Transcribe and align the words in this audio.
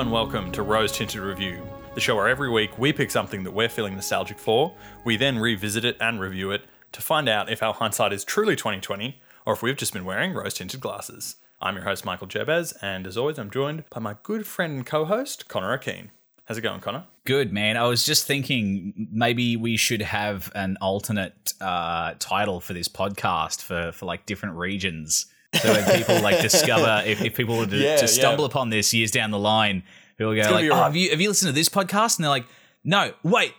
And 0.00 0.10
welcome 0.10 0.50
to 0.52 0.62
Rose 0.62 0.92
Tinted 0.92 1.20
Review, 1.20 1.60
the 1.94 2.00
show 2.00 2.16
where 2.16 2.26
every 2.26 2.48
week 2.48 2.78
we 2.78 2.90
pick 2.90 3.10
something 3.10 3.44
that 3.44 3.50
we're 3.50 3.68
feeling 3.68 3.94
nostalgic 3.94 4.38
for, 4.38 4.74
we 5.04 5.18
then 5.18 5.38
revisit 5.38 5.84
it 5.84 5.98
and 6.00 6.18
review 6.18 6.52
it 6.52 6.62
to 6.92 7.02
find 7.02 7.28
out 7.28 7.52
if 7.52 7.62
our 7.62 7.74
hindsight 7.74 8.10
is 8.10 8.24
truly 8.24 8.56
2020 8.56 9.20
or 9.44 9.52
if 9.52 9.62
we've 9.62 9.76
just 9.76 9.92
been 9.92 10.06
wearing 10.06 10.32
rose 10.32 10.54
tinted 10.54 10.80
glasses. 10.80 11.36
I'm 11.60 11.74
your 11.74 11.84
host 11.84 12.06
Michael 12.06 12.26
Jebez, 12.28 12.72
and 12.80 13.06
as 13.06 13.18
always, 13.18 13.38
I'm 13.38 13.50
joined 13.50 13.84
by 13.90 14.00
my 14.00 14.16
good 14.22 14.46
friend 14.46 14.72
and 14.72 14.86
co-host 14.86 15.48
Connor 15.48 15.74
O'Keen. 15.74 16.10
How's 16.46 16.56
it 16.56 16.62
going, 16.62 16.80
Connor? 16.80 17.04
Good 17.24 17.52
man. 17.52 17.76
I 17.76 17.86
was 17.86 18.06
just 18.06 18.26
thinking 18.26 19.06
maybe 19.12 19.58
we 19.58 19.76
should 19.76 20.00
have 20.00 20.50
an 20.54 20.78
alternate 20.80 21.52
uh, 21.60 22.14
title 22.18 22.60
for 22.60 22.72
this 22.72 22.88
podcast 22.88 23.60
for 23.60 23.92
for 23.92 24.06
like 24.06 24.24
different 24.24 24.56
regions. 24.56 25.26
So 25.54 25.72
when 25.72 25.98
people 25.98 26.20
like 26.22 26.40
discover 26.42 27.02
if, 27.06 27.20
if 27.22 27.34
people 27.34 27.56
were 27.58 27.66
to, 27.66 27.76
Yeah, 27.84 27.96
to 27.96 28.06
stumble 28.08 28.44
yeah. 28.44 28.48
upon 28.50 28.70
this 28.70 28.94
years 28.94 29.10
down 29.10 29.30
the 29.32 29.38
line, 29.38 29.82
people 30.16 30.34
go 30.34 30.42
like, 30.42 30.64
"Oh, 30.66 30.68
right. 30.70 30.82
have 30.84 30.96
you 30.96 31.10
have 31.10 31.20
you 31.20 31.28
listened 31.28 31.48
to 31.48 31.52
this 31.54 31.68
podcast?" 31.68 32.16
And 32.18 32.24
they're 32.24 32.30
like, 32.30 32.46
"No, 32.84 33.12
wait, 33.24 33.52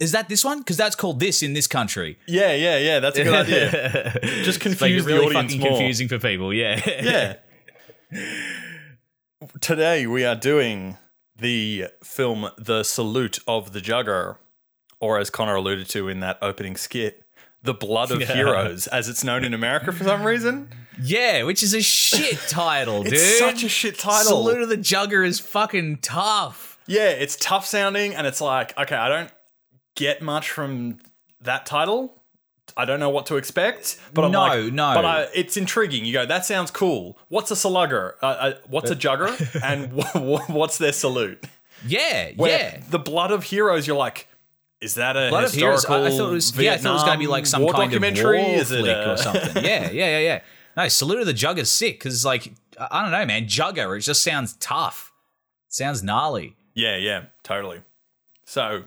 is 0.00 0.12
that 0.12 0.28
this 0.30 0.44
one? 0.44 0.60
Because 0.60 0.76
that's 0.78 0.96
called 0.96 1.20
this 1.20 1.42
in 1.42 1.52
this 1.52 1.66
country." 1.66 2.18
Yeah, 2.26 2.54
yeah, 2.54 2.78
yeah. 2.78 3.00
That's 3.00 3.18
a 3.18 3.24
good 3.24 3.34
idea. 3.34 3.70
Just 4.44 4.56
It's, 4.64 4.64
like, 4.64 4.78
confuse 4.78 5.04
really 5.04 5.28
the 5.28 5.36
audience 5.36 5.56
more. 5.56 5.68
confusing 5.68 6.08
for 6.08 6.18
people. 6.18 6.52
Yeah, 6.54 6.80
Yeah. 6.86 7.36
Today 9.60 10.06
we 10.06 10.24
are 10.24 10.34
doing 10.36 10.96
the 11.36 11.86
film 12.02 12.48
The 12.56 12.82
Salute 12.84 13.38
of 13.46 13.72
the 13.72 13.80
Jugger, 13.80 14.36
or 15.00 15.18
as 15.18 15.28
Connor 15.30 15.56
alluded 15.56 15.88
to 15.90 16.08
in 16.08 16.20
that 16.20 16.38
opening 16.40 16.76
skit, 16.76 17.22
The 17.62 17.74
Blood 17.74 18.10
of 18.10 18.20
Yeah. 18.22 18.32
Heroes, 18.34 18.86
as 18.86 19.08
it's 19.08 19.22
known 19.24 19.44
in 19.44 19.52
America 19.52 19.92
for 19.92 20.04
some 20.04 20.22
reason. 20.24 20.70
Yeah, 21.02 21.42
which 21.44 21.62
is 21.62 21.74
a 21.74 21.82
shit 21.82 22.38
title, 22.48 23.02
dude. 23.02 23.12
It's 23.14 23.38
such 23.38 23.62
a 23.62 23.68
shit 23.68 23.98
title. 23.98 24.42
Salute 24.42 24.62
of 24.62 24.68
the 24.68 24.76
Jugger 24.76 25.26
is 25.26 25.40
fucking 25.40 25.98
tough. 25.98 26.78
Yeah, 26.86 27.08
it's 27.10 27.36
tough 27.36 27.66
sounding, 27.66 28.14
and 28.14 28.26
it's 28.26 28.40
like, 28.40 28.76
okay, 28.78 28.96
I 28.96 29.08
don't 29.08 29.30
get 29.96 30.20
much 30.22 30.50
from 30.50 30.98
that 31.40 31.66
title. 31.66 32.20
I 32.76 32.84
don't 32.86 32.98
know 32.98 33.10
what 33.10 33.26
to 33.26 33.36
expect, 33.36 33.98
but 34.12 34.24
I'm 34.24 34.32
No, 34.32 34.40
like, 34.40 34.72
no. 34.72 34.94
But 34.94 35.04
I, 35.04 35.28
it's 35.34 35.56
intriguing. 35.56 36.04
You 36.04 36.12
go, 36.12 36.26
that 36.26 36.44
sounds 36.44 36.70
cool. 36.70 37.16
What's 37.28 37.50
a 37.50 37.56
slugger? 37.56 38.16
Uh, 38.22 38.26
uh, 38.26 38.52
what's 38.68 38.90
a 38.90 38.96
jugger? 38.96 39.28
and 39.62 39.92
wh- 40.02 40.50
what's 40.50 40.78
their 40.78 40.92
salute? 40.92 41.44
Yeah, 41.86 42.30
Where 42.36 42.50
yeah. 42.58 42.80
the 42.90 42.98
blood 42.98 43.30
of 43.30 43.44
heroes, 43.44 43.86
you're 43.86 43.96
like, 43.96 44.26
is 44.80 44.94
that 44.96 45.16
a 45.16 45.28
Blood 45.30 45.44
of 45.44 45.52
Heroes. 45.54 45.80
historical? 45.82 46.04
I, 46.06 46.08
I 46.08 46.18
thought 46.18 46.28
it 46.30 46.32
was. 46.32 46.58
Yeah, 46.58 46.72
I 46.72 46.76
thought 46.78 46.90
it 46.90 46.92
was 46.94 47.02
going 47.04 47.14
to 47.14 47.18
be 47.18 47.26
like 47.26 47.46
some 47.46 47.62
Vietnam 47.62 47.76
kind 47.90 47.90
war 47.92 48.08
of 48.08 48.14
documentary. 48.14 48.38
war 48.42 48.54
is 48.60 48.70
it 48.72 48.80
flick 48.80 48.96
a- 48.96 49.12
or 49.12 49.16
something. 49.16 49.64
Yeah, 49.64 49.90
yeah, 49.90 49.90
yeah, 49.90 50.18
yeah. 50.18 50.40
No, 50.76 50.88
Salute 50.88 51.20
of 51.20 51.26
the 51.26 51.34
Jugger 51.34 51.58
is 51.58 51.70
sick 51.70 51.98
because, 51.98 52.24
like, 52.24 52.52
I 52.78 53.02
don't 53.02 53.12
know, 53.12 53.24
man. 53.24 53.46
Jugger. 53.46 53.96
It 53.96 54.00
just 54.00 54.22
sounds 54.22 54.54
tough. 54.54 55.12
sounds 55.68 56.02
gnarly. 56.02 56.56
Yeah, 56.74 56.96
yeah, 56.96 57.24
totally. 57.42 57.82
So, 58.44 58.84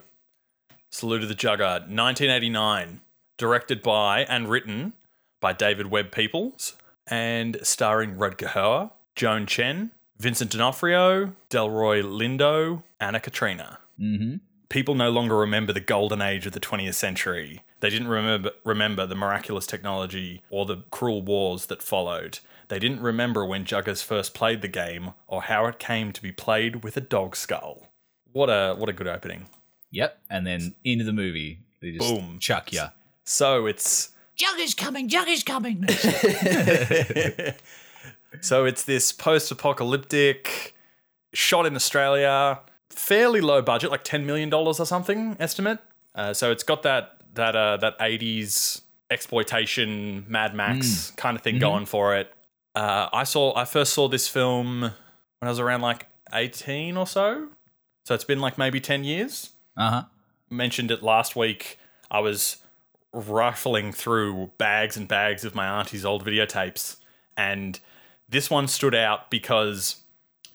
Salute 0.90 1.22
of 1.22 1.28
the 1.28 1.34
Jugger, 1.34 1.80
1989, 1.80 3.00
directed 3.36 3.82
by 3.82 4.24
and 4.24 4.48
written 4.48 4.92
by 5.40 5.52
David 5.52 5.86
Webb 5.86 6.10
Peoples, 6.10 6.74
and 7.06 7.58
starring 7.62 8.16
Rutger 8.16 8.48
Hauer, 8.48 8.90
Joan 9.14 9.46
Chen, 9.46 9.92
Vincent 10.18 10.50
D'Onofrio, 10.50 11.32
Delroy 11.48 12.02
Lindo, 12.02 12.82
Anna 13.00 13.20
Katarina. 13.20 13.78
Mm-hmm. 14.00 14.36
People 14.68 14.94
no 14.94 15.10
longer 15.10 15.36
remember 15.36 15.72
the 15.72 15.80
golden 15.80 16.20
age 16.20 16.46
of 16.46 16.52
the 16.52 16.60
20th 16.60 16.94
century. 16.94 17.62
They 17.80 17.90
didn't 17.90 18.08
remember 18.08 18.50
remember 18.64 19.06
the 19.06 19.14
miraculous 19.14 19.66
technology 19.66 20.42
or 20.50 20.66
the 20.66 20.84
cruel 20.90 21.22
wars 21.22 21.66
that 21.66 21.82
followed. 21.82 22.40
They 22.68 22.78
didn't 22.78 23.00
remember 23.00 23.46
when 23.46 23.64
Juggers 23.64 24.04
first 24.04 24.34
played 24.34 24.60
the 24.60 24.68
game 24.68 25.14
or 25.26 25.42
how 25.42 25.64
it 25.66 25.78
came 25.78 26.12
to 26.12 26.20
be 26.20 26.32
played 26.32 26.84
with 26.84 26.98
a 26.98 27.00
dog 27.00 27.34
skull. 27.34 27.88
What 28.32 28.50
a 28.50 28.74
what 28.74 28.90
a 28.90 28.92
good 28.92 29.08
opening. 29.08 29.46
Yep. 29.90 30.18
And 30.28 30.46
then 30.46 30.74
into 30.84 31.04
the 31.04 31.14
movie, 31.14 31.60
they 31.80 31.92
just 31.92 32.14
Boom. 32.14 32.38
chuck 32.38 32.70
ya. 32.72 32.90
So 33.24 33.64
it's 33.66 34.10
Jugger's 34.36 34.74
coming. 34.74 35.08
Jugger's 35.08 35.42
coming. 35.42 35.88
so 38.40 38.66
it's 38.66 38.84
this 38.84 39.12
post-apocalyptic 39.12 40.74
shot 41.32 41.66
in 41.66 41.74
Australia, 41.74 42.60
fairly 42.90 43.40
low 43.40 43.62
budget, 43.62 43.90
like 43.90 44.04
ten 44.04 44.26
million 44.26 44.48
dollars 44.50 44.80
or 44.80 44.86
something 44.86 45.36
estimate. 45.38 45.78
Uh, 46.14 46.32
so 46.32 46.50
it's 46.50 46.62
got 46.62 46.82
that 46.82 47.16
that 47.34 47.54
uh, 47.56 47.76
that 47.78 47.94
eighties 48.00 48.82
exploitation 49.10 50.24
Mad 50.28 50.54
Max 50.54 51.10
kind 51.16 51.36
of 51.36 51.42
thing 51.42 51.58
going 51.58 51.86
for 51.86 52.16
it. 52.16 52.32
Uh, 52.74 53.08
I 53.12 53.24
saw 53.24 53.54
I 53.56 53.64
first 53.64 53.92
saw 53.94 54.08
this 54.08 54.28
film 54.28 54.80
when 54.80 54.92
I 55.42 55.48
was 55.48 55.60
around 55.60 55.80
like 55.82 56.06
eighteen 56.32 56.96
or 56.96 57.06
so. 57.06 57.48
So 58.04 58.14
it's 58.14 58.24
been 58.24 58.40
like 58.40 58.58
maybe 58.58 58.80
ten 58.80 59.04
years. 59.04 59.50
uh 59.76 59.90
huh. 59.90 60.02
mentioned 60.50 60.90
it 60.90 61.02
last 61.02 61.36
week. 61.36 61.78
I 62.10 62.20
was 62.20 62.56
rifling 63.12 63.92
through 63.92 64.50
bags 64.58 64.96
and 64.96 65.08
bags 65.08 65.44
of 65.44 65.54
my 65.54 65.66
auntie's 65.66 66.04
old 66.04 66.24
videotapes, 66.24 66.96
and 67.36 67.78
this 68.28 68.50
one 68.50 68.68
stood 68.68 68.94
out 68.94 69.30
because 69.30 70.02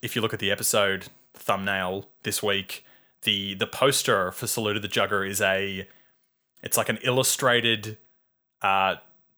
if 0.02 0.16
you 0.16 0.22
look 0.22 0.34
at 0.34 0.40
the 0.40 0.52
episode 0.52 1.08
thumbnail 1.34 2.08
this 2.24 2.42
week, 2.44 2.86
the 3.24 3.54
the 3.56 3.68
poster 3.68 4.32
for 4.32 4.48
Salute 4.48 4.76
of 4.76 4.82
the 4.82 4.88
Jugger 4.88 5.28
is 5.28 5.42
a 5.42 5.88
it's 6.62 6.78
like 6.78 6.90
an 6.90 7.00
illustrated 7.04 7.98
uh 8.62 8.96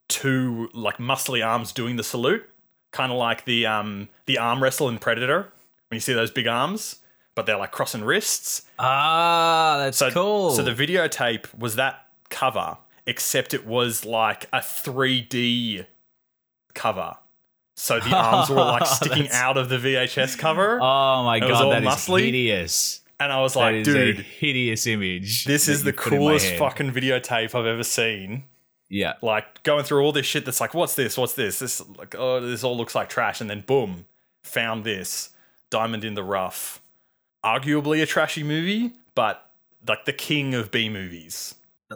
two 0.07 0.69
like 0.73 0.97
muscly 0.97 1.45
arms 1.45 1.71
doing 1.71 1.95
the 1.95 2.03
salute, 2.03 2.47
kind 2.91 3.11
of 3.11 3.17
like 3.17 3.45
the 3.45 3.65
um 3.65 4.09
the 4.25 4.37
arm 4.37 4.61
wrestle 4.61 4.89
in 4.89 4.97
Predator 4.99 5.51
when 5.89 5.95
you 5.95 5.99
see 5.99 6.13
those 6.13 6.31
big 6.31 6.47
arms, 6.47 6.97
but 7.35 7.45
they're 7.45 7.57
like 7.57 7.71
crossing 7.71 8.03
wrists. 8.03 8.63
Ah, 8.79 9.77
that's 9.79 9.97
So, 9.97 10.11
cool. 10.11 10.51
So 10.51 10.63
the 10.63 10.71
videotape 10.73 11.57
was 11.57 11.75
that 11.75 12.07
cover, 12.29 12.77
except 13.05 13.53
it 13.53 13.65
was 13.67 14.03
like 14.05 14.45
a 14.51 14.59
3D 14.59 15.85
cover. 16.73 17.17
So 17.75 17.99
the 17.99 18.15
arms 18.15 18.49
were 18.49 18.55
like 18.55 18.85
sticking 18.87 19.29
out 19.31 19.57
of 19.57 19.69
the 19.69 19.77
VHS 19.77 20.37
cover. 20.37 20.79
oh 20.81 21.23
my 21.23 21.39
god, 21.39 21.71
that 21.73 21.83
is 21.83 21.89
muscly. 21.89 22.21
hideous. 22.25 23.01
and 23.19 23.31
I 23.33 23.41
was 23.41 23.53
That 23.53 23.59
like, 23.59 23.75
is 23.75 23.87
dude, 23.87 24.19
hideous 24.19 24.87
image. 24.87 25.45
this 25.45 25.67
is 25.67 25.83
the 25.83 25.91
put 25.93 26.13
in 26.13 26.19
my 26.19 26.25
coolest 26.25 26.53
fucking 26.55 26.91
videotape 26.91 27.53
I've 27.53 27.65
ever 27.65 27.83
seen. 27.83 28.45
Yeah. 28.89 29.13
Like 29.21 29.63
going 29.63 29.83
through 29.83 30.03
all 30.03 30.11
this 30.11 30.25
shit 30.25 30.45
that's 30.45 30.61
like, 30.61 30.73
what's 30.73 30.95
this? 30.95 31.17
What's 31.17 31.33
this? 31.33 31.59
This 31.59 31.81
like, 31.97 32.15
oh, 32.17 32.39
this 32.39 32.63
all 32.63 32.77
looks 32.77 32.93
like 32.95 33.09
trash. 33.09 33.41
And 33.41 33.49
then 33.49 33.61
boom, 33.61 34.05
found 34.43 34.83
this. 34.83 35.29
Diamond 35.71 36.05
in 36.05 36.13
the 36.13 36.23
Rough. 36.23 36.81
Arguably 37.43 38.01
a 38.01 38.05
trashy 38.05 38.43
movie, 38.43 38.93
but 39.15 39.51
like 39.87 40.05
the 40.05 40.13
king 40.13 40.53
of 40.53 40.71
B 40.71 40.87
movies. 40.89 41.55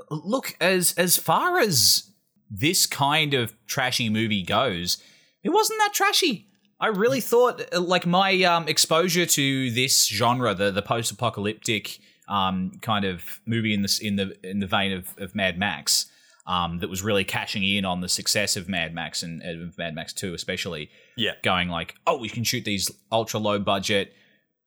look 0.10 0.56
as 0.60 0.94
as 0.98 1.16
far 1.18 1.60
as 1.60 2.10
this 2.52 2.86
kind 2.86 3.34
of 3.34 3.54
trashy 3.68 4.10
movie 4.10 4.42
goes 4.44 4.98
it 5.44 5.50
wasn't 5.50 5.80
that 5.80 5.94
trashy 5.94 6.48
i 6.80 6.88
really 6.88 7.22
thought 7.22 7.62
uh, 7.74 7.80
like 7.80 8.06
my 8.06 8.44
um, 8.44 8.68
exposure 8.68 9.26
to 9.26 9.72
this 9.72 10.08
genre 10.08 10.54
the 10.54 10.72
the 10.72 10.82
post-apocalyptic 10.82 12.00
um, 12.28 12.72
kind 12.82 13.06
of 13.06 13.42
movie 13.46 13.74
in 13.74 13.82
this 13.82 14.00
in 14.00 14.16
the 14.16 14.36
in 14.48 14.60
the 14.60 14.68
vein 14.68 14.92
of, 14.92 15.16
of 15.18 15.34
mad 15.36 15.58
max 15.58 16.06
um, 16.46 16.80
that 16.80 16.90
was 16.90 17.04
really 17.04 17.24
cashing 17.24 17.64
in 17.64 17.86
on 17.86 18.02
the 18.02 18.10
success 18.10 18.56
of 18.56 18.68
mad 18.68 18.94
max 18.94 19.22
and 19.24 19.42
of 19.44 19.78
mad 19.78 19.94
max 19.96 20.14
2 20.14 20.34
especially 20.34 20.90
Yeah. 21.16 21.34
going 21.44 21.70
like, 21.70 21.94
oh, 22.08 22.18
we 22.18 22.28
can 22.30 22.44
shoot 22.44 22.66
these 22.66 22.90
ultra 23.12 23.40
low 23.40 23.60
budget 23.60 24.14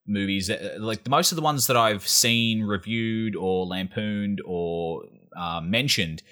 movies. 0.06 0.48
Uh, 0.48 0.76
Like 0.78 1.08
most 1.08 1.32
of 1.32 1.36
the 1.36 1.42
ones 1.42 1.66
that 1.66 1.76
I've 1.76 2.06
seen 2.06 2.62
reviewed 2.62 3.34
or 3.34 3.66
lampooned 3.66 4.40
or 4.44 5.02
uh, 5.36 5.60
mentioned 5.60 6.22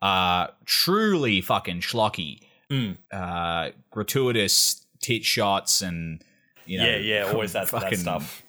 are 0.00 0.50
truly 0.64 1.40
fucking 1.40 1.80
schlocky, 1.80 2.38
Mm. 2.70 2.96
uh, 3.12 3.70
gratuitous 3.90 4.86
tit 5.02 5.24
shots 5.24 5.82
and 5.82 6.22
you 6.66 6.78
know, 6.78 6.86
yeah, 6.86 6.96
yeah, 6.96 7.22
always 7.32 7.52
that, 7.54 7.68
that 7.68 7.80
fucking 7.82 7.98
stuff. 7.98 8.42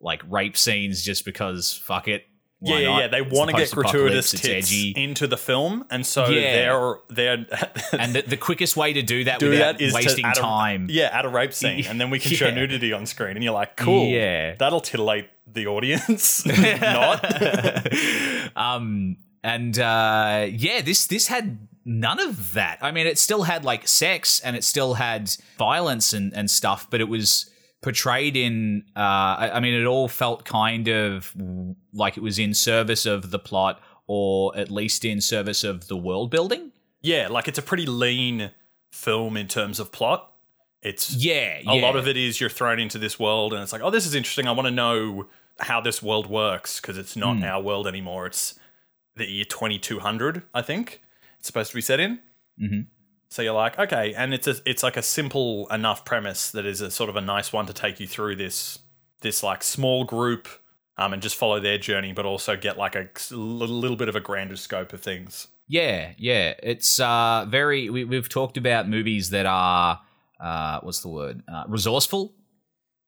like 0.00 0.22
rape 0.30 0.56
scenes 0.56 1.02
just 1.02 1.24
because 1.24 1.74
fuck 1.76 2.06
it. 2.08 2.24
Yeah, 2.60 2.72
Why 2.74 2.80
yeah, 2.80 2.98
yeah. 3.00 3.08
They 3.08 3.20
want 3.20 3.50
to 3.50 3.56
the 3.56 3.62
get 3.64 3.70
gratuitous 3.72 4.30
tits 4.30 4.72
into 4.96 5.26
the 5.26 5.36
film, 5.36 5.84
and 5.90 6.06
so 6.06 6.28
Yeah. 6.28 6.52
they're 6.52 6.94
they're 7.10 7.46
and 7.98 8.14
the, 8.14 8.22
the 8.22 8.36
quickest 8.36 8.76
way 8.76 8.92
to 8.94 9.02
do 9.02 9.24
that 9.24 9.38
do 9.40 9.50
without 9.50 9.78
that 9.78 9.84
is 9.84 9.92
wasting 9.92 10.24
a, 10.24 10.32
time. 10.32 10.86
Yeah, 10.88 11.08
add 11.12 11.24
a 11.26 11.28
rape 11.28 11.52
scene, 11.60 11.84
and 11.86 12.00
then 12.00 12.10
we 12.10 12.18
can 12.20 12.30
show 12.32 12.50
nudity 12.50 12.92
on 12.92 13.04
screen, 13.06 13.36
and 13.36 13.42
you're 13.44 13.52
like, 13.52 13.76
cool. 13.76 14.06
Yeah. 14.06 14.54
that'll 14.54 14.80
titillate 14.80 15.28
the 15.46 15.66
audience. 15.66 16.46
Not. 16.80 17.24
um 18.56 19.16
and 19.42 19.78
uh 19.78 20.46
yeah 20.50 20.80
this 20.80 21.06
this 21.06 21.26
had 21.26 21.58
none 21.84 22.20
of 22.20 22.54
that 22.54 22.78
i 22.82 22.90
mean 22.90 23.06
it 23.06 23.18
still 23.18 23.42
had 23.44 23.64
like 23.64 23.86
sex 23.88 24.40
and 24.40 24.56
it 24.56 24.64
still 24.64 24.94
had 24.94 25.30
violence 25.58 26.12
and 26.12 26.32
and 26.34 26.50
stuff 26.50 26.88
but 26.90 27.00
it 27.00 27.08
was 27.08 27.50
portrayed 27.82 28.36
in 28.36 28.84
uh 28.96 29.00
I, 29.00 29.50
I 29.54 29.60
mean 29.60 29.74
it 29.74 29.84
all 29.84 30.08
felt 30.08 30.44
kind 30.44 30.88
of 30.88 31.34
like 31.92 32.16
it 32.16 32.22
was 32.22 32.38
in 32.38 32.54
service 32.54 33.04
of 33.06 33.30
the 33.30 33.38
plot 33.38 33.80
or 34.06 34.56
at 34.56 34.70
least 34.70 35.04
in 35.04 35.20
service 35.20 35.64
of 35.64 35.88
the 35.88 35.96
world 35.96 36.30
building 36.30 36.72
yeah, 37.02 37.28
like 37.28 37.48
it's 37.48 37.58
a 37.58 37.62
pretty 37.62 37.84
lean 37.84 38.50
film 38.90 39.36
in 39.36 39.46
terms 39.46 39.78
of 39.78 39.92
plot. 39.92 40.32
It's 40.80 41.14
Yeah, 41.14 41.58
a 41.58 41.62
yeah. 41.64 41.72
lot 41.82 41.96
of 41.96 42.08
it 42.08 42.16
is 42.16 42.40
you're 42.40 42.48
thrown 42.48 42.78
into 42.80 42.96
this 42.98 43.18
world 43.18 43.52
and 43.52 43.62
it's 43.62 43.74
like, 43.74 43.82
oh, 43.82 43.90
this 43.90 44.06
is 44.06 44.14
interesting. 44.14 44.46
I 44.48 44.52
want 44.52 44.68
to 44.68 44.70
know 44.70 45.26
how 45.58 45.82
this 45.82 46.02
world 46.02 46.26
works 46.30 46.80
because 46.80 46.96
it's 46.96 47.14
not 47.14 47.36
Hmm. 47.36 47.44
our 47.44 47.60
world 47.60 47.86
anymore. 47.86 48.24
It's 48.24 48.58
the 49.16 49.28
year 49.30 49.44
2200, 49.44 50.44
I 50.54 50.62
think. 50.62 51.02
It's 51.44 51.48
supposed 51.48 51.72
to 51.72 51.74
be 51.74 51.82
set 51.82 52.00
in. 52.00 52.20
Mm-hmm. 52.58 52.80
So 53.28 53.42
you're 53.42 53.52
like, 53.52 53.78
okay, 53.78 54.14
and 54.14 54.32
it's 54.32 54.46
a, 54.46 54.56
it's 54.64 54.82
like 54.82 54.96
a 54.96 55.02
simple 55.02 55.68
enough 55.70 56.06
premise 56.06 56.50
that 56.52 56.64
is 56.64 56.80
a 56.80 56.90
sort 56.90 57.10
of 57.10 57.16
a 57.16 57.20
nice 57.20 57.52
one 57.52 57.66
to 57.66 57.74
take 57.74 58.00
you 58.00 58.06
through 58.06 58.36
this 58.36 58.78
this 59.20 59.42
like 59.42 59.62
small 59.62 60.04
group 60.04 60.48
um, 60.96 61.12
and 61.12 61.20
just 61.20 61.36
follow 61.36 61.60
their 61.60 61.76
journey, 61.76 62.14
but 62.14 62.24
also 62.24 62.56
get 62.56 62.78
like 62.78 62.96
a 62.96 63.10
little 63.30 63.96
bit 63.96 64.08
of 64.08 64.16
a 64.16 64.20
grander 64.20 64.56
scope 64.56 64.94
of 64.94 65.02
things. 65.02 65.48
Yeah, 65.68 66.12
yeah. 66.16 66.54
It's 66.62 66.98
uh 66.98 67.44
very 67.46 67.90
we, 67.90 68.04
we've 68.04 68.30
talked 68.30 68.56
about 68.56 68.88
movies 68.88 69.28
that 69.28 69.44
are 69.44 70.00
uh 70.40 70.80
what's 70.80 71.02
the 71.02 71.10
word? 71.10 71.42
Uh, 71.46 71.64
resourceful 71.68 72.32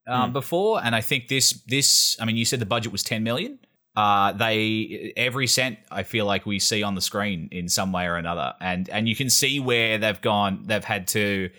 um, 0.07 0.35
before 0.35 0.85
and 0.85 0.95
I 0.95 1.01
think 1.01 1.29
this 1.29 1.53
this 1.67 2.19
I 2.21 2.27
mean 2.27 2.37
you 2.37 2.45
said 2.45 2.61
the 2.61 2.67
budget 2.67 2.93
was 2.93 3.03
10 3.03 3.23
million. 3.23 3.61
Uh 3.97 4.33
they 4.33 5.13
every 5.17 5.47
cent 5.47 5.79
I 5.91 6.03
feel 6.03 6.27
like 6.27 6.45
we 6.47 6.59
see 6.59 6.83
on 6.83 6.95
the 6.95 7.01
screen 7.01 7.49
in 7.51 7.69
some 7.69 7.93
way 7.93 8.07
or 8.07 8.17
another 8.17 8.55
and 8.61 8.89
and 8.91 9.09
you 9.09 9.17
can 9.17 9.31
see 9.31 9.59
where 9.59 9.97
they've 9.99 10.21
gone 10.21 10.65
they've 10.67 10.85
had 10.85 11.09
to 11.09 11.51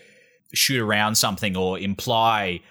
shoot 0.53 0.79
around 0.81 1.15
something 1.15 1.57
or 1.57 1.79
imply 1.79 2.61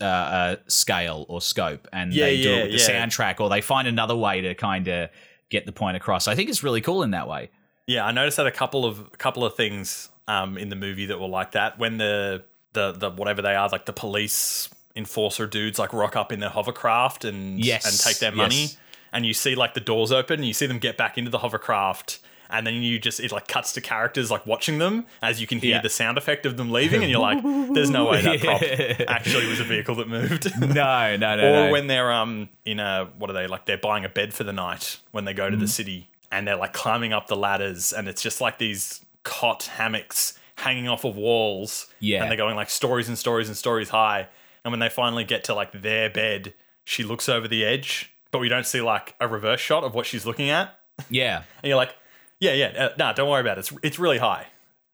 uh, 0.00 0.04
a 0.04 0.70
scale 0.70 1.24
or 1.28 1.40
scope 1.40 1.88
and 1.92 2.12
Yeah, 2.12 2.26
they 2.26 2.42
do 2.42 2.50
yeah, 2.50 2.56
it 2.56 2.62
with 2.72 2.86
the 2.86 2.92
yeah. 2.92 3.06
soundtrack 3.06 3.40
or 3.40 3.48
they 3.48 3.60
find 3.60 3.88
another 3.88 4.16
way 4.16 4.40
to 4.42 4.54
kind 4.54 4.88
of 4.88 5.10
get 5.48 5.64
the 5.66 5.72
point 5.72 5.96
across. 5.96 6.28
I 6.28 6.34
think 6.34 6.50
it's 6.50 6.62
really 6.62 6.80
cool 6.80 7.02
in 7.02 7.12
that 7.12 7.28
way. 7.28 7.50
Yeah, 7.86 8.04
I 8.04 8.12
noticed 8.12 8.36
that 8.38 8.46
a 8.46 8.50
couple 8.50 8.84
of 8.84 8.98
a 8.98 9.16
couple 9.16 9.44
of 9.44 9.54
things 9.56 10.08
um, 10.26 10.58
in 10.58 10.68
the 10.70 10.76
movie 10.76 11.06
that 11.06 11.20
were 11.20 11.28
like 11.28 11.52
that. 11.52 11.78
When 11.78 11.98
the 11.98 12.44
the 12.72 12.92
the 12.92 13.10
whatever 13.10 13.42
they 13.42 13.54
are, 13.54 13.68
like 13.68 13.86
the 13.86 13.92
police 13.92 14.68
enforcer 14.96 15.46
dudes, 15.46 15.78
like 15.78 15.92
rock 15.92 16.16
up 16.16 16.32
in 16.32 16.40
their 16.40 16.50
hovercraft 16.50 17.24
and 17.24 17.62
Yes, 17.64 17.84
and 17.84 17.98
take 18.00 18.18
their 18.20 18.32
money, 18.32 18.62
yes. 18.62 18.76
And 19.14 19.24
you 19.24 19.32
see 19.32 19.54
like 19.54 19.72
the 19.72 19.80
doors 19.80 20.12
open, 20.12 20.40
and 20.40 20.46
you 20.46 20.52
see 20.52 20.66
them 20.66 20.78
get 20.78 20.98
back 20.98 21.16
into 21.16 21.30
the 21.30 21.38
hovercraft. 21.38 22.18
And 22.50 22.66
then 22.66 22.74
you 22.74 22.98
just 22.98 23.20
it 23.20 23.32
like 23.32 23.48
cuts 23.48 23.72
to 23.72 23.80
characters 23.80 24.30
like 24.30 24.46
watching 24.46 24.78
them 24.78 25.06
as 25.22 25.40
you 25.40 25.46
can 25.46 25.58
hear 25.58 25.76
Yeah. 25.76 25.80
the 25.80 25.88
sound 25.88 26.18
effect 26.18 26.44
of 26.44 26.58
them 26.58 26.70
leaving, 26.70 27.02
and 27.02 27.10
you're 27.10 27.18
like, 27.20 27.42
"There's 27.42 27.88
no 27.90 28.04
way 28.10 28.20
that 28.20 28.40
prop 28.40 28.62
actually 29.08 29.46
was 29.48 29.60
a 29.60 29.64
vehicle 29.64 29.94
that 29.96 30.08
moved." 30.08 30.52
No, 30.60 31.16
no, 31.16 31.36
no. 31.36 31.42
or 31.42 31.66
no. 31.66 31.72
when 31.72 31.86
they're 31.86 32.12
um 32.12 32.50
in 32.66 32.78
a 32.80 33.08
what 33.18 33.30
are 33.30 33.32
they 33.32 33.46
like 33.46 33.64
they're 33.64 33.78
buying 33.78 34.04
a 34.04 34.08
bed 34.10 34.34
for 34.34 34.44
the 34.44 34.52
night 34.52 34.98
when 35.12 35.24
they 35.24 35.32
go 35.32 35.48
to 35.48 35.56
the 35.56 35.66
city 35.66 36.10
and 36.30 36.46
they're 36.46 36.56
like 36.56 36.74
climbing 36.74 37.12
up 37.14 37.28
the 37.28 37.36
ladders 37.36 37.92
and 37.94 38.08
it's 38.08 38.20
just 38.22 38.40
like 38.42 38.58
these 38.58 39.00
cot 39.24 39.62
hammocks 39.78 40.38
hanging 40.56 40.86
off 40.86 41.04
of 41.04 41.16
walls 41.16 41.86
Yeah. 41.98 42.20
and 42.22 42.30
they're 42.30 42.36
going 42.36 42.56
like 42.56 42.70
stories 42.70 43.08
and 43.08 43.18
stories 43.18 43.48
and 43.48 43.56
stories 43.56 43.88
high 43.88 44.28
and 44.64 44.70
when 44.72 44.80
they 44.80 44.88
finally 44.90 45.24
get 45.24 45.44
to 45.44 45.54
like 45.54 45.72
their 45.72 46.10
bed 46.10 46.52
she 46.84 47.02
looks 47.04 47.28
over 47.28 47.48
the 47.48 47.64
edge 47.64 48.12
but 48.34 48.40
we 48.40 48.48
don't 48.48 48.66
see 48.66 48.80
like 48.82 49.14
a 49.20 49.26
reverse 49.28 49.60
shot 49.60 49.84
of 49.84 49.94
what 49.94 50.04
she's 50.06 50.26
looking 50.26 50.50
at 50.50 50.78
yeah. 51.08 51.36
and 51.62 51.68
you're 51.68 51.76
like 51.76 51.94
yeah 52.40 52.52
yeah 52.52 52.66
uh, 52.86 52.88
nah 52.98 53.12
don't 53.12 53.30
worry 53.30 53.40
about 53.40 53.56
it 53.56 53.60
it's, 53.60 53.72
it's 53.82 53.98
really 53.98 54.18
high 54.18 54.46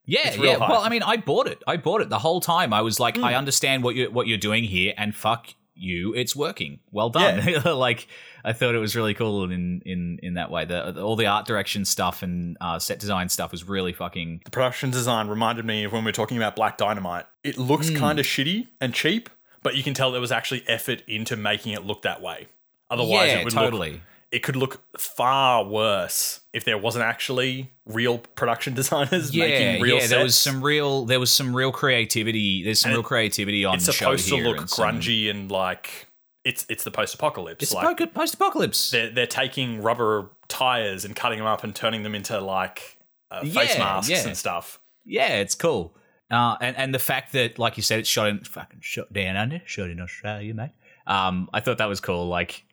Yeah, 0.04 0.28
It's 0.28 0.38
real 0.38 0.52
yeah. 0.52 0.58
high. 0.58 0.66
Hmm. 0.66 0.72
Well, 0.72 0.82
I 0.82 0.88
mean, 0.88 1.02
I 1.02 1.16
bought 1.16 1.46
it. 1.46 1.62
I 1.66 1.76
bought 1.76 2.00
it 2.00 2.08
the 2.08 2.18
whole 2.18 2.40
time. 2.40 2.72
I 2.72 2.82
was 2.82 2.98
like, 2.98 3.16
I 3.18 3.34
understand 3.34 3.84
what 3.84 3.94
you 3.94 4.10
what 4.10 4.26
you're 4.26 4.38
doing 4.50 4.64
here, 4.64 4.92
and 4.96 5.14
fuck 5.14 5.46
you, 5.74 6.14
it's 6.14 6.34
working. 6.34 6.80
Well 6.90 7.10
done. 7.10 7.36
like, 7.64 8.08
I 8.44 8.52
thought 8.52 8.74
it 8.74 8.78
was 8.78 8.96
really 8.96 9.14
cool 9.14 9.44
in 9.44 9.80
in 9.86 10.18
in 10.22 10.34
that 10.34 10.50
way. 10.50 10.64
The, 10.64 10.92
the- 10.92 11.02
all 11.02 11.16
the 11.16 11.26
art 11.26 11.46
direction 11.46 11.84
stuff 11.84 12.22
and 12.24 12.56
uh, 12.60 12.78
set 12.80 12.98
design 12.98 13.28
stuff 13.28 13.52
was 13.52 13.62
really 13.68 13.92
fucking. 13.92 14.40
the 14.44 14.50
production 14.50 14.90
design 14.90 15.28
reminded 15.28 15.64
me 15.64 15.84
of 15.84 15.92
when 15.92 16.02
we 16.02 16.08
were 16.08 16.18
talking 16.20 16.36
about 16.38 16.56
Black 16.56 16.76
Dynamite. 16.76 17.26
It 17.44 17.56
looks 17.56 17.88
Hmm. 17.90 17.96
kind 17.96 18.18
of 18.18 18.26
shitty 18.26 18.66
and 18.80 18.92
cheap, 18.92 19.30
but 19.62 19.76
you 19.76 19.82
can 19.84 19.94
tell 19.94 20.10
there 20.10 20.20
was 20.20 20.32
actually 20.32 20.64
effort 20.66 21.02
into 21.06 21.36
making 21.36 21.72
it 21.72 21.84
look 21.86 22.02
that 22.02 22.20
way. 22.20 22.48
Otherwise, 22.90 23.28
yeah, 23.30 23.38
it 23.40 23.44
would 23.44 23.52
totally. 23.54 23.92
look 23.92 24.00
it 24.32 24.44
could 24.44 24.54
look 24.54 24.80
far 24.96 25.64
worse 25.64 26.40
if 26.52 26.62
there 26.64 26.78
wasn't 26.78 27.04
actually 27.04 27.72
real 27.84 28.18
production 28.18 28.74
designers 28.80 29.34
yeah, 29.34 29.44
making 29.44 29.82
real 29.82 29.96
stuff. 29.98 30.02
yeah. 30.02 30.06
sets. 30.06 30.10
There 30.10 30.22
was 30.22 30.36
some 30.36 30.62
real 30.62 31.04
there 31.04 31.18
was 31.20 31.32
some 31.32 31.54
real 31.56 31.72
creativity. 31.72 32.62
There's 32.62 32.80
some 32.80 32.90
And 32.90 32.98
real 32.98 33.02
creativity 33.02 33.64
on 33.64 33.74
it's 33.76 33.86
the 33.86 33.92
show 33.92 34.16
supposed 34.16 34.28
to 34.28 34.36
look 34.36 34.58
and 34.58 34.70
some- 34.70 35.00
grungy 35.00 35.30
and 35.30 35.50
like 35.50 36.06
it's 36.44 36.64
it's 36.70 36.84
the 36.84 36.90
post-apocalypse. 36.90 37.62
It's 37.62 37.74
like 37.74 38.14
post 38.14 38.34
apocalypse. 38.34 38.90
they're 38.92 39.10
they're 39.10 39.26
taking 39.26 39.82
rubber 39.82 40.30
tires 40.48 41.04
and 41.04 41.14
cutting 41.16 41.38
them 41.38 41.46
up 41.46 41.64
and 41.64 41.74
turning 41.74 42.02
them 42.02 42.14
into 42.14 42.40
like 42.40 42.98
uh, 43.30 43.42
face 43.42 43.74
Yeah, 43.74 43.78
masks 43.78 44.10
yeah. 44.10 44.26
and 44.26 44.36
stuff. 44.36 44.80
Yeah, 45.04 45.38
it's 45.40 45.54
cool. 45.54 45.94
Uh, 46.30 46.56
and 46.60 46.76
and 46.76 46.94
the 46.94 46.98
fact 47.00 47.32
that, 47.32 47.58
like 47.58 47.76
you 47.76 47.82
said, 47.82 47.98
it's 47.98 48.08
shot 48.08 48.28
in 48.28 48.44
fucking 48.44 48.78
shot 48.80 49.12
down 49.12 49.36
under, 49.36 49.60
shot 49.66 49.90
in 49.90 50.00
Australia, 50.00 50.54
mate. 50.54 50.70
Um, 51.06 51.50
I 51.52 51.58
thought 51.60 51.78
that 51.78 51.88
was 51.88 52.00
cool. 52.00 52.28
Like 52.28 52.64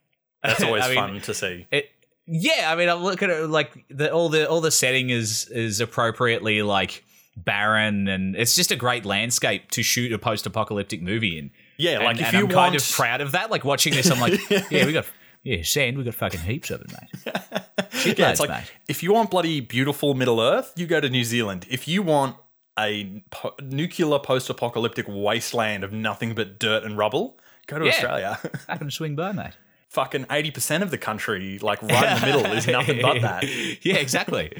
That's 0.48 0.64
always 0.68 0.84
I 0.86 0.88
mean, 0.90 0.96
fun 0.98 1.22
to 1.22 1.34
see. 1.34 1.68
It, 1.72 1.90
yeah, 2.26 2.72
I 2.72 2.76
mean, 2.76 2.90
I 2.90 2.94
look 2.94 3.22
at 3.24 3.30
it 3.30 3.48
like 3.50 3.86
the 3.90 4.12
all 4.12 4.30
the 4.30 4.50
all 4.50 4.62
the 4.62 4.72
setting 4.72 5.10
is 5.10 5.48
is 5.50 5.80
appropriately 5.80 6.62
like 6.62 7.04
barren, 7.38 8.08
and 8.08 8.36
it's 8.36 8.56
just 8.56 8.72
a 8.72 8.76
great 8.76 9.06
landscape 9.06 9.70
to 9.72 9.84
shoot 9.84 10.12
a 10.12 10.18
post 10.20 10.46
apocalyptic 10.46 11.02
movie 11.02 11.38
in. 11.38 11.52
Yeah, 11.78 11.98
And, 11.98 12.04
like 12.06 12.18
if 12.20 12.24
and 12.28 12.34
you 12.34 12.40
I'm 12.40 12.46
want, 12.46 12.54
kind 12.56 12.76
of 12.76 12.90
proud 12.92 13.22
of 13.22 13.32
that. 13.34 13.52
Like 13.52 13.64
watching 13.64 13.94
this, 13.94 14.10
I'm 14.10 14.20
like, 14.20 14.40
yeah, 14.72 14.86
we 14.86 14.92
got 14.94 15.06
yeah 15.44 15.62
sand, 15.64 15.98
we 15.98 16.04
got 16.04 16.16
fucking 16.16 16.42
heaps 16.42 16.72
of 16.72 16.82
it, 16.82 16.92
mate. 16.92 17.34
Yeah, 18.18 18.30
it's 18.32 18.40
like 18.40 18.50
mate. 18.50 18.72
if 18.88 19.02
you 19.04 19.12
want 19.14 19.32
bloody 19.32 19.60
beautiful 19.60 20.14
Middle 20.14 20.40
Earth, 20.40 20.72
you 20.76 20.86
go 20.86 21.00
to 21.02 21.10
New 21.10 21.24
Zealand. 21.24 21.66
If 21.70 21.88
you 21.88 22.02
want 22.04 22.36
a 22.80 23.24
po- 23.32 23.56
nuclear 23.62 24.20
post-apocalyptic 24.20 25.06
wasteland 25.10 25.84
of 25.84 25.92
nothing 25.92 26.36
but 26.36 26.60
dirt 26.60 26.84
and 26.84 26.96
rubble, 26.98 27.40
go 27.66 27.80
to 27.80 27.86
Yeah. 27.86 27.92
Australia. 27.92 28.40
Happen 28.68 28.88
to 28.88 28.92
swing 28.92 29.16
by, 29.16 29.32
mate. 29.32 29.54
Fucking 29.89 30.25
eighty 30.30 30.51
percent 30.51 30.84
of 30.84 30.92
the 30.92 30.98
country, 30.98 31.60
like 31.60 31.81
right 31.81 32.12
in 32.12 32.19
the 32.19 32.25
middle, 32.38 32.51
is 32.51 32.68
nothing 32.78 33.01
but 33.01 33.22
that. 33.22 33.44
yeah, 33.86 33.95
exactly. 33.95 34.51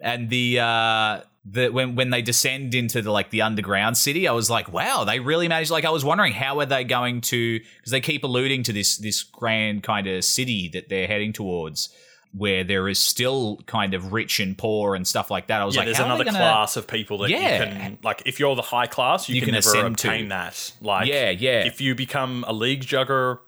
And 0.00 0.28
the 0.28 0.60
uh 0.60 1.20
the 1.48 1.68
when 1.70 1.94
when 1.94 2.10
they 2.10 2.22
descend 2.22 2.74
into 2.74 3.00
the 3.02 3.10
like 3.10 3.30
the 3.30 3.40
underground 3.42 3.96
city, 3.96 4.28
I 4.28 4.32
was 4.32 4.50
like, 4.50 4.70
wow, 4.72 5.04
they 5.04 5.18
really 5.18 5.48
managed. 5.48 5.70
Like, 5.70 5.84
I 5.86 5.90
was 5.90 6.04
wondering 6.04 6.32
how 6.34 6.60
are 6.60 6.66
they 6.66 6.84
going 6.84 7.20
to 7.22 7.58
because 7.58 7.90
they 7.90 8.00
keep 8.00 8.22
alluding 8.22 8.64
to 8.64 8.72
this 8.72 8.98
this 8.98 9.22
grand 9.22 9.82
kind 9.82 10.06
of 10.06 10.24
city 10.24 10.68
that 10.74 10.88
they're 10.88 11.06
heading 11.06 11.32
towards. 11.32 11.88
Where 12.32 12.64
there 12.64 12.86
is 12.86 12.98
still 12.98 13.60
kind 13.66 13.94
of 13.94 14.12
rich 14.12 14.40
and 14.40 14.58
poor 14.58 14.94
and 14.94 15.08
stuff 15.08 15.30
like 15.30 15.46
that. 15.46 15.62
I 15.62 15.64
was 15.64 15.74
Yeah, 15.74 15.80
like, 15.82 15.86
there's 15.86 16.00
another 16.00 16.24
gonna- 16.24 16.36
class 16.36 16.76
of 16.76 16.86
people 16.86 17.18
that 17.18 17.30
Yeah. 17.30 17.60
you 17.64 17.70
can 17.70 17.98
like. 18.02 18.24
If 18.26 18.38
you're 18.38 18.54
the 18.54 18.60
high 18.60 18.88
class, 18.88 19.26
you, 19.26 19.36
You 19.36 19.40
can, 19.40 19.46
can 19.46 19.54
never 19.54 19.68
ascend 19.70 19.96
to. 19.98 20.08
obtain 20.08 20.28
that. 20.28 20.72
Like, 20.82 21.08
Yeah, 21.08 21.30
yeah. 21.30 21.64
If 21.64 21.80
you 21.80 21.94
become 21.94 22.44
a 22.46 22.52
league 22.52 22.82
jugger, 22.82 23.38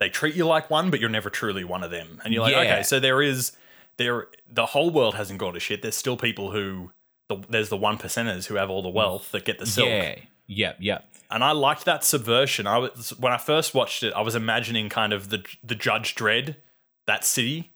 they 0.00 0.08
treat 0.08 0.34
you 0.34 0.46
like 0.46 0.70
one, 0.70 0.90
but 0.90 0.98
you're 0.98 1.08
never 1.10 1.30
truly 1.30 1.62
one 1.62 1.82
of 1.84 1.90
them. 1.90 2.20
And 2.24 2.34
you're 2.34 2.42
like, 2.42 2.52
Yeah. 2.52 2.60
okay, 2.62 2.82
so 2.82 2.98
there 2.98 3.22
is 3.22 3.52
there. 3.98 4.26
The 4.50 4.66
whole 4.66 4.90
world 4.90 5.14
hasn't 5.14 5.38
gone 5.38 5.54
to 5.54 5.60
shit. 5.60 5.82
There's 5.82 5.96
still 5.96 6.16
people 6.16 6.50
who. 6.50 6.92
The, 7.28 7.36
there's 7.48 7.68
the 7.68 7.76
one 7.76 7.96
percenters 7.96 8.46
who 8.46 8.56
have 8.56 8.70
all 8.70 8.82
the 8.82 8.88
wealth 8.88 9.30
that 9.30 9.44
get 9.44 9.60
the 9.60 9.66
silk. 9.66 9.86
Yeah, 9.88 10.16
yeah, 10.48 10.72
yeah. 10.80 10.98
And 11.30 11.44
I 11.44 11.52
liked 11.52 11.84
that 11.84 12.02
subversion. 12.02 12.66
I 12.66 12.78
was 12.78 13.10
when 13.20 13.32
I 13.32 13.36
first 13.36 13.72
watched 13.72 14.02
it, 14.02 14.12
I 14.14 14.22
was 14.22 14.34
imagining 14.34 14.88
kind 14.88 15.12
of 15.12 15.28
the 15.28 15.44
the 15.62 15.76
Judge 15.76 16.16
Dredd, 16.16 16.56
that 17.06 17.24
city, 17.24 17.70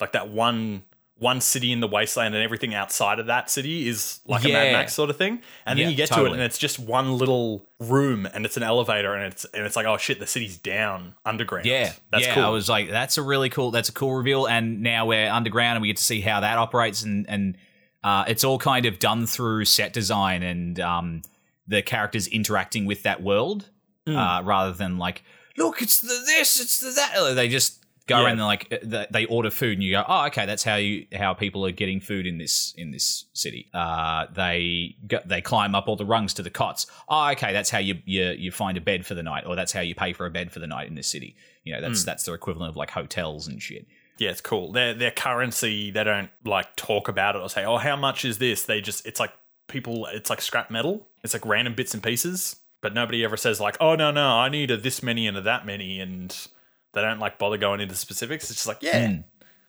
like 0.00 0.10
that 0.12 0.30
one 0.30 0.82
one 1.18 1.40
city 1.40 1.72
in 1.72 1.80
the 1.80 1.88
wasteland, 1.88 2.34
and 2.34 2.44
everything 2.44 2.74
outside 2.74 3.18
of 3.18 3.26
that 3.26 3.50
city 3.50 3.88
is 3.88 4.20
like 4.26 4.44
a 4.44 4.48
Mad 4.48 4.72
Max 4.72 4.94
sort 4.94 5.10
of 5.10 5.16
thing. 5.16 5.42
And 5.66 5.78
Yeah, 5.78 5.84
then 5.86 5.90
you 5.90 5.96
get 5.96 6.10
to 6.12 6.24
it, 6.26 6.32
and 6.32 6.40
it's 6.40 6.58
just 6.58 6.78
one 6.78 7.18
little 7.18 7.66
room, 7.80 8.26
and 8.32 8.44
it's 8.46 8.56
an 8.56 8.62
elevator, 8.62 9.14
and 9.14 9.32
it's 9.32 9.44
and 9.46 9.66
it's 9.66 9.76
like, 9.76 9.86
oh 9.86 9.96
shit, 9.96 10.20
the 10.20 10.26
city's 10.26 10.56
down 10.56 11.14
underground. 11.24 11.66
Yeah, 11.66 11.92
that's 12.12 12.26
yeah. 12.26 12.34
cool. 12.34 12.44
I 12.44 12.48
was 12.50 12.68
like, 12.68 12.90
that's 12.90 13.18
a 13.18 13.22
really 13.22 13.50
cool. 13.50 13.70
That's 13.70 13.88
a 13.88 13.92
cool 13.92 14.14
reveal. 14.14 14.46
And 14.46 14.82
now 14.82 15.06
we're 15.06 15.28
underground, 15.30 15.76
and 15.76 15.82
we 15.82 15.88
get 15.88 15.96
to 15.96 16.04
see 16.04 16.20
how 16.20 16.40
that 16.40 16.56
operates, 16.58 17.02
and 17.02 17.28
and 17.28 17.56
uh, 18.04 18.24
it's 18.28 18.44
all 18.44 18.58
kind 18.58 18.86
of 18.86 18.98
done 18.98 19.26
through 19.26 19.64
set 19.64 19.92
design 19.92 20.42
and 20.44 20.78
um, 20.78 21.22
the 21.66 21.82
characters 21.82 22.28
interacting 22.28 22.86
with 22.86 23.02
that 23.02 23.22
world, 23.22 23.68
Hmm. 24.06 24.16
uh, 24.16 24.42
rather 24.42 24.72
than 24.72 24.96
like, 24.98 25.22
look, 25.56 25.82
it's 25.82 26.00
the 26.00 26.22
this, 26.24 26.60
it's 26.60 26.78
the 26.80 26.90
that. 26.92 27.34
They 27.34 27.48
just 27.48 27.77
go 28.08 28.16
Yeah. 28.18 28.24
around 28.24 28.32
and 28.40 28.46
like 28.46 28.72
uh, 28.72 29.06
they 29.10 29.26
order 29.26 29.50
food, 29.50 29.74
and 29.74 29.82
you 29.82 29.92
go, 29.92 30.04
oh, 30.08 30.26
okay, 30.26 30.46
that's 30.46 30.64
how 30.64 30.74
you 30.76 31.06
how 31.14 31.34
people 31.34 31.64
are 31.64 31.70
getting 31.70 32.00
food 32.00 32.26
in 32.26 32.38
this 32.38 32.74
in 32.76 32.90
this 32.90 33.26
city. 33.34 33.68
Uh, 33.72 34.26
they 34.34 34.96
go, 35.06 35.20
they 35.24 35.40
climb 35.40 35.74
up 35.76 35.86
all 35.86 35.96
the 35.96 36.04
rungs 36.04 36.34
to 36.34 36.42
the 36.42 36.50
cots. 36.50 36.86
Oh, 37.08 37.28
okay, 37.30 37.52
that's 37.52 37.70
how 37.70 37.78
you 37.78 38.00
you 38.04 38.30
you 38.30 38.50
find 38.50 38.76
a 38.76 38.80
bed 38.80 39.06
for 39.06 39.14
the 39.14 39.22
night, 39.22 39.44
or 39.46 39.54
that's 39.54 39.72
how 39.72 39.80
you 39.80 39.94
pay 39.94 40.12
for 40.12 40.26
a 40.26 40.30
bed 40.30 40.50
for 40.50 40.58
the 40.58 40.66
night 40.66 40.88
in 40.88 40.94
this 40.96 41.06
city. 41.06 41.36
You 41.62 41.74
know, 41.74 41.80
that's 41.80 42.02
that's 42.04 42.24
their 42.24 42.34
equivalent 42.34 42.70
of 42.70 42.76
like 42.76 42.90
hotels 42.90 43.46
and 43.46 43.62
shit. 43.62 43.86
Yeah, 44.18 44.30
it's 44.30 44.40
cool. 44.40 44.72
Their 44.72 44.94
their 44.94 45.12
currency, 45.12 45.90
they 45.92 46.02
don't 46.02 46.30
like 46.44 46.74
talk 46.74 47.06
about 47.08 47.36
it 47.36 47.42
or 47.42 47.48
say, 47.48 47.64
"Oh, 47.64 47.76
how 47.76 47.94
much 47.94 48.24
is 48.24 48.38
this?" 48.38 48.64
They 48.64 48.80
just 48.80 49.06
it's 49.06 49.20
like 49.20 49.32
people 49.68 50.06
it's 50.06 50.30
like 50.30 50.40
scrap 50.40 50.70
metal. 50.70 51.06
It's 51.22 51.34
like 51.34 51.46
random 51.46 51.74
bits 51.74 51.94
and 51.94 52.02
pieces, 52.02 52.56
but 52.80 52.94
nobody 52.94 53.22
ever 53.24 53.36
says 53.36 53.60
like, 53.60 53.76
"Oh, 53.80 53.94
no, 53.94 54.10
no, 54.10 54.26
I 54.26 54.48
need 54.48 54.70
a 54.70 54.76
this 54.76 55.02
many 55.02 55.26
and 55.28 55.36
a 55.36 55.40
that 55.42 55.66
many." 55.66 56.00
And 56.00 56.34
they 56.94 57.02
don't 57.02 57.18
like 57.18 57.38
bother 57.38 57.58
going 57.58 57.80
into 57.80 57.94
specifics. 57.94 58.50
It's 58.50 58.60
just 58.60 58.66
like, 58.66 58.82
"Yeah, 58.82 59.18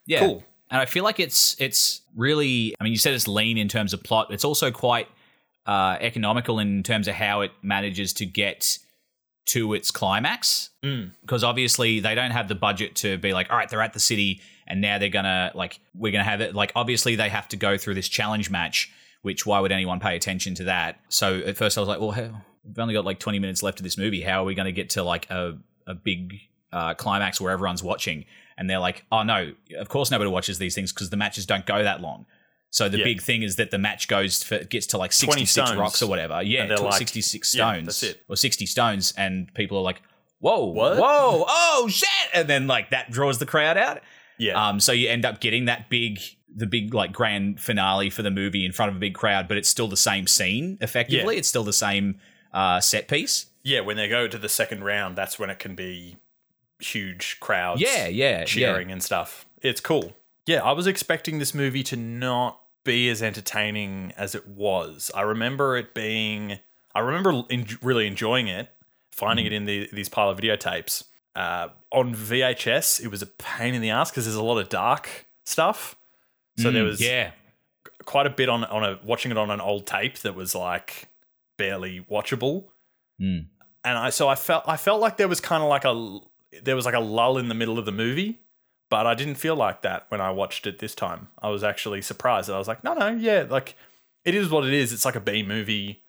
Yeah. 0.05 0.19
Cool. 0.19 0.43
And 0.71 0.81
I 0.81 0.85
feel 0.85 1.03
like 1.03 1.19
it's 1.19 1.55
it's 1.59 2.01
really 2.15 2.75
I 2.79 2.83
mean 2.83 2.91
you 2.91 2.99
said 2.99 3.13
it's 3.13 3.27
lean 3.27 3.57
in 3.57 3.67
terms 3.67 3.93
of 3.93 4.03
plot. 4.03 4.27
It's 4.31 4.45
also 4.45 4.71
quite 4.71 5.07
uh, 5.65 5.97
economical 5.99 6.59
in 6.59 6.83
terms 6.83 7.07
of 7.07 7.15
how 7.15 7.41
it 7.41 7.51
manages 7.61 8.13
to 8.13 8.25
get 8.25 8.77
to 9.47 9.73
its 9.73 9.91
climax. 9.91 10.69
Mm. 10.83 11.11
Because 11.21 11.43
obviously 11.43 11.99
they 11.99 12.15
don't 12.15 12.31
have 12.31 12.47
the 12.47 12.55
budget 12.55 12.95
to 12.97 13.17
be 13.17 13.33
like, 13.33 13.49
all 13.49 13.57
right, 13.57 13.69
they're 13.69 13.81
at 13.81 13.93
the 13.93 13.99
city 13.99 14.41
and 14.67 14.81
now 14.81 14.97
they're 14.97 15.09
gonna 15.09 15.51
like 15.55 15.79
we're 15.95 16.11
gonna 16.11 16.23
have 16.23 16.41
it 16.41 16.55
like 16.55 16.71
obviously 16.75 17.15
they 17.15 17.29
have 17.29 17.47
to 17.49 17.57
go 17.57 17.77
through 17.77 17.95
this 17.95 18.07
challenge 18.07 18.49
match. 18.49 18.91
Which 19.21 19.45
why 19.45 19.59
would 19.59 19.73
anyone 19.73 19.99
pay 19.99 20.15
attention 20.15 20.55
to 20.55 20.63
that? 20.65 21.01
So 21.09 21.39
at 21.39 21.57
first 21.57 21.77
I 21.77 21.81
was 21.81 21.89
like, 21.89 21.99
well, 21.99 22.11
hell, 22.11 22.41
we've 22.63 22.79
only 22.79 22.93
got 22.93 23.03
like 23.03 23.19
20 23.19 23.37
minutes 23.39 23.61
left 23.61 23.79
of 23.79 23.83
this 23.83 23.97
movie. 23.97 24.21
How 24.21 24.43
are 24.43 24.45
we 24.45 24.55
going 24.55 24.67
to 24.67 24.71
get 24.71 24.91
to 24.91 25.03
like 25.03 25.29
a 25.29 25.57
a 25.85 25.93
big 25.93 26.39
uh, 26.71 26.93
climax 26.93 27.39
where 27.41 27.51
everyone's 27.51 27.83
watching? 27.83 28.25
And 28.57 28.69
they're 28.69 28.79
like, 28.79 29.05
oh 29.11 29.23
no, 29.23 29.53
of 29.77 29.89
course 29.89 30.11
nobody 30.11 30.29
watches 30.29 30.57
these 30.59 30.75
things 30.75 30.91
because 30.91 31.09
the 31.09 31.17
matches 31.17 31.45
don't 31.45 31.65
go 31.65 31.81
that 31.83 32.01
long. 32.01 32.25
So 32.71 32.87
the 32.89 32.99
Yeah. 32.99 33.03
big 33.05 33.21
thing 33.21 33.41
is 33.41 33.55
that 33.55 33.71
the 33.71 33.77
match 33.79 34.07
goes 34.07 34.43
for 34.43 34.63
gets 34.63 34.85
to 34.87 34.97
like 34.97 35.11
66 35.13 35.49
stones. 35.49 35.79
rocks 35.79 36.01
or 36.03 36.07
whatever. 36.07 36.41
Yeah, 36.43 36.65
like- 36.65 36.93
66 36.93 37.55
yeah, 37.55 37.71
stones. 37.71 37.85
that's 37.85 38.03
it. 38.03 38.21
Or 38.29 38.35
60 38.35 38.65
stones 38.67 39.13
and 39.17 39.51
people 39.55 39.77
are 39.77 39.81
like, 39.81 40.01
"Whoa, 40.39 40.65
What? 40.65 40.97
whoa, 40.97 41.45
oh 41.47 41.87
shit." 41.89 42.07
And 42.33 42.47
then 42.47 42.67
like 42.67 42.91
that 42.91 43.09
draws 43.11 43.39
the 43.39 43.45
crowd 43.47 43.77
out. 43.77 44.01
Yeah. 44.37 44.67
Um 44.69 44.79
so 44.79 44.91
you 44.91 45.09
end 45.09 45.25
up 45.25 45.39
getting 45.39 45.65
that 45.65 45.89
big 45.89 46.19
the 46.53 46.67
big 46.67 46.93
like 46.93 47.11
grand 47.13 47.59
finale 47.59 48.09
for 48.09 48.23
the 48.23 48.31
movie 48.31 48.65
in 48.65 48.71
front 48.71 48.89
of 48.91 48.95
a 48.97 48.99
big 48.99 49.13
crowd, 49.15 49.47
but 49.47 49.55
it's 49.57 49.69
still 49.69 49.87
the 49.87 49.97
same 49.97 50.27
scene 50.27 50.77
effectively. 50.81 51.37
It's 51.37 51.47
still 51.47 51.63
the 51.63 51.73
same 51.73 52.19
uh 52.53 52.79
set 52.81 53.07
piece. 53.07 53.45
yeah, 53.63 53.79
when 53.81 53.97
they 53.97 54.07
go 54.07 54.27
to 54.27 54.37
the 54.37 54.49
second 54.49 54.83
round, 54.83 55.15
that's 55.17 55.37
when 55.39 55.49
it 55.49 55.59
can 55.59 55.75
be 55.75 56.17
huge 56.79 57.37
crowds. 57.39 57.81
Yeah, 57.81 58.07
yeah, 58.07 58.43
cheering 58.45 58.91
and 58.91 59.01
stuff. 59.03 59.45
It's 59.61 59.81
cool. 59.81 60.13
Yeah, 60.45 60.63
I 60.63 60.71
was 60.71 60.87
expecting 60.87 61.39
this 61.39 61.53
movie 61.53 61.83
to 61.83 61.95
not 61.95 62.59
be 62.83 63.09
as 63.09 63.21
entertaining 63.21 64.13
as 64.17 64.33
it 64.35 64.47
was. 64.47 65.11
I 65.13 65.21
remember 65.21 65.77
it 65.77 65.93
being. 65.93 66.59
I 66.95 66.99
remember 67.01 67.43
en- 67.51 67.67
really 67.81 68.07
enjoying 68.07 68.47
it, 68.47 68.69
finding 69.11 69.45
Mm-hmm. 69.45 69.53
it 69.53 69.57
in 69.57 69.65
the, 69.65 69.89
these 69.93 70.09
pile 70.09 70.29
of 70.29 70.39
videotapes. 70.39 71.03
Uh, 71.35 71.69
on 71.91 72.15
VHS, 72.15 73.01
it 73.03 73.09
was 73.09 73.21
a 73.21 73.27
pain 73.27 73.75
in 73.75 73.81
the 73.81 73.91
ass 73.91 74.09
because 74.09 74.25
there's 74.25 74.35
a 74.35 74.43
lot 74.43 74.57
of 74.57 74.69
dark 74.69 75.27
stuff. 75.43 75.95
So 76.57 76.71
there 76.71 76.83
Mm, 76.83 76.87
was 76.89 76.99
yeah. 77.01 77.31
quite 78.05 78.25
a 78.25 78.29
bit 78.31 78.49
on 78.49 78.63
on 78.65 78.83
a 78.83 78.99
watching 79.03 79.31
it 79.31 79.37
on 79.37 79.51
an 79.51 79.61
old 79.61 79.85
tape 79.85 80.17
that 80.19 80.35
was 80.35 80.55
like 80.55 81.07
barely 81.57 82.01
watchable. 82.11 82.65
Mm. 83.21 83.45
And 83.85 83.97
I 83.97 84.09
so 84.09 84.27
I 84.27 84.35
felt 84.35 84.63
I 84.67 84.75
felt 84.77 84.99
like 84.99 85.17
there 85.17 85.27
was 85.29 85.39
kind 85.39 85.61
of 85.63 85.69
like 85.69 85.85
a 85.85 86.19
there 86.63 86.75
was 86.75 86.85
like 86.85 86.95
a 86.95 86.99
lull 86.99 87.37
in 87.37 87.49
the 87.49 87.55
middle 87.55 87.79
of 87.79 87.85
the 87.85 87.91
movie, 87.91 88.39
but 88.89 89.05
I 89.05 89.15
didn't 89.15 89.35
feel 89.35 89.55
like 89.55 89.81
that 89.81 90.05
when 90.09 90.21
I 90.21 90.31
watched 90.31 90.65
it 90.67 90.79
this 90.79 90.95
time. 90.95 91.29
I 91.41 91.49
was 91.49 91.63
actually 91.63 92.01
surprised. 92.01 92.49
I 92.49 92.57
was 92.57 92.67
like, 92.67 92.83
no, 92.83 92.93
no, 92.93 93.09
yeah, 93.09 93.45
like 93.49 93.75
it 94.25 94.35
is 94.35 94.49
what 94.49 94.65
it 94.65 94.73
is. 94.73 94.91
It's 94.93 95.05
like 95.05 95.15
a 95.15 95.21
B 95.21 95.43
movie. 95.43 96.03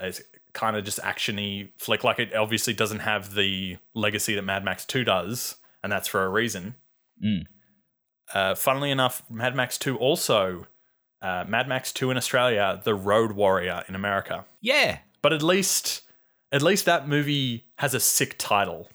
It's 0.00 0.22
kind 0.52 0.76
of 0.76 0.84
just 0.84 1.00
actiony 1.00 1.70
flick. 1.78 2.04
Like 2.04 2.18
it 2.18 2.34
obviously 2.34 2.74
doesn't 2.74 3.00
have 3.00 3.34
the 3.34 3.78
legacy 3.94 4.34
that 4.34 4.42
Mad 4.42 4.64
Max 4.64 4.84
Two 4.84 5.04
does, 5.04 5.56
and 5.82 5.92
that's 5.92 6.08
for 6.08 6.24
a 6.24 6.28
reason. 6.28 6.74
Mm. 7.22 7.46
Uh, 8.32 8.54
funnily 8.54 8.90
enough, 8.90 9.22
Mad 9.30 9.54
Max 9.54 9.78
2 9.78 9.96
also, 9.96 10.66
uh, 11.22 11.44
Mad 11.46 11.68
Max 11.68 11.92
2 11.92 12.10
in 12.10 12.16
Australia, 12.16 12.80
The 12.82 12.94
Road 12.94 13.32
Warrior 13.32 13.84
in 13.88 13.94
America. 13.94 14.44
Yeah. 14.60 14.98
But 15.22 15.32
at 15.32 15.42
least, 15.42 16.02
at 16.52 16.62
least 16.62 16.84
that 16.86 17.08
movie 17.08 17.66
has 17.78 17.94
a 17.94 18.00
sick 18.00 18.36
title 18.38 18.88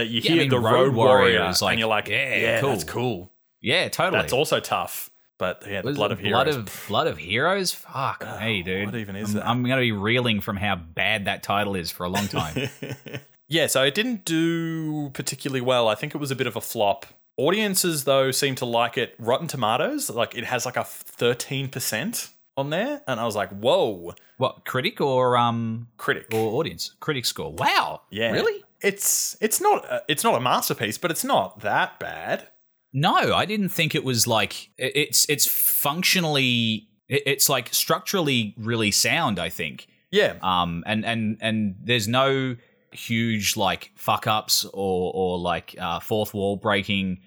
that 0.00 0.08
you 0.08 0.20
Yeah, 0.22 0.30
I 0.30 0.34
hear 0.34 0.42
mean, 0.42 0.50
The 0.50 0.58
Road 0.58 0.72
Road, 0.72 0.94
Warrior 0.94 1.38
Warrior, 1.38 1.52
like, 1.60 1.72
and 1.72 1.78
you're 1.78 1.88
like, 1.88 2.08
yeah, 2.08 2.36
yeah, 2.36 2.60
cool. 2.60 2.70
that's 2.70 2.84
cool. 2.84 3.32
Yeah, 3.60 3.88
totally. 3.88 4.20
That's 4.20 4.32
also 4.32 4.60
tough. 4.60 5.10
But 5.38 5.64
yeah, 5.66 5.80
the 5.82 5.92
Blood 5.92 6.12
of 6.12 6.18
Heroes. 6.18 6.44
Blood 6.44 6.48
of, 6.48 6.84
Blood 6.88 7.06
of 7.06 7.18
Heroes? 7.18 7.72
Fuck 7.72 8.26
me, 8.40 8.62
dude. 8.62 8.86
what 8.86 8.94
even 8.94 9.16
is 9.16 9.30
I'm, 9.30 9.34
that? 9.34 9.48
I'm 9.48 9.62
going 9.62 9.76
to 9.76 9.80
be 9.80 9.92
reeling 9.92 10.40
from 10.40 10.56
how 10.56 10.76
bad 10.76 11.24
that 11.24 11.42
title 11.42 11.76
is 11.76 11.90
for 11.90 12.04
a 12.04 12.08
long 12.10 12.28
time. 12.28 12.68
yeah, 13.48 13.66
so 13.66 13.82
it 13.82 13.94
didn't 13.94 14.26
do 14.26 15.10
particularly 15.10 15.62
well. 15.62 15.88
I 15.88 15.94
think 15.94 16.14
it 16.14 16.18
was 16.18 16.30
a 16.30 16.36
bit 16.36 16.46
of 16.46 16.56
a 16.56 16.60
flop. 16.60 17.06
Audiences 17.38 18.04
though 18.04 18.30
seem 18.32 18.54
to 18.56 18.66
like 18.66 18.98
it. 18.98 19.14
Rotten 19.18 19.46
Tomatoes, 19.46 20.10
like 20.10 20.36
it 20.36 20.44
has 20.44 20.66
like 20.66 20.76
a 20.76 20.84
thirteen 20.84 21.68
percent 21.68 22.28
on 22.56 22.70
there, 22.70 23.02
and 23.06 23.18
I 23.20 23.24
was 23.24 23.36
like, 23.36 23.50
whoa, 23.50 24.14
what, 24.36 24.64
critic 24.64 25.00
or 25.00 25.36
um 25.36 25.88
critic. 25.96 26.26
or 26.32 26.58
audience? 26.58 26.94
Critic 27.00 27.24
score. 27.24 27.52
Wow. 27.52 28.02
Yeah, 28.10 28.32
Really? 28.32 28.64
It's 28.82 29.36
it's 29.40 29.60
not 29.60 29.84
a, 29.84 30.02
it's 30.08 30.24
not 30.24 30.34
a 30.34 30.40
masterpiece, 30.40 30.96
but 30.98 31.10
it's 31.10 31.24
not 31.24 31.60
that 31.60 31.98
bad. 32.00 32.48
No, 32.92 33.34
I 33.34 33.44
didn't 33.44 33.68
think 33.68 33.94
it 33.94 34.04
was 34.04 34.26
like 34.26 34.70
it's 34.78 35.28
it's 35.28 35.46
functionally 35.46 36.88
it's 37.08 37.48
like 37.48 37.72
structurally 37.74 38.54
really 38.56 38.90
sound, 38.90 39.38
I 39.38 39.48
think. 39.48 39.86
Yeah, 40.10 40.36
um 40.42 40.82
and 40.86 41.04
and 41.04 41.36
and 41.40 41.76
there's 41.82 42.08
no 42.08 42.56
huge 42.92 43.56
like 43.56 43.92
fuck 43.96 44.26
ups 44.26 44.64
or 44.64 45.12
or 45.14 45.38
like 45.38 45.76
uh, 45.78 46.00
fourth 46.00 46.34
wall 46.34 46.56
breaking 46.56 47.20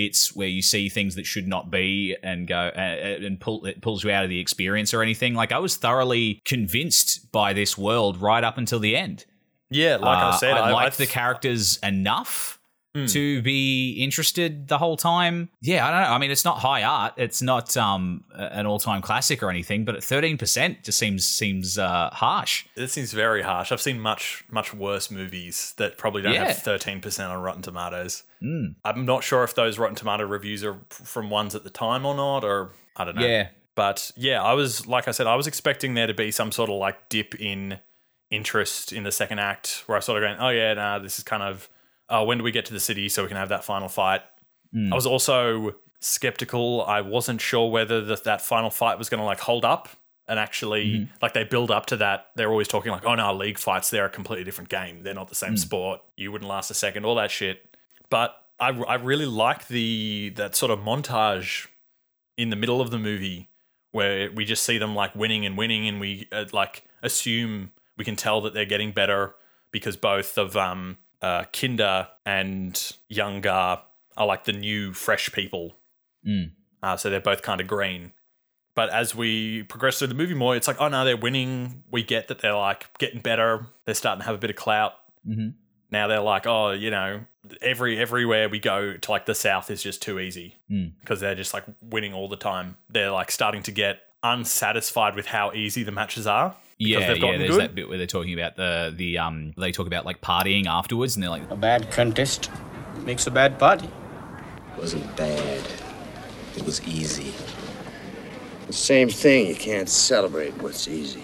bits 0.00 0.20
where 0.38 0.48
you 0.56 0.62
see 0.62 0.88
things 0.88 1.12
that 1.16 1.26
should 1.32 1.48
not 1.48 1.64
be 1.70 2.16
and 2.22 2.46
go 2.46 2.56
uh, 2.76 3.26
and 3.26 3.40
pull 3.40 3.64
it 3.70 3.80
pulls 3.80 4.04
you 4.04 4.10
out 4.10 4.24
of 4.24 4.30
the 4.30 4.40
experience 4.40 4.90
or 4.94 5.00
anything 5.02 5.32
like 5.34 5.50
i 5.52 5.58
was 5.58 5.74
thoroughly 5.76 6.40
convinced 6.44 7.30
by 7.32 7.52
this 7.52 7.76
world 7.76 8.14
right 8.30 8.44
up 8.44 8.56
until 8.58 8.78
the 8.80 8.94
end 8.96 9.24
yeah. 9.70 9.96
Like 9.96 10.22
Uh, 10.24 10.28
I 10.28 10.36
said, 10.38 10.52
i 10.56 10.68
I 10.68 10.70
liked 10.72 10.94
I- 11.00 11.04
the 11.04 11.10
characters 11.20 11.78
enough 11.82 12.57
Hmm. 13.00 13.06
to 13.06 13.42
be 13.42 13.92
interested 14.02 14.68
the 14.68 14.78
whole 14.78 14.96
time 14.96 15.48
yeah 15.60 15.86
i 15.86 15.90
don't 15.90 16.00
know 16.02 16.14
i 16.14 16.18
mean 16.18 16.30
it's 16.30 16.44
not 16.44 16.58
high 16.58 16.82
art 16.82 17.14
it's 17.16 17.40
not 17.42 17.76
um 17.76 18.24
an 18.34 18.66
all-time 18.66 19.02
classic 19.02 19.42
or 19.42 19.50
anything 19.50 19.84
but 19.84 19.94
at 19.94 20.00
13% 20.02 20.82
just 20.84 20.98
seems 20.98 21.26
seems 21.26 21.78
uh 21.78 22.10
harsh 22.12 22.64
This 22.76 22.92
seems 22.92 23.12
very 23.12 23.42
harsh. 23.42 23.72
I've 23.72 23.80
seen 23.80 24.00
much 24.00 24.44
much 24.50 24.72
worse 24.74 25.10
movies 25.10 25.74
that 25.76 25.98
probably 25.98 26.22
don't 26.22 26.34
Yeah. 26.34 26.46
have 26.48 26.58
thirteen 26.58 27.00
percent 27.00 27.30
on 27.32 27.40
Rotten 27.42 27.62
Tomatoes. 27.62 28.22
Mm. 28.42 28.74
I'm 28.84 29.04
not 29.04 29.22
sure 29.24 29.42
if 29.44 29.54
those 29.54 29.78
Rotten 29.78 29.96
Tomato 29.96 30.24
reviews 30.24 30.62
are 30.64 30.78
from 30.90 31.30
ones 31.30 31.54
at 31.54 31.64
the 31.64 31.70
time 31.70 32.06
or 32.06 32.14
not, 32.14 32.44
or 32.44 32.70
I 32.96 33.04
don't 33.04 33.16
know. 33.16 33.26
yeah 33.26 33.48
But 33.74 34.10
yeah, 34.16 34.42
I 34.42 34.54
was 34.54 34.86
like 34.86 35.08
I 35.08 35.12
said, 35.12 35.26
I 35.26 35.34
was 35.36 35.46
expecting 35.46 35.94
there 35.94 36.06
to 36.06 36.14
be 36.14 36.30
some 36.30 36.50
sort 36.52 36.70
of 36.70 36.76
like 36.76 37.08
dip 37.08 37.34
in 37.40 37.78
interest 38.30 38.92
in 38.92 39.02
the 39.04 39.12
second 39.12 39.38
act, 39.38 39.82
where 39.86 39.96
I 39.96 40.00
sort 40.00 40.22
of 40.22 40.26
going, 40.28 40.38
oh 40.40 40.50
yeah, 40.50 40.74
nah, 40.74 40.98
this 40.98 41.18
is 41.18 41.24
kind 41.24 41.42
of, 41.42 41.68
oh, 42.08 42.24
when 42.24 42.38
do 42.38 42.44
we 42.44 42.50
get 42.50 42.64
to 42.66 42.72
the 42.72 42.80
city 42.80 43.08
so 43.08 43.22
we 43.22 43.28
can 43.28 43.36
have 43.36 43.50
that 43.50 43.64
final 43.64 43.88
fight? 43.88 44.22
I 44.92 44.94
was 44.94 45.06
also 45.06 45.74
skeptical. 46.00 46.84
I 46.84 47.00
wasn't 47.00 47.40
sure 47.40 47.70
whether 47.70 48.04
that 48.04 48.24
that 48.24 48.42
final 48.42 48.70
fight 48.70 48.98
was 48.98 49.08
going 49.08 49.20
to 49.20 49.24
like 49.24 49.40
hold 49.40 49.64
up 49.64 49.88
and 50.28 50.38
actually 50.38 51.08
like 51.22 51.32
they 51.32 51.44
build 51.44 51.70
up 51.70 51.86
to 51.86 51.96
that. 51.96 52.26
They're 52.36 52.50
always 52.50 52.68
talking 52.68 52.92
like, 52.92 53.06
oh 53.06 53.14
no, 53.14 53.32
league 53.34 53.58
fights 53.58 53.90
they're 53.90 54.04
a 54.04 54.10
completely 54.10 54.44
different 54.44 54.68
game. 54.68 55.02
They're 55.02 55.14
not 55.14 55.28
the 55.28 55.34
same 55.34 55.56
sport. 55.56 56.00
You 56.16 56.30
wouldn't 56.30 56.48
last 56.48 56.70
a 56.70 56.74
second. 56.74 57.04
All 57.04 57.14
that 57.14 57.30
shit. 57.30 57.76
But 58.10 58.36
I, 58.60 58.68
I 58.70 58.94
really 58.96 59.26
like 59.26 59.68
the 59.68 60.32
that 60.36 60.54
sort 60.54 60.70
of 60.70 60.80
montage 60.80 61.66
in 62.36 62.50
the 62.50 62.56
middle 62.56 62.80
of 62.80 62.90
the 62.90 62.98
movie 62.98 63.48
where 63.92 64.30
we 64.30 64.44
just 64.44 64.64
see 64.64 64.78
them 64.78 64.94
like 64.94 65.14
winning 65.14 65.46
and 65.46 65.56
winning 65.56 65.88
and 65.88 66.00
we 66.00 66.28
uh, 66.30 66.44
like 66.52 66.84
assume 67.02 67.72
we 67.96 68.04
can 68.04 68.16
tell 68.16 68.40
that 68.42 68.54
they're 68.54 68.64
getting 68.64 68.92
better 68.92 69.34
because 69.70 69.96
both 69.96 70.36
of 70.36 70.56
um 70.56 70.98
uh 71.22 71.44
Kidda 71.52 72.08
and 72.26 72.92
Young 73.08 73.40
Gar 73.40 73.82
are 74.16 74.26
like 74.26 74.44
the 74.44 74.52
new 74.52 74.92
fresh 74.92 75.32
people. 75.32 75.76
Mm. 76.26 76.50
Uh, 76.82 76.96
so 76.96 77.10
they're 77.10 77.20
both 77.20 77.42
kind 77.42 77.60
of 77.60 77.66
green. 77.66 78.12
But 78.74 78.90
as 78.90 79.14
we 79.14 79.64
progress 79.64 79.98
through 79.98 80.08
the 80.08 80.14
movie 80.14 80.34
more, 80.34 80.54
it's 80.54 80.68
like, 80.68 80.80
oh 80.80 80.88
no, 80.88 81.04
they're 81.04 81.16
winning. 81.16 81.82
We 81.90 82.02
get 82.04 82.28
that 82.28 82.38
they're 82.40 82.54
like 82.54 82.86
getting 82.98 83.20
better. 83.20 83.66
They're 83.84 83.94
starting 83.94 84.20
to 84.20 84.26
have 84.26 84.34
a 84.36 84.38
bit 84.38 84.50
of 84.50 84.56
clout. 84.56 84.92
Mhm. 85.28 85.54
Now 85.90 86.06
they're 86.06 86.20
like, 86.20 86.46
oh, 86.46 86.70
you 86.70 86.90
know, 86.90 87.24
every 87.62 87.98
everywhere 87.98 88.48
we 88.48 88.58
go 88.60 88.96
to 88.96 89.10
like 89.10 89.26
the 89.26 89.34
south 89.34 89.70
is 89.70 89.82
just 89.82 90.02
too 90.02 90.20
easy 90.20 90.56
Mm. 90.70 90.92
because 91.00 91.18
they're 91.20 91.34
just 91.34 91.54
like 91.54 91.64
winning 91.82 92.12
all 92.14 92.28
the 92.28 92.36
time. 92.36 92.76
They're 92.88 93.10
like 93.10 93.30
starting 93.32 93.62
to 93.64 93.72
get 93.72 94.00
unsatisfied 94.22 95.14
with 95.16 95.26
how 95.26 95.52
easy 95.52 95.82
the 95.82 95.92
matches 95.92 96.26
are. 96.26 96.56
Because 96.78 97.02
Yeah, 97.02 97.12
they've 97.14 97.22
yeah. 97.22 97.36
There's 97.38 97.50
good. 97.50 97.60
that 97.60 97.74
bit 97.74 97.88
where 97.88 97.98
they're 97.98 98.06
talking 98.06 98.34
about 98.34 98.56
the 98.56 98.92
the 98.96 99.18
um. 99.18 99.52
They 99.56 99.72
talk 99.72 99.86
about 99.86 100.04
like 100.06 100.20
partying 100.20 100.66
afterwards, 100.66 101.16
and 101.16 101.22
they're 101.22 101.30
like, 101.30 101.50
A 101.50 101.56
bad 101.56 101.90
contest 101.90 102.50
makes 103.04 103.26
a 103.26 103.30
bad 103.30 103.58
party. 103.58 103.88
wasn't 104.78 105.16
bad. 105.16 105.62
It 106.56 106.64
was 106.64 106.82
easy. 106.86 107.32
Same 108.70 109.08
thing. 109.08 109.46
You 109.46 109.54
can't 109.54 109.88
celebrate 109.88 110.52
what's 110.62 110.86
easy. 110.88 111.22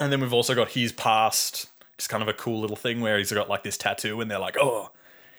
And 0.00 0.10
then 0.10 0.20
we've 0.20 0.32
also 0.32 0.54
got 0.54 0.70
his 0.70 0.92
past, 0.92 1.66
just 1.98 2.08
kind 2.10 2.22
of 2.22 2.28
a 2.28 2.32
cool 2.32 2.60
little 2.60 2.76
thing 2.76 3.00
where 3.00 3.18
he's 3.18 3.32
got 3.32 3.48
like 3.48 3.62
this 3.62 3.76
tattoo, 3.76 4.20
and 4.20 4.30
they're 4.30 4.38
like, 4.38 4.56
"Oh, 4.60 4.90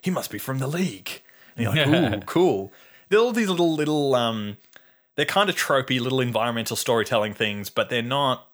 he 0.01 0.11
must 0.11 0.29
be 0.31 0.37
from 0.37 0.59
the 0.59 0.67
league." 0.67 1.21
And 1.57 1.65
you're 1.65 1.75
like, 1.75 2.13
"Ooh, 2.23 2.25
cool." 2.25 2.71
They're 3.09 3.19
all 3.19 3.31
these 3.31 3.49
little 3.49 3.73
little 3.73 4.15
um, 4.15 4.57
they're 5.15 5.25
kind 5.25 5.49
of 5.49 5.55
tropey 5.55 5.99
little 5.99 6.21
environmental 6.21 6.75
storytelling 6.75 7.33
things, 7.33 7.69
but 7.69 7.89
they're 7.89 8.01
not. 8.01 8.47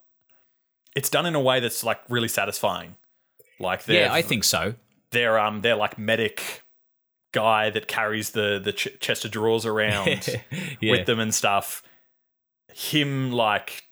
It's 0.95 1.09
done 1.09 1.25
in 1.25 1.35
a 1.35 1.41
way 1.41 1.59
that's 1.59 1.83
like 1.83 1.99
really 2.09 2.27
satisfying. 2.27 2.95
Like 3.59 3.87
"Yeah, 3.87 4.11
I 4.11 4.21
think 4.21 4.43
so." 4.43 4.75
they're 5.11 5.37
um 5.37 5.61
they're 5.61 5.75
like 5.75 5.97
medic 5.97 6.63
guy 7.33 7.69
that 7.69 7.87
carries 7.87 8.31
the 8.31 8.59
the 8.63 8.73
ch- 8.73 8.99
chest 8.99 9.23
of 9.23 9.31
drawers 9.31 9.65
around 9.65 10.27
yeah. 10.81 10.91
with 10.91 11.05
them 11.05 11.19
and 11.19 11.33
stuff. 11.33 11.83
Him 12.73 13.31
like 13.31 13.83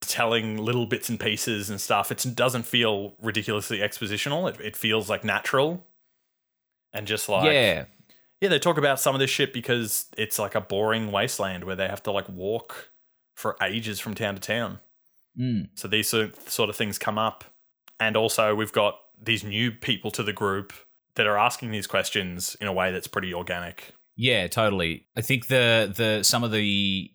telling 0.00 0.58
little 0.58 0.86
bits 0.86 1.08
and 1.08 1.18
pieces 1.18 1.68
and 1.68 1.80
stuff. 1.80 2.12
It 2.12 2.24
doesn't 2.34 2.64
feel 2.64 3.14
ridiculously 3.20 3.78
expositional. 3.78 4.48
It, 4.48 4.60
it 4.60 4.76
feels 4.76 5.10
like 5.10 5.24
natural 5.24 5.84
and 6.92 7.06
just 7.06 7.28
like 7.28 7.46
yeah, 7.46 7.84
yeah. 8.40 8.48
They 8.48 8.58
talk 8.58 8.78
about 8.78 9.00
some 9.00 9.14
of 9.14 9.18
this 9.18 9.30
shit 9.30 9.52
because 9.52 10.06
it's 10.16 10.38
like 10.38 10.54
a 10.54 10.60
boring 10.60 11.10
wasteland 11.10 11.64
where 11.64 11.76
they 11.76 11.88
have 11.88 12.02
to 12.04 12.12
like 12.12 12.28
walk 12.28 12.92
for 13.34 13.56
ages 13.62 13.98
from 13.98 14.14
town 14.14 14.34
to 14.34 14.40
town. 14.40 14.80
Mm. 15.38 15.68
So 15.74 15.88
these 15.88 16.08
sort 16.08 16.70
of 16.70 16.76
things 16.76 16.98
come 16.98 17.18
up, 17.18 17.44
and 18.00 18.16
also 18.16 18.54
we've 18.54 18.72
got 18.72 18.98
these 19.20 19.44
new 19.44 19.70
people 19.70 20.10
to 20.12 20.22
the 20.22 20.32
group 20.32 20.72
that 21.14 21.26
are 21.26 21.38
asking 21.38 21.70
these 21.70 21.86
questions 21.86 22.56
in 22.60 22.66
a 22.66 22.72
way 22.72 22.92
that's 22.92 23.06
pretty 23.06 23.32
organic. 23.34 23.92
Yeah, 24.16 24.46
totally. 24.46 25.06
I 25.16 25.20
think 25.20 25.48
the 25.48 25.92
the 25.94 26.22
some 26.22 26.44
of 26.44 26.52
the 26.52 27.10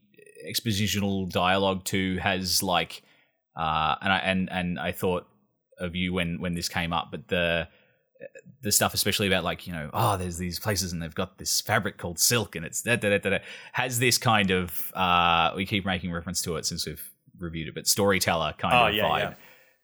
expositional 0.47 1.29
dialogue 1.29 1.83
too 1.83 2.17
has 2.17 2.63
like 2.63 3.03
uh 3.55 3.95
and 4.01 4.13
I 4.13 4.17
and 4.17 4.51
and 4.51 4.79
I 4.79 4.91
thought 4.91 5.27
of 5.79 5.95
you 5.95 6.13
when 6.13 6.39
when 6.39 6.53
this 6.53 6.69
came 6.69 6.93
up, 6.93 7.09
but 7.11 7.27
the 7.27 7.67
the 8.61 8.71
stuff 8.71 8.93
especially 8.93 9.25
about 9.25 9.43
like 9.43 9.65
you 9.65 9.73
know 9.73 9.89
oh 9.93 10.17
there's 10.17 10.37
these 10.37 10.59
places 10.59 10.93
and 10.93 11.01
they've 11.01 11.15
got 11.15 11.39
this 11.39 11.61
fabric 11.61 11.97
called 11.97 12.19
silk 12.19 12.55
and 12.55 12.63
it's 12.63 12.83
da, 12.83 12.95
da, 12.95 13.09
da, 13.09 13.17
da, 13.17 13.29
da, 13.31 13.37
has 13.71 13.97
this 13.97 14.19
kind 14.19 14.51
of 14.51 14.91
uh 14.93 15.51
we 15.55 15.65
keep 15.65 15.83
making 15.85 16.11
reference 16.11 16.41
to 16.43 16.55
it 16.55 16.65
since 16.65 16.85
we've 16.85 17.11
reviewed 17.41 17.67
it 17.67 17.75
but 17.75 17.87
storyteller 17.87 18.53
kind 18.57 18.73
Oh, 18.73 18.87
of 18.87 18.93
yeah, 18.95 19.03
vibe 19.03 19.19
yeah. 19.19 19.33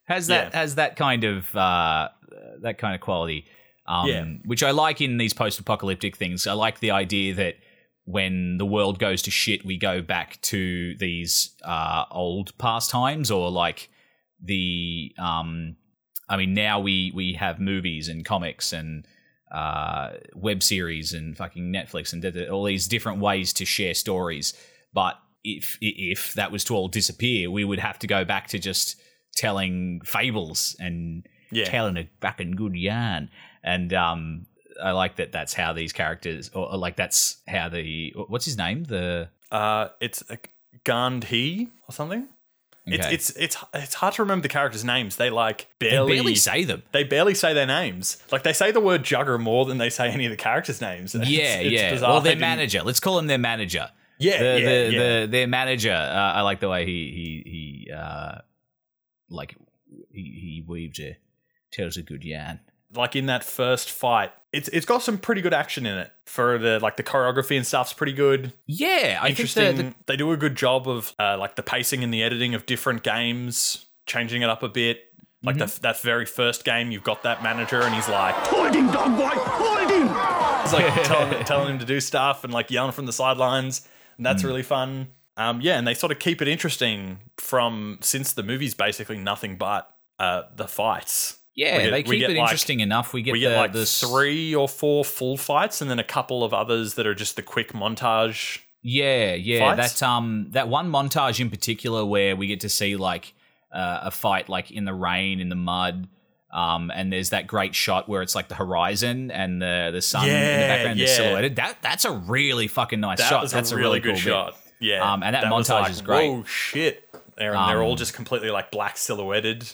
has 0.05 0.27
that 0.27 0.53
Yeah. 0.53 0.59
has 0.59 0.75
that 0.75 0.95
kind 0.95 1.23
of 1.23 1.55
uh 1.55 2.09
that 2.61 2.77
kind 2.77 2.95
of 2.95 3.01
quality 3.01 3.45
um 3.85 4.07
Yeah. 4.07 4.25
which 4.45 4.63
I 4.63 4.71
like 4.71 5.01
in 5.01 5.17
these 5.17 5.33
post-apocalyptic 5.33 6.15
things 6.15 6.45
I 6.47 6.53
like 6.53 6.79
the 6.79 6.91
idea 6.91 7.33
that 7.35 7.55
when 8.05 8.57
the 8.57 8.65
world 8.65 8.99
goes 8.99 9.21
to 9.23 9.31
shit 9.31 9.65
we 9.65 9.77
go 9.77 10.01
back 10.01 10.41
to 10.43 10.95
these 10.97 11.55
uh 11.63 12.05
old 12.11 12.57
pastimes 12.57 13.29
or 13.31 13.49
like 13.51 13.89
the 14.41 15.13
um 15.17 15.75
I 16.29 16.35
mean, 16.35 16.53
now 16.53 16.81
we 16.81 17.11
we 17.15 17.33
have 17.33 17.57
movies 17.57 18.09
and 18.09 18.25
comics 18.25 18.73
and 18.73 19.07
uh, 19.49 20.09
web 20.35 20.61
series 20.61 21.13
and 21.13 21.37
fucking 21.37 21.71
Netflix 21.71 22.11
and 22.11 22.49
all 22.49 22.65
these 22.65 22.85
different 22.85 23.19
ways 23.19 23.53
to 23.53 23.63
share 23.65 23.93
stories. 23.93 24.53
But 24.93 25.17
if 25.55 25.77
if 25.81 26.33
that 26.33 26.51
was 26.51 26.63
to 26.65 26.75
all 26.75 26.87
disappear, 26.87 27.49
we 27.51 27.63
would 27.63 27.79
have 27.79 27.97
to 27.99 28.07
go 28.07 28.23
back 28.25 28.47
to 28.49 28.59
just 28.59 28.99
telling 29.35 30.01
fables 30.03 30.75
and 30.79 31.25
Yeah. 31.51 31.65
telling 31.65 31.97
a 31.97 32.09
fucking 32.21 32.51
good 32.51 32.75
yarn. 32.75 33.29
And 33.63 33.93
um, 33.93 34.45
I 34.83 34.91
like 34.91 35.15
that. 35.17 35.31
That's 35.31 35.53
how 35.53 35.73
these 35.73 35.93
characters, 35.93 36.49
or, 36.53 36.71
or 36.71 36.77
like 36.77 36.95
that's 36.95 37.37
how 37.47 37.69
the 37.69 38.13
what's 38.27 38.45
his 38.45 38.57
name? 38.57 38.83
The 38.85 39.29
Uh, 39.51 39.87
it's 40.01 40.23
like 40.29 40.53
Gandhi 40.83 41.69
or 41.87 41.93
something. 41.93 42.27
Okay. 42.87 42.95
It's 42.95 43.07
it's 43.11 43.29
it's 43.31 43.57
it's 43.73 43.93
hard 43.95 44.13
to 44.13 44.21
remember 44.21 44.43
the 44.43 44.47
characters' 44.49 44.85
names. 44.85 45.17
They 45.17 45.29
like 45.29 45.67
they 45.79 45.89
barely, 45.89 46.13
barely 46.15 46.35
say 46.35 46.63
them. 46.63 46.83
they 46.93 47.03
barely 47.03 47.33
say 47.33 47.53
their 47.53 47.65
names. 47.67 48.17
Like 48.31 48.43
they 48.43 48.53
say 48.53 48.71
the 48.71 48.79
word 48.79 49.03
jugger 49.03 49.37
more 49.37 49.65
than 49.65 49.77
they 49.77 49.89
say 49.89 50.09
any 50.09 50.25
of 50.25 50.31
the 50.31 50.37
characters' 50.37 50.79
names. 50.79 51.13
It's- 51.15 51.29
Yeah, 51.29 51.57
it's 51.59 51.71
yeah. 51.73 51.91
bizarre 51.91 52.13
Or 52.13 52.21
they 52.21 52.29
their 52.29 52.35
didn't- 52.35 52.41
manager. 52.41 52.81
Let's 52.83 53.01
call 53.01 53.19
him 53.19 53.27
their 53.27 53.37
manager. 53.37 53.89
Yeah, 54.19 54.37
the, 54.41 54.59
yeah, 54.59 54.65
the, 54.65 54.91
yeah. 54.93 55.19
the 55.21 55.27
their 55.27 55.47
manager. 55.47 55.93
Uh, 55.93 56.33
I 56.33 56.41
like 56.41 56.59
the 56.59 56.69
way 56.69 56.85
he 56.85 57.43
he 57.45 57.85
he 57.85 57.91
uh, 57.93 58.39
like 59.29 59.55
he, 60.11 60.21
he 60.21 60.63
weaves 60.67 60.99
a 60.99 61.17
tells 61.71 61.97
a 61.97 62.01
good 62.01 62.23
yarn. 62.23 62.59
like 62.95 63.15
in 63.15 63.25
that 63.27 63.43
first 63.43 63.91
fight, 63.91 64.31
it's 64.53 64.67
it's 64.69 64.85
got 64.85 65.03
some 65.03 65.17
pretty 65.17 65.41
good 65.41 65.53
action 65.53 65.85
in 65.85 65.97
it. 65.97 66.11
For 66.25 66.57
the 66.57 66.79
like 66.79 66.97
the 66.97 67.03
choreography 67.03 67.55
and 67.57 67.65
stuff's 67.65 67.93
pretty 67.93 68.13
good. 68.13 68.53
Yeah, 68.65 69.19
I 69.21 69.27
think 69.27 69.39
Interesting. 69.39 69.77
the, 69.77 69.83
the 69.83 69.95
they 70.07 70.17
do 70.17 70.31
a 70.31 70.37
good 70.37 70.55
job 70.55 70.87
of 70.87 71.13
uh, 71.19 71.37
like 71.37 71.55
the 71.55 71.63
pacing 71.63 72.03
and 72.03 72.13
the 72.13 72.23
editing 72.23 72.53
of 72.55 72.65
different 72.65 73.03
games, 73.03 73.85
changing 74.05 74.41
it 74.41 74.49
up 74.49 74.63
a 74.63 74.69
bit. 74.69 75.01
Like 75.43 75.57
Mm-hmm. 75.57 75.65
the, 75.67 75.79
that 75.81 76.01
very 76.01 76.25
first 76.25 76.65
game, 76.65 76.89
you've 76.89 77.03
got 77.03 77.21
that 77.21 77.43
manager, 77.43 77.79
and 77.81 77.93
he's 77.93 78.09
like, 78.09 78.33
Hold 78.47 78.73
him, 78.73 78.87
dog 78.87 79.15
boy! 79.15 79.29
Hold 79.29 79.91
him! 79.91 80.07
It's 80.63 80.73
like 80.73 81.03
telling, 81.07 81.45
telling 81.45 81.73
him 81.73 81.79
to 81.79 81.85
do 81.85 81.99
stuff 82.01 82.43
and 82.43 82.51
like 82.51 82.71
yelling 82.71 82.91
from 82.91 83.05
the 83.05 83.13
sidelines. 83.13 83.87
And 84.17 84.25
that's 84.25 84.41
Hmm. 84.41 84.47
really 84.47 84.63
fun. 84.63 85.07
Um, 85.37 85.61
yeah, 85.61 85.77
and 85.77 85.85
they 85.87 85.93
sort 85.93 86.11
of 86.11 86.17
keep 86.19 86.41
it 86.41 86.47
interesting 86.47 87.19
from 87.37 87.99
since 88.01 88.33
the 88.33 88.41
movie's 88.43 88.73
basically 88.73 89.17
nothing 89.17 89.55
but 89.57 89.89
uh, 90.19 90.43
the 90.55 90.67
fights. 90.67 91.39
yeah 91.55 91.83
get- 91.83 91.91
they 91.91 92.03
keep 92.03 92.21
it 92.23 92.29
like- 92.29 92.37
interesting 92.37 92.79
enough. 92.79 93.13
We 93.13 93.21
get 93.21 93.31
we 93.33 93.43
the, 93.45 93.55
like 93.55 93.71
the 93.73 93.85
three 93.85 94.53
or 94.55 94.67
four 94.67 95.03
full 95.05 95.37
fights, 95.37 95.81
and 95.81 95.89
then 95.91 95.99
a 95.99 96.03
couple 96.03 96.43
of 96.43 96.53
others 96.53 96.95
that 96.95 97.05
are 97.07 97.13
just 97.15 97.35
the 97.35 97.41
quick 97.43 97.73
montage. 97.73 98.59
Yeah, 98.83 99.33
yeah. 99.33 99.75
fights. 99.75 99.99
That 99.99 100.07
um 100.07 100.47
that 100.51 100.69
one 100.69 100.89
montage 100.91 101.39
in 101.39 101.49
particular 101.51 102.03
where 102.05 102.35
we 102.35 102.47
get 102.47 102.59
to 102.61 102.69
see 102.69 102.95
like 102.95 103.33
uh, 103.71 103.99
a 104.03 104.11
fight 104.11 104.49
like 104.49 104.71
in 104.71 104.85
the 104.85 104.93
rain 104.93 105.39
in 105.39 105.49
the 105.49 105.55
mud. 105.55 106.07
Um, 106.57 106.89
and 106.93 107.13
there's 107.13 107.29
that 107.29 107.45
great 107.45 107.75
shot 107.75 108.09
where 108.09 108.23
it's 108.23 108.33
like 108.33 108.47
the 108.47 108.55
horizon 108.55 109.29
and 109.29 109.61
the 109.61 109.91
the 109.93 110.01
sun 110.01 110.23
in 110.23 110.29
the 110.33 110.35
Yeah, 110.39 110.67
background 110.67 110.99
is 110.99 111.15
silhouetted. 111.15 111.55
That 111.57 111.77
that's 111.83 112.03
a 112.05 112.11
really 112.11 112.67
fucking 112.67 112.99
nice 112.99 113.19
That 113.19 113.29
shot. 113.29 113.49
that's 113.51 113.71
a 113.71 113.75
really, 113.75 113.99
good 113.99 114.15
cool 114.15 114.23
bit. 114.23 114.23
shot. 114.23 114.55
Yeah, 114.79 115.11
Um, 115.13 115.21
and 115.23 115.35
that 115.35 115.51
was 115.51 115.67
montage 115.69 115.81
like, 115.81 115.91
is 115.91 116.01
great. 116.01 116.29
Oh 116.29 116.43
shit! 116.45 117.07
They're, 117.37 117.51
they're 117.51 117.83
all 117.83 117.91
Um, 117.91 117.97
just 117.97 118.13
completely 118.15 118.49
like 118.49 118.71
black 118.71 118.97
silhouetted 118.97 119.71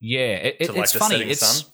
Yeah, 0.00 0.36
it, 0.36 0.56
it- 0.60 0.66
to 0.66 0.72
like 0.72 0.82
it's 0.84 0.92
funny. 0.94 1.22
It's 1.22 1.40
sun. 1.46 1.70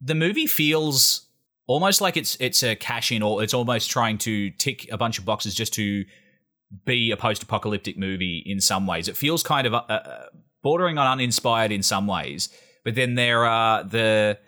the 0.00 0.14
movie 0.14 0.46
feels 0.46 1.26
almost 1.66 2.00
like 2.00 2.16
it's 2.16 2.36
it's 2.40 2.62
a 2.62 2.76
cash 2.76 3.10
in, 3.10 3.22
or 3.22 3.42
it's 3.42 3.54
almost 3.54 3.90
trying 3.90 4.18
to 4.18 4.50
tick 4.50 4.86
a 4.92 4.96
bunch 4.96 5.18
of 5.18 5.24
boxes 5.24 5.52
just 5.54 5.72
to 5.74 6.04
be 6.84 7.10
a 7.10 7.16
post-apocalyptic 7.16 7.98
movie 7.98 8.42
in 8.46 8.60
some 8.60 8.86
ways. 8.86 9.08
It 9.08 9.16
feels 9.16 9.42
kind 9.42 9.66
of 9.66 9.74
uh, 9.74 9.78
uh, 9.88 10.26
bordering 10.62 10.98
on 10.98 11.06
uninspired 11.06 11.70
in 11.72 11.82
some 11.82 12.06
ways, 12.06 12.48
but 12.84 12.94
then 12.94 13.14
there 13.14 13.44
are 13.44 13.82
the 13.84 14.38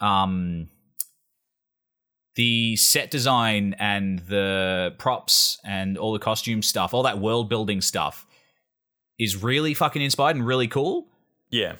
um 0.00 0.68
the 2.34 2.74
set 2.76 3.10
design 3.10 3.74
and 3.78 4.18
the 4.20 4.94
props 4.98 5.58
and 5.64 5.96
all 5.96 6.12
the 6.12 6.18
costume 6.18 6.62
stuff, 6.62 6.92
all 6.92 7.04
that 7.04 7.18
world 7.20 7.48
building 7.48 7.80
stuff 7.80 8.26
is 9.18 9.40
really 9.40 9.72
fucking 9.72 10.02
inspired 10.02 10.34
and 10.34 10.44
really 10.44 10.66
cool. 10.66 11.06
Yeah, 11.50 11.70
And 11.70 11.78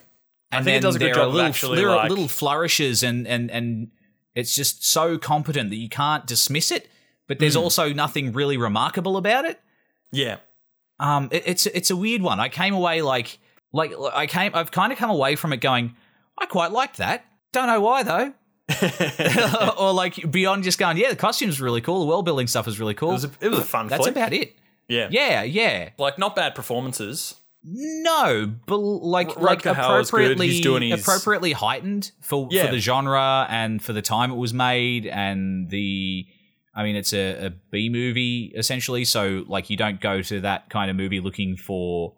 I 0.53 0.57
think 0.59 0.65
then 0.67 0.75
it 0.77 0.81
does 0.83 0.95
a 0.97 0.99
good 1.01 1.07
there 1.07 1.15
job 1.15 1.25
are 1.25 1.33
little, 1.33 1.47
actually, 1.49 1.77
there 1.79 1.91
are 1.91 2.09
little 2.09 2.29
flourishes 2.29 3.03
and 3.03 3.27
and 3.27 3.51
and 3.51 3.89
it's 4.37 4.55
just 4.55 4.85
so 4.87 5.19
competent 5.19 5.71
that 5.71 5.77
you 5.77 5.89
can't 5.89 6.27
dismiss 6.27 6.71
it. 6.71 6.89
But 7.27 7.39
there's 7.39 7.57
also 7.57 7.93
nothing 7.93 8.33
really 8.33 8.57
remarkable 8.57 9.17
about 9.17 9.45
it. 9.47 9.61
yeah. 10.13 10.37
Um, 11.01 11.29
it, 11.33 11.43
it's 11.47 11.67
it's 11.67 11.91
a 11.91 11.97
weird 11.97 12.23
one. 12.23 12.39
I 12.39 12.49
came 12.49 12.75
away 12.75 13.03
like 13.03 13.39
like 13.75 13.93
I 14.15 14.27
came. 14.27 14.53
I've 14.55 14.71
kind 14.71 14.91
of 14.93 14.99
come 14.99 15.11
away 15.11 15.37
from 15.37 15.53
it 15.53 15.59
going. 15.59 15.95
I 16.39 16.47
quite 16.47 16.73
liked 16.73 16.97
that. 16.97 17.25
Don't 17.53 17.67
know 17.67 17.81
why 17.83 18.03
though. 18.03 18.33
or 19.79 19.93
like 19.93 20.31
beyond 20.31 20.65
just 20.65 20.79
going, 20.79 20.97
yeah, 20.97 21.11
the 21.11 21.17
costume's 21.17 21.61
really 21.61 21.81
cool. 21.83 22.01
The 22.01 22.07
world 22.07 22.25
building 22.25 22.47
stuff 22.47 22.67
is 22.67 22.81
really 22.81 22.95
cool. 22.95 23.11
It 23.11 23.15
was 23.15 23.25
a, 23.25 23.31
it 23.41 23.49
was 23.49 23.59
a 23.59 23.63
fun. 23.63 23.89
That's 23.89 24.03
flick. 24.03 24.17
about 24.17 24.33
it. 24.33 24.57
Yeah, 24.89 25.09
Yeah, 25.11 25.43
yeah. 25.43 25.91
like 25.99 26.19
not 26.19 26.35
bad 26.37 26.55
performances. 26.55 27.35
No, 27.67 28.53
but 28.67 28.77
like 28.77 29.37
R- 29.37 29.43
like 29.43 29.65
appropriately 29.67 30.61
his- 30.91 31.01
appropriately 31.01 31.53
heightened 31.53 32.11
for 32.21 32.49
Yeah. 32.51 32.67
for 32.67 32.73
the 32.73 32.79
genre 32.79 33.47
and 33.49 33.83
for 33.83 33.93
the 33.95 34.03
time 34.03 34.31
it 34.31 34.37
was 34.37 34.53
made 34.53 35.07
and 35.07 35.71
the 35.71 36.27
I 36.75 36.83
mean 36.83 36.97
it's 36.97 37.15
a, 37.15 37.47
a 37.47 37.51
B 37.71 37.89
movie 37.89 38.53
essentially, 38.55 39.05
so 39.07 39.45
like 39.47 39.71
you 39.71 39.77
don't 39.79 40.01
go 40.01 40.21
to 40.21 40.41
that 40.43 40.69
kind 40.69 40.91
of 40.91 40.97
movie 40.97 41.21
looking 41.21 41.57
for 41.57 42.13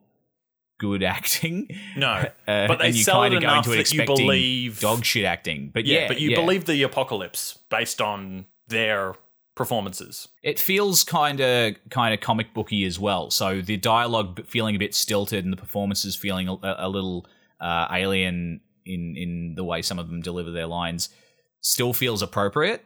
good 0.79 1.03
acting. 1.03 1.69
No, 1.97 2.25
Uh, 2.49 2.67
but 2.69 2.79
they 2.79 2.93
sell 2.93 3.23
it 3.25 3.33
enough 3.33 3.67
into 3.67 3.73
it 3.79 3.85
that 3.89 3.93
you 3.93 4.05
believe 4.07 4.81
dog 4.81 5.05
shit 5.05 5.25
acting. 5.25 5.71
But 5.73 5.85
Yeah, 5.85 6.01
yeah, 6.03 6.09
but 6.09 6.21
you 6.21 6.31
yeah. 6.31 6.37
believe 6.37 6.65
the 6.67 6.83
apocalypse 6.83 7.59
based 7.71 8.01
on 8.01 8.47
their 8.69 9.15
performances. 9.57 10.29
it 10.43 10.61
feels 10.61 11.03
kind 11.03 11.41
of 11.41 11.75
kind 11.91 12.12
of 12.12 12.21
comic 12.21 12.53
booky 12.53 12.85
as 12.85 12.99
well. 13.01 13.31
So 13.31 13.61
the 13.62 13.77
dialogue 13.79 14.47
feeling 14.47 14.77
a 14.77 14.79
bit 14.79 14.95
stilted 14.95 15.45
and 15.45 15.53
the 15.53 15.57
performances 15.57 16.15
feeling 16.15 16.47
a, 16.49 16.57
a 16.62 16.89
little 16.89 17.27
uh, 17.61 17.89
alien 17.91 18.61
in 18.85 19.15
in 19.17 19.55
the 19.57 19.65
way 19.65 19.81
some 19.83 19.99
of 19.99 20.09
them 20.09 20.21
deliver 20.21 20.51
their 20.51 20.67
lines 20.67 21.09
still 21.62 21.93
feels 21.93 22.23
appropriate. 22.23 22.85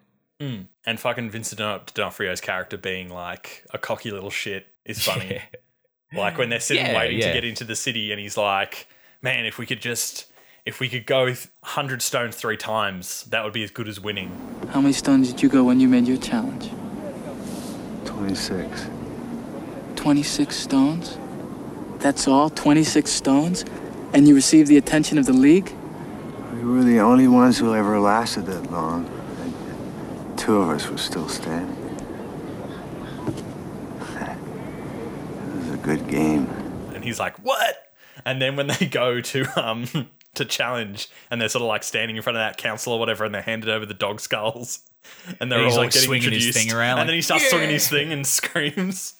And 0.86 0.98
fucking 0.98 1.28
Vincent 1.28 1.58
D'Onofrio's 1.58 2.40
character 2.40 2.78
being 2.78 3.10
like 3.10 3.66
a 3.74 3.78
cocky 3.78 4.10
little 4.10 4.30
shit 4.30 4.68
is 4.86 5.02
funny. 5.04 5.38
Like 6.12 6.38
when 6.38 6.48
they're 6.48 6.58
sitting 6.58 6.86
Yeah, 6.86 6.96
waiting 6.98 7.18
yeah. 7.20 7.28
to 7.28 7.32
get 7.34 7.44
into 7.44 7.62
the 7.64 7.76
city, 7.76 8.10
and 8.10 8.20
he's 8.20 8.36
like, 8.36 8.88
"Man, 9.22 9.46
if 9.46 9.58
we 9.58 9.66
could 9.66 9.80
just, 9.80 10.26
if 10.66 10.80
we 10.80 10.88
could 10.88 11.06
go 11.06 11.32
hundred 11.62 12.02
stones 12.02 12.34
three 12.34 12.56
times, 12.56 13.24
that 13.30 13.44
would 13.44 13.52
be 13.52 13.62
as 13.62 13.70
good 13.70 13.86
as 13.86 14.00
winning." 14.00 14.30
How 14.72 14.80
many 14.80 14.92
stones 14.92 15.30
did 15.32 15.40
you 15.40 15.48
go 15.48 15.62
when 15.62 15.78
you 15.78 15.86
made 15.88 16.08
your 16.08 16.16
challenge? 16.16 16.68
26. 18.06 18.86
26 19.94 20.56
stones? 20.56 21.16
That's 22.00 22.26
all? 22.26 22.50
26 22.50 23.08
stones? 23.10 23.64
And 24.12 24.26
you 24.26 24.34
received 24.34 24.66
the 24.68 24.78
attention 24.78 25.16
of 25.18 25.26
the 25.26 25.32
league? 25.32 25.72
We 26.54 26.64
were 26.64 26.82
the 26.82 26.98
only 26.98 27.28
ones 27.28 27.58
who 27.58 27.72
ever 27.74 28.00
lasted 28.00 28.46
that 28.46 28.72
long. 28.72 29.06
And 29.42 30.38
two 30.38 30.56
of 30.56 30.70
us 30.70 30.88
were 30.88 30.98
still 30.98 31.28
standing. 31.28 31.76
This 35.46 35.66
is 35.66 35.69
a 35.69 35.69
good 35.82 36.08
game. 36.08 36.46
And 36.88 36.96
and 36.96 37.04
he's 37.04 37.18
like, 37.18 37.36
"What?" 37.44 37.76
And 38.24 38.40
then 38.42 38.56
when 38.56 38.66
they 38.66 38.86
go 38.86 39.20
to 39.20 39.46
um 39.64 39.86
to 40.34 40.44
challenge, 40.44 41.08
and 41.30 41.40
they're 41.40 41.48
sort 41.48 41.62
of 41.62 41.68
like 41.68 41.82
standing 41.82 42.16
in 42.16 42.22
front 42.22 42.36
of 42.36 42.40
that 42.40 42.56
council 42.56 42.92
or 42.92 42.98
whatever, 42.98 43.24
and 43.24 43.34
they're 43.34 43.42
handed 43.42 43.68
over 43.70 43.86
the 43.86 43.94
dog 43.94 44.20
skulls, 44.20 44.80
and 45.40 45.50
they're 45.50 45.60
And 45.60 45.70
all 45.70 45.76
like, 45.78 45.90
getting 45.92 46.06
swinging 46.06 46.32
his 46.32 46.46
introduced, 46.46 46.68
thing 46.68 46.76
around, 46.76 46.90
and 46.90 46.98
like, 47.00 47.06
then 47.08 47.14
he 47.16 47.22
starts 47.22 47.44
"Yeah!" 47.44 47.50
swinging 47.50 47.70
his 47.70 47.88
thing 47.88 48.12
and 48.12 48.26
screams, 48.38 49.14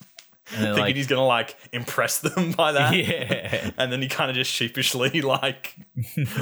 And 0.53 0.63
thinking 0.65 0.77
like, 0.83 0.95
he's 0.95 1.07
gonna 1.07 1.25
like 1.25 1.55
impress 1.71 2.19
them 2.19 2.51
by 2.53 2.71
that. 2.73 2.95
yeah, 2.95 3.71
And 3.77 3.91
then 3.91 4.01
he 4.01 4.07
kind 4.07 4.29
of 4.29 4.35
just 4.35 4.51
sheepishly 4.51 5.21
like 5.21 5.75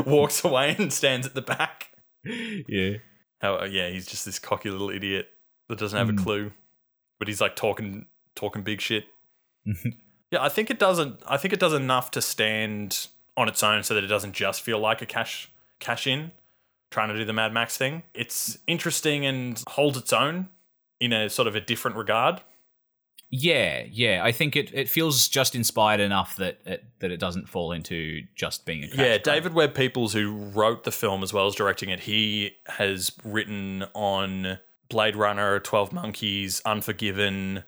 walks 0.06 0.44
away 0.44 0.76
and 0.78 0.92
stands 0.92 1.26
at 1.28 1.36
the 1.36 1.42
back. 1.42 1.90
yeah. 2.24 2.98
Oh 3.42 3.64
yeah, 3.64 3.90
he's 3.90 4.06
just 4.08 4.26
this 4.26 4.38
cocky 4.40 4.70
little 4.70 4.90
idiot 4.90 5.28
that 5.70 5.78
doesn't 5.80 5.98
have 5.98 6.10
Hmm. 6.10 6.18
a 6.20 6.22
clue, 6.24 6.52
but 7.20 7.28
he's 7.30 7.40
like 7.40 7.56
talking 7.56 8.08
talking 8.36 8.64
big 8.64 8.82
shit. 8.82 9.06
Yeah, 10.32 10.44
I 10.44 10.50
think 10.50 10.70
it 10.70 10.80
doesn't. 10.80 11.22
I 11.28 11.38
think 11.38 11.54
it 11.54 11.60
does 11.60 11.74
enough 11.74 12.12
to 12.12 12.22
stand 12.22 13.08
on 13.38 13.48
its 13.48 13.64
own, 13.64 13.84
so 13.84 13.94
that 13.94 14.04
it 14.04 14.08
doesn't 14.08 14.34
just 14.34 14.62
feel 14.62 14.80
like 14.80 15.02
a 15.02 15.06
cash 15.06 15.52
cash 15.80 16.06
in, 16.08 16.32
trying 16.92 17.10
to 17.10 17.16
do 17.16 17.26
the 17.26 17.34
Mad 17.34 17.54
Max 17.54 17.78
thing. 17.78 18.04
It's 18.14 18.58
interesting 18.68 19.26
and 19.26 19.62
holds 19.68 19.98
its 19.98 20.14
own 20.14 20.50
in 21.00 21.14
a 21.14 21.30
sort 21.30 21.48
of 21.48 21.56
a 21.56 21.62
different 21.62 21.98
regard. 21.98 22.42
Yeah, 23.32 23.84
yeah. 23.90 24.24
I 24.24 24.32
think 24.32 24.56
it, 24.56 24.74
it 24.74 24.90
feels 24.90 25.28
just 25.28 25.54
inspired 25.54 26.00
enough 26.00 26.36
that 26.38 26.60
it, 26.66 26.84
that 27.00 27.12
it 27.12 27.18
doesn't 27.20 27.48
fall 27.48 27.72
into 27.72 28.24
just 28.36 28.66
being 28.66 28.84
a 28.84 28.88
Yeah. 28.88 29.18
David 29.20 29.54
Webb 29.54 29.76
Peoples, 29.76 30.14
who 30.14 30.32
wrote 30.32 30.84
the 30.84 30.92
film 30.92 31.22
as 31.22 31.32
well 31.32 31.46
as 31.46 31.54
directing 31.54 31.90
it, 31.90 32.02
he 32.02 32.54
has 32.66 33.12
written 33.24 33.86
on 33.94 34.58
Blade 34.90 35.16
Runner, 35.16 35.60
Twelve 35.60 35.94
Monkeys, 35.94 36.62
Unforgiven. 36.66 37.64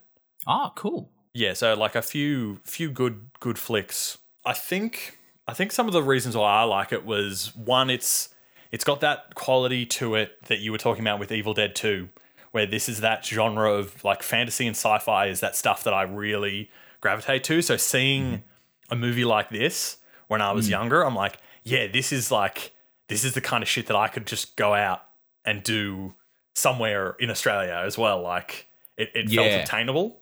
Ah, 0.48 0.72
cool. 0.76 1.11
Yeah, 1.34 1.54
so 1.54 1.74
like 1.74 1.96
a 1.96 2.02
few 2.02 2.60
few 2.64 2.90
good 2.90 3.32
good 3.40 3.58
flicks. 3.58 4.18
I 4.46 4.54
think 4.54 5.18
I 5.48 5.54
think 5.54 5.72
some 5.72 5.88
of 5.88 5.94
the 5.94 6.04
reasons 6.04 6.36
why 6.36 6.62
I 6.62 6.64
like 6.64 6.92
it 6.92 7.06
was 7.06 7.56
one, 7.56 7.90
it's 7.90 8.30
it's 8.72 8.84
got 8.84 9.02
that 9.02 9.36
quality 9.36 9.86
to 9.86 10.16
it 10.16 10.44
that 10.46 10.60
you 10.60 10.72
were 10.72 10.78
talking 10.78 11.04
about 11.04 11.20
with 11.20 11.32
Evil 11.32 11.54
Dead 11.54 11.76
2, 11.76 12.10
where 12.52 12.66
this 12.66 12.88
is 12.88 13.02
that 13.02 13.26
genre 13.26 13.74
of 13.74 14.04
like 14.04 14.24
fantasy 14.24 14.66
and 14.66 14.76
sci-fi 14.76 15.28
is 15.28 15.40
that 15.42 15.56
stuff 15.56 15.84
that 15.84 15.94
I 15.94 16.04
really 16.04 16.70
gravitate 17.02 17.44
to. 17.46 17.62
So 17.62 17.78
seeing 17.78 18.24
mm-hmm. 18.24 18.94
a 18.94 18.96
movie 18.96 19.26
like 19.26 19.50
this 19.50 19.98
when 20.28 20.42
I 20.42 20.52
was 20.52 20.68
mm. 20.68 20.72
younger, 20.72 21.06
I'm 21.06 21.16
like, 21.16 21.38
yeah, 21.64 21.88
this 21.88 22.12
is 22.12 22.32
like 22.32 22.74
this 23.10 23.24
is 23.24 23.34
the 23.34 23.42
kind 23.42 23.62
of 23.62 23.68
shit 23.68 23.88
that 23.88 23.96
I 23.96 24.08
could 24.08 24.26
just 24.26 24.56
go 24.56 24.74
out 24.74 25.02
and 25.44 25.64
do 25.64 26.14
somewhere 26.56 27.16
in 27.20 27.30
Australia 27.30 27.82
as 27.86 27.98
well. 27.98 28.22
Like 28.22 28.68
it, 28.98 29.10
it 29.16 29.30
felt 29.30 29.48
Yeah. 29.48 29.62
obtainable. 29.62 30.22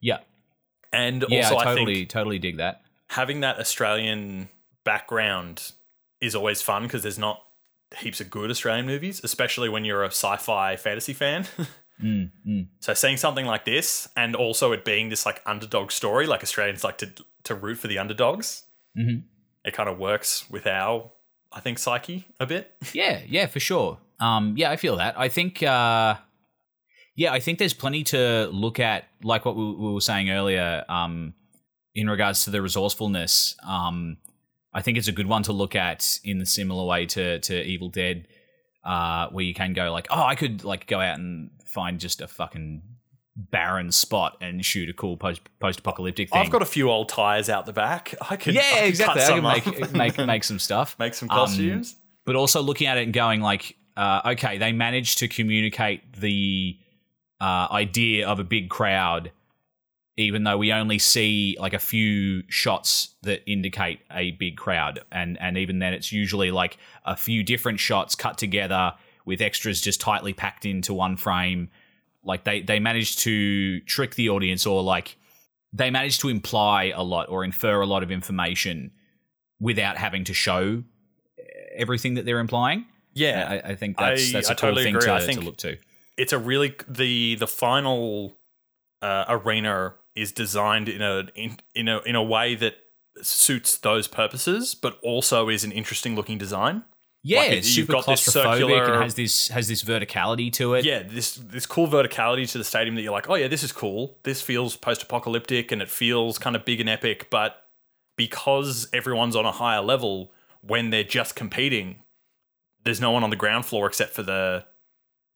Yeah, 0.00 0.18
And 0.92 1.24
yeah. 1.28 1.42
also 1.44 1.56
I 1.56 1.60
I 1.60 1.64
totally 1.64 1.94
think 1.94 2.08
totally 2.10 2.38
dig 2.38 2.56
that. 2.58 2.82
having 3.08 3.40
that 3.40 3.58
Australian 3.58 4.48
background 4.84 5.72
is 6.20 6.34
always 6.34 6.62
fun 6.62 6.82
because 6.84 7.02
there's 7.02 7.18
not 7.18 7.42
heaps 7.98 8.20
of 8.20 8.30
good 8.30 8.50
Australian 8.50 8.86
movies, 8.86 9.20
especially 9.22 9.68
when 9.68 9.84
you're 9.84 10.02
a 10.02 10.08
sci-fi 10.08 10.76
fantasy 10.76 11.12
fan. 11.12 11.46
So 12.80 12.92
seeing 12.94 13.16
something 13.16 13.46
like 13.46 13.64
this, 13.64 14.06
and 14.16 14.36
also 14.36 14.72
it 14.72 14.84
being 14.84 15.08
this 15.08 15.24
like 15.24 15.40
underdog 15.46 15.90
story, 15.90 16.26
like 16.26 16.42
Australians 16.42 16.84
like 16.84 16.98
to 16.98 17.10
to 17.44 17.54
root 17.54 17.76
for 17.78 17.88
the 17.88 17.98
underdogs. 17.98 18.64
Mhm. 18.98 19.22
It 19.64 19.72
kind 19.72 19.88
of 19.88 19.98
works 19.98 20.48
with 20.50 20.66
our, 20.66 21.10
I 21.52 21.60
think, 21.60 21.78
psyche 21.78 22.26
a 22.38 22.44
bit. 22.46 22.74
Yeah, 22.92 23.20
yeah, 23.26 23.46
for 23.46 23.60
sure. 23.60 23.98
Um, 24.20 24.54
yeah, 24.56 24.70
I 24.70 24.76
feel 24.76 24.96
that. 24.96 25.18
I 25.18 25.28
think, 25.28 25.62
uh, 25.62 26.16
yeah, 27.16 27.32
I 27.32 27.40
think 27.40 27.58
there's 27.58 27.74
plenty 27.74 28.04
to 28.04 28.48
look 28.52 28.78
at, 28.78 29.04
like 29.22 29.44
what 29.44 29.56
we, 29.56 29.64
we 29.72 29.92
were 29.92 30.00
saying 30.00 30.30
earlier, 30.30 30.84
um, 30.88 31.34
in 31.94 32.08
regards 32.08 32.44
to 32.44 32.50
the 32.50 32.60
resourcefulness. 32.62 33.56
Um, 33.66 34.18
I 34.74 34.82
think 34.82 34.98
it's 34.98 35.08
a 35.08 35.12
good 35.12 35.26
one 35.26 35.42
to 35.44 35.52
look 35.52 35.74
at 35.74 36.20
in 36.24 36.38
the 36.38 36.46
similar 36.46 36.84
way 36.86 37.06
to 37.06 37.40
to 37.40 37.62
Evil 37.62 37.88
Dead, 37.88 38.28
uh, 38.84 39.28
where 39.30 39.44
you 39.44 39.54
can 39.54 39.72
go 39.72 39.90
like, 39.90 40.06
oh, 40.10 40.22
I 40.22 40.34
could 40.34 40.62
like 40.64 40.86
go 40.86 41.00
out 41.00 41.18
and 41.18 41.50
find 41.64 41.98
just 41.98 42.20
a 42.20 42.28
fucking 42.28 42.82
barren 43.38 43.92
spot 43.92 44.36
and 44.40 44.64
shoot 44.64 44.88
a 44.88 44.92
cool 44.94 45.16
post 45.16 45.40
post 45.60 45.80
apocalyptic 45.80 46.30
thing. 46.30 46.40
I've 46.40 46.50
got 46.50 46.62
a 46.62 46.66
few 46.66 46.90
old 46.90 47.08
tires 47.08 47.48
out 47.48 47.66
the 47.66 47.72
back. 47.72 48.14
I 48.30 48.36
could, 48.36 48.56
I 48.56 48.60
yeah, 48.60 48.80
could 48.80 48.88
exactly. 48.88 49.22
I 49.22 49.60
can 49.60 49.74
make, 49.80 49.92
make 49.92 50.26
make 50.26 50.44
some 50.44 50.58
stuff, 50.58 50.96
make 50.98 51.14
some 51.14 51.30
Um, 51.30 51.36
costumes. 51.36 51.96
but 52.26 52.36
also 52.36 52.60
looking 52.62 52.86
at 52.86 52.98
it 52.98 53.04
and 53.04 53.12
going 53.14 53.40
like, 53.40 53.76
uh, 53.96 54.20
okay, 54.32 54.58
they 54.58 54.72
managed 54.72 55.18
to 55.18 55.28
communicate 55.28 56.12
the 56.20 56.78
uh, 57.40 57.68
idea 57.70 58.26
of 58.28 58.38
a 58.40 58.44
big 58.44 58.70
crowd, 58.70 59.30
even 60.16 60.44
though 60.44 60.56
we 60.56 60.72
only 60.72 60.98
see 60.98 61.56
like 61.60 61.74
a 61.74 61.78
few 61.78 62.42
shots 62.48 63.14
that 63.22 63.42
indicate 63.50 64.00
a 64.10 64.30
big 64.32 64.56
crowd, 64.56 65.00
and 65.12 65.36
and 65.40 65.58
even 65.58 65.78
then, 65.78 65.92
it's 65.92 66.12
usually 66.12 66.50
like 66.50 66.78
a 67.04 67.16
few 67.16 67.42
different 67.42 67.80
shots 67.80 68.14
cut 68.14 68.38
together 68.38 68.94
with 69.24 69.40
extras 69.42 69.80
just 69.80 70.00
tightly 70.00 70.32
packed 70.32 70.64
into 70.64 70.94
one 70.94 71.16
frame. 71.16 71.68
Like 72.24 72.44
they 72.44 72.60
they 72.62 72.80
managed 72.80 73.18
to 73.20 73.80
trick 73.80 74.14
the 74.14 74.30
audience, 74.30 74.64
or 74.66 74.82
like 74.82 75.16
they 75.72 75.90
managed 75.90 76.20
to 76.22 76.28
imply 76.28 76.92
a 76.94 77.02
lot 77.02 77.28
or 77.28 77.44
infer 77.44 77.80
a 77.82 77.86
lot 77.86 78.02
of 78.02 78.10
information 78.10 78.92
without 79.60 79.96
having 79.98 80.24
to 80.24 80.32
show 80.34 80.82
everything 81.74 82.14
that 82.14 82.24
they're 82.24 82.38
implying. 82.38 82.86
yeah, 83.14 83.60
I, 83.64 83.70
I 83.72 83.74
think 83.74 83.98
that's 83.98 84.30
I- 84.30 84.32
that's 84.32 84.48
a 84.48 84.52
I 84.52 84.54
cool 84.54 84.68
totally 84.70 84.84
thing 84.84 84.94
to, 84.94 85.00
to 85.34 85.40
look 85.40 85.56
to. 85.58 85.76
It's 86.16 86.32
a 86.32 86.38
really 86.38 86.74
the 86.88 87.34
the 87.36 87.46
final 87.46 88.38
uh, 89.02 89.24
arena 89.28 89.94
is 90.14 90.32
designed 90.32 90.88
in 90.88 91.02
a 91.02 91.28
in, 91.34 91.58
in 91.74 91.88
a 91.88 91.98
in 92.00 92.16
a 92.16 92.22
way 92.22 92.54
that 92.54 92.74
suits 93.22 93.78
those 93.78 94.08
purposes, 94.08 94.74
but 94.74 94.98
also 95.02 95.48
is 95.48 95.64
an 95.64 95.72
interesting 95.72 96.14
looking 96.14 96.38
design. 96.38 96.84
Yeah, 97.22 97.40
Like, 97.40 97.52
it's 97.52 97.76
you've 97.76 97.88
got 97.88 98.06
this 98.06 98.22
circular- 98.22 98.84
and 98.92 99.02
has 99.02 99.14
this 99.14 99.48
has 99.48 99.66
this 99.66 99.82
verticality 99.82 100.52
to 100.54 100.74
it. 100.74 100.84
Yeah, 100.84 101.02
this 101.02 101.34
this 101.34 101.66
cool 101.66 101.88
verticality 101.88 102.48
to 102.52 102.58
the 102.58 102.64
stadium 102.64 102.94
that 102.94 103.02
you're 103.02 103.12
like, 103.12 103.28
oh 103.28 103.34
yeah, 103.34 103.48
this 103.48 103.62
is 103.62 103.72
cool. 103.72 104.18
This 104.22 104.40
feels 104.40 104.76
post 104.76 105.02
apocalyptic 105.02 105.72
and 105.72 105.82
it 105.82 105.88
feels 105.88 106.38
kind 106.38 106.54
of 106.54 106.64
big 106.64 106.80
and 106.80 106.88
epic, 106.88 107.28
but 107.30 107.64
because 108.16 108.88
everyone's 108.92 109.34
on 109.36 109.44
a 109.44 109.52
higher 109.52 109.82
level 109.82 110.32
when 110.62 110.90
they're 110.90 111.04
just 111.04 111.34
competing, 111.36 111.96
there's 112.84 113.00
no 113.00 113.10
one 113.10 113.24
on 113.24 113.30
the 113.30 113.36
ground 113.36 113.66
floor 113.66 113.86
except 113.86 114.12
for 114.14 114.22
the 114.22 114.64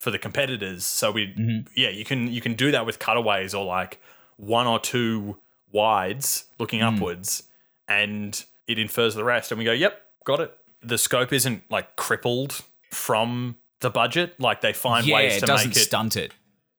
for 0.01 0.11
the 0.11 0.19
competitors. 0.19 0.85
So 0.85 1.13
we 1.13 1.29
Mm-hmm. 1.29 1.69
yeah, 1.77 1.91
you 1.91 2.05
can 2.05 2.27
you 2.33 2.41
can 2.41 2.55
do 2.55 2.73
that 2.73 2.85
with 2.87 2.99
cutaways 2.99 3.55
or 3.55 3.65
like 3.65 4.01
one 4.37 4.67
or 4.67 4.81
two 4.81 5.39
wides 5.73 6.47
looking 6.59 6.81
Mm. 6.81 6.97
upwards 6.97 7.45
and 7.87 8.45
it 8.67 8.79
infers 8.79 9.15
the 9.15 9.23
rest 9.25 9.53
and 9.53 9.59
we 9.59 9.65
go, 9.65 9.73
"Yep, 9.73 10.01
got 10.25 10.41
it." 10.41 10.53
The 10.83 10.99
scope 10.99 11.33
isn't 11.33 11.71
like 11.71 11.95
crippled 11.97 12.63
from 12.91 13.57
the 13.81 13.91
budget. 13.91 14.41
Like 14.41 14.61
they 14.63 14.73
find 14.73 15.07
yeah, 15.07 15.15
ways 15.17 15.37
it 15.37 15.41
to 15.41 15.47
doesn't 15.47 15.69
make 15.71 15.77
it 15.77 15.81
stunt 15.81 16.17
it. 16.17 16.33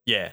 yeah. 0.05 0.31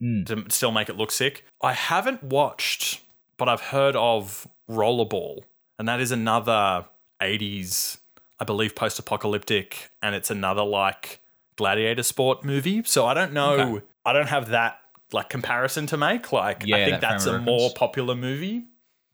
Hmm. 0.00 0.24
To 0.24 0.44
still 0.48 0.72
make 0.72 0.88
it 0.88 0.96
look 0.96 1.10
sick. 1.12 1.44
I 1.62 1.74
haven't 1.74 2.22
watched, 2.22 3.02
but 3.36 3.48
I've 3.50 3.60
heard 3.60 3.94
of 3.96 4.48
Rollerball, 4.66 5.42
and 5.78 5.86
that 5.88 6.00
is 6.00 6.10
another 6.10 6.86
80s, 7.20 7.98
I 8.38 8.44
believe, 8.44 8.74
post 8.74 8.98
apocalyptic, 8.98 9.90
and 10.00 10.14
it's 10.14 10.30
another 10.30 10.62
like 10.64 11.20
gladiator 11.60 12.02
sport 12.02 12.42
movie. 12.42 12.82
So 12.84 13.04
I 13.04 13.12
don't 13.12 13.34
know. 13.34 13.76
Okay. 13.76 13.84
I 14.06 14.14
don't 14.14 14.28
have 14.28 14.48
that 14.48 14.78
like 15.12 15.28
comparison 15.28 15.86
to 15.88 15.98
make. 15.98 16.32
Like, 16.32 16.62
Yeah, 16.64 16.76
I 16.76 16.84
think 16.86 17.00
that 17.00 17.00
that's 17.02 17.26
a 17.26 17.38
more 17.38 17.70
popular 17.76 18.14
movie. 18.14 18.64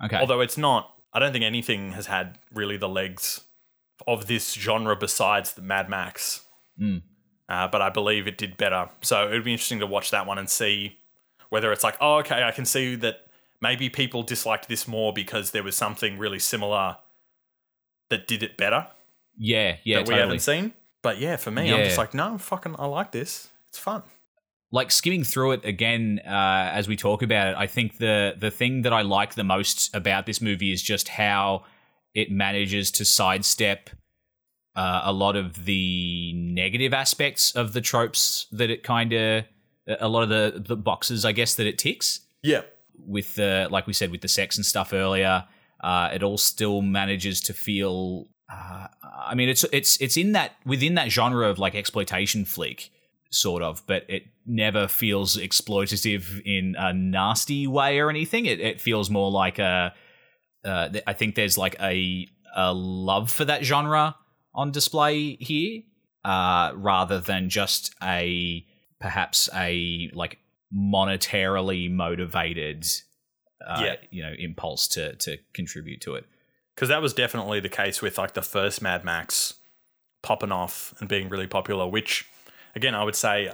Okay. 0.04 0.16
Although 0.16 0.40
it's 0.42 0.56
not, 0.56 0.94
I 1.12 1.18
don't 1.18 1.32
think 1.32 1.44
anything 1.44 1.92
has 1.92 2.06
had 2.06 2.38
really 2.54 2.76
the 2.76 2.88
legs 2.88 3.40
of 4.06 4.28
this 4.28 4.52
genre 4.52 4.94
besides 4.94 5.54
the 5.54 5.62
Mad 5.62 5.88
Max. 5.88 6.46
Hmm. 6.78 6.98
Uh, 7.48 7.66
but 7.66 7.82
I 7.82 7.90
believe 7.90 8.28
it 8.28 8.38
did 8.38 8.56
better. 8.56 8.88
So 9.02 9.26
it 9.26 9.32
would 9.32 9.44
be 9.44 9.52
interesting 9.52 9.80
to 9.80 9.86
watch 9.86 10.12
that 10.12 10.26
one 10.26 10.38
and 10.38 10.48
see 10.48 10.98
whether 11.48 11.72
it's 11.72 11.82
like, 11.82 11.96
oh, 12.00 12.18
okay, 12.18 12.44
I 12.44 12.52
can 12.52 12.64
see 12.64 12.94
that 12.96 13.26
maybe 13.60 13.88
people 13.88 14.22
disliked 14.22 14.68
this 14.68 14.86
more 14.86 15.12
because 15.12 15.50
there 15.50 15.64
was 15.64 15.76
something 15.76 16.16
really 16.16 16.38
similar 16.38 16.98
that 18.08 18.28
did 18.28 18.44
it 18.44 18.56
better 18.56 18.86
yeah, 19.36 19.76
yeah, 19.84 19.98
that 19.98 20.08
we 20.08 20.14
haven't 20.14 20.40
seen. 20.40 20.72
But 21.06 21.18
yeah, 21.26 21.36
for 21.36 21.50
me, 21.52 21.72
I'm 21.72 21.84
just 21.84 21.98
like, 21.98 22.14
no, 22.14 22.36
fucking, 22.38 22.74
I 22.78 22.86
like 22.86 23.10
this. 23.12 23.48
It's 23.68 23.78
fun. 23.78 24.02
like 24.72 24.90
skimming 24.90 25.24
through 25.32 25.52
it 25.56 25.64
again 25.64 26.20
uh, 26.26 26.70
as 26.78 26.88
we 26.88 26.96
talk 26.96 27.22
about 27.22 27.46
it, 27.52 27.56
I 27.56 27.66
think 27.68 27.88
the 27.98 28.34
the 28.44 28.50
thing 28.50 28.82
that 28.82 28.92
I 29.00 29.02
like 29.02 29.34
the 29.34 29.44
most 29.56 29.94
about 29.94 30.26
this 30.26 30.40
movie 30.40 30.72
is 30.76 30.82
just 30.82 31.06
how 31.08 31.64
it 32.14 32.28
manages 32.30 32.90
to 32.98 33.04
sidestep 33.04 33.90
uh, 34.74 35.02
a 35.04 35.12
lot 35.12 35.36
of 35.36 35.64
the 35.64 36.32
negative 36.34 36.92
aspects 37.04 37.54
of 37.54 37.72
the 37.72 37.80
tropes 37.80 38.46
that 38.58 38.68
it 38.74 38.82
kind 38.82 39.12
of 39.12 39.44
a 40.00 40.08
lot 40.08 40.22
of 40.26 40.30
the 40.36 40.44
the 40.70 40.76
boxes 40.76 41.24
I 41.24 41.32
guess 41.32 41.54
that 41.58 41.66
it 41.66 41.78
ticks 41.78 42.20
Yeah. 42.42 42.62
with 42.98 43.28
the 43.36 43.68
like 43.70 43.86
we 43.86 43.92
said 43.92 44.10
with 44.10 44.22
the 44.22 44.28
sex 44.38 44.56
and 44.58 44.66
stuff 44.66 44.92
earlier. 44.92 45.44
Uh, 45.90 46.08
it 46.16 46.22
all 46.22 46.38
still 46.38 46.80
manages 46.82 47.40
to 47.42 47.52
feel. 47.52 48.26
Uh, 48.52 48.86
I 49.26 49.34
mean, 49.34 49.48
it's 49.48 49.64
it's 49.72 50.00
it's 50.00 50.16
in 50.16 50.32
that 50.32 50.52
within 50.64 50.94
that 50.94 51.10
genre 51.10 51.48
of 51.48 51.58
like 51.58 51.74
exploitation 51.74 52.44
flick, 52.44 52.90
sort 53.30 53.62
of, 53.62 53.82
but 53.86 54.04
it 54.08 54.24
never 54.46 54.86
feels 54.86 55.36
exploitative 55.36 56.40
in 56.44 56.76
a 56.78 56.92
nasty 56.92 57.66
way 57.66 57.98
or 57.98 58.08
anything. 58.10 58.46
It 58.46 58.60
it 58.60 58.80
feels 58.80 59.10
more 59.10 59.30
like 59.30 59.58
a 59.58 59.92
uh, 60.64 60.88
th- 60.90 61.04
I 61.06 61.12
think 61.12 61.34
there's 61.34 61.58
like 61.58 61.74
a 61.80 62.28
a 62.54 62.72
love 62.72 63.30
for 63.30 63.44
that 63.44 63.64
genre 63.64 64.16
on 64.54 64.70
display 64.70 65.36
here, 65.40 65.82
uh, 66.24 66.72
rather 66.74 67.20
than 67.20 67.48
just 67.50 67.94
a 68.02 68.64
perhaps 69.00 69.50
a 69.54 70.10
like 70.14 70.38
monetarily 70.72 71.90
motivated, 71.90 72.86
uh, 73.66 73.80
Yeah. 73.84 73.96
you 74.10 74.22
know, 74.22 74.32
impulse 74.38 74.88
to 74.88 75.16
to 75.16 75.36
contribute 75.52 76.00
to 76.02 76.14
it. 76.14 76.24
Because 76.76 76.90
that 76.90 77.02
was 77.02 77.14
definitely 77.14 77.58
the 77.58 77.70
case 77.70 78.02
with 78.02 78.18
like 78.18 78.34
the 78.34 78.42
first 78.42 78.82
Mad 78.82 79.04
Max 79.04 79.54
popping 80.22 80.52
off 80.52 80.94
and 81.00 81.08
being 81.08 81.28
really 81.28 81.46
popular. 81.46 81.88
Which, 81.88 82.28
again, 82.76 82.94
I 82.94 83.02
would 83.02 83.16
say 83.16 83.50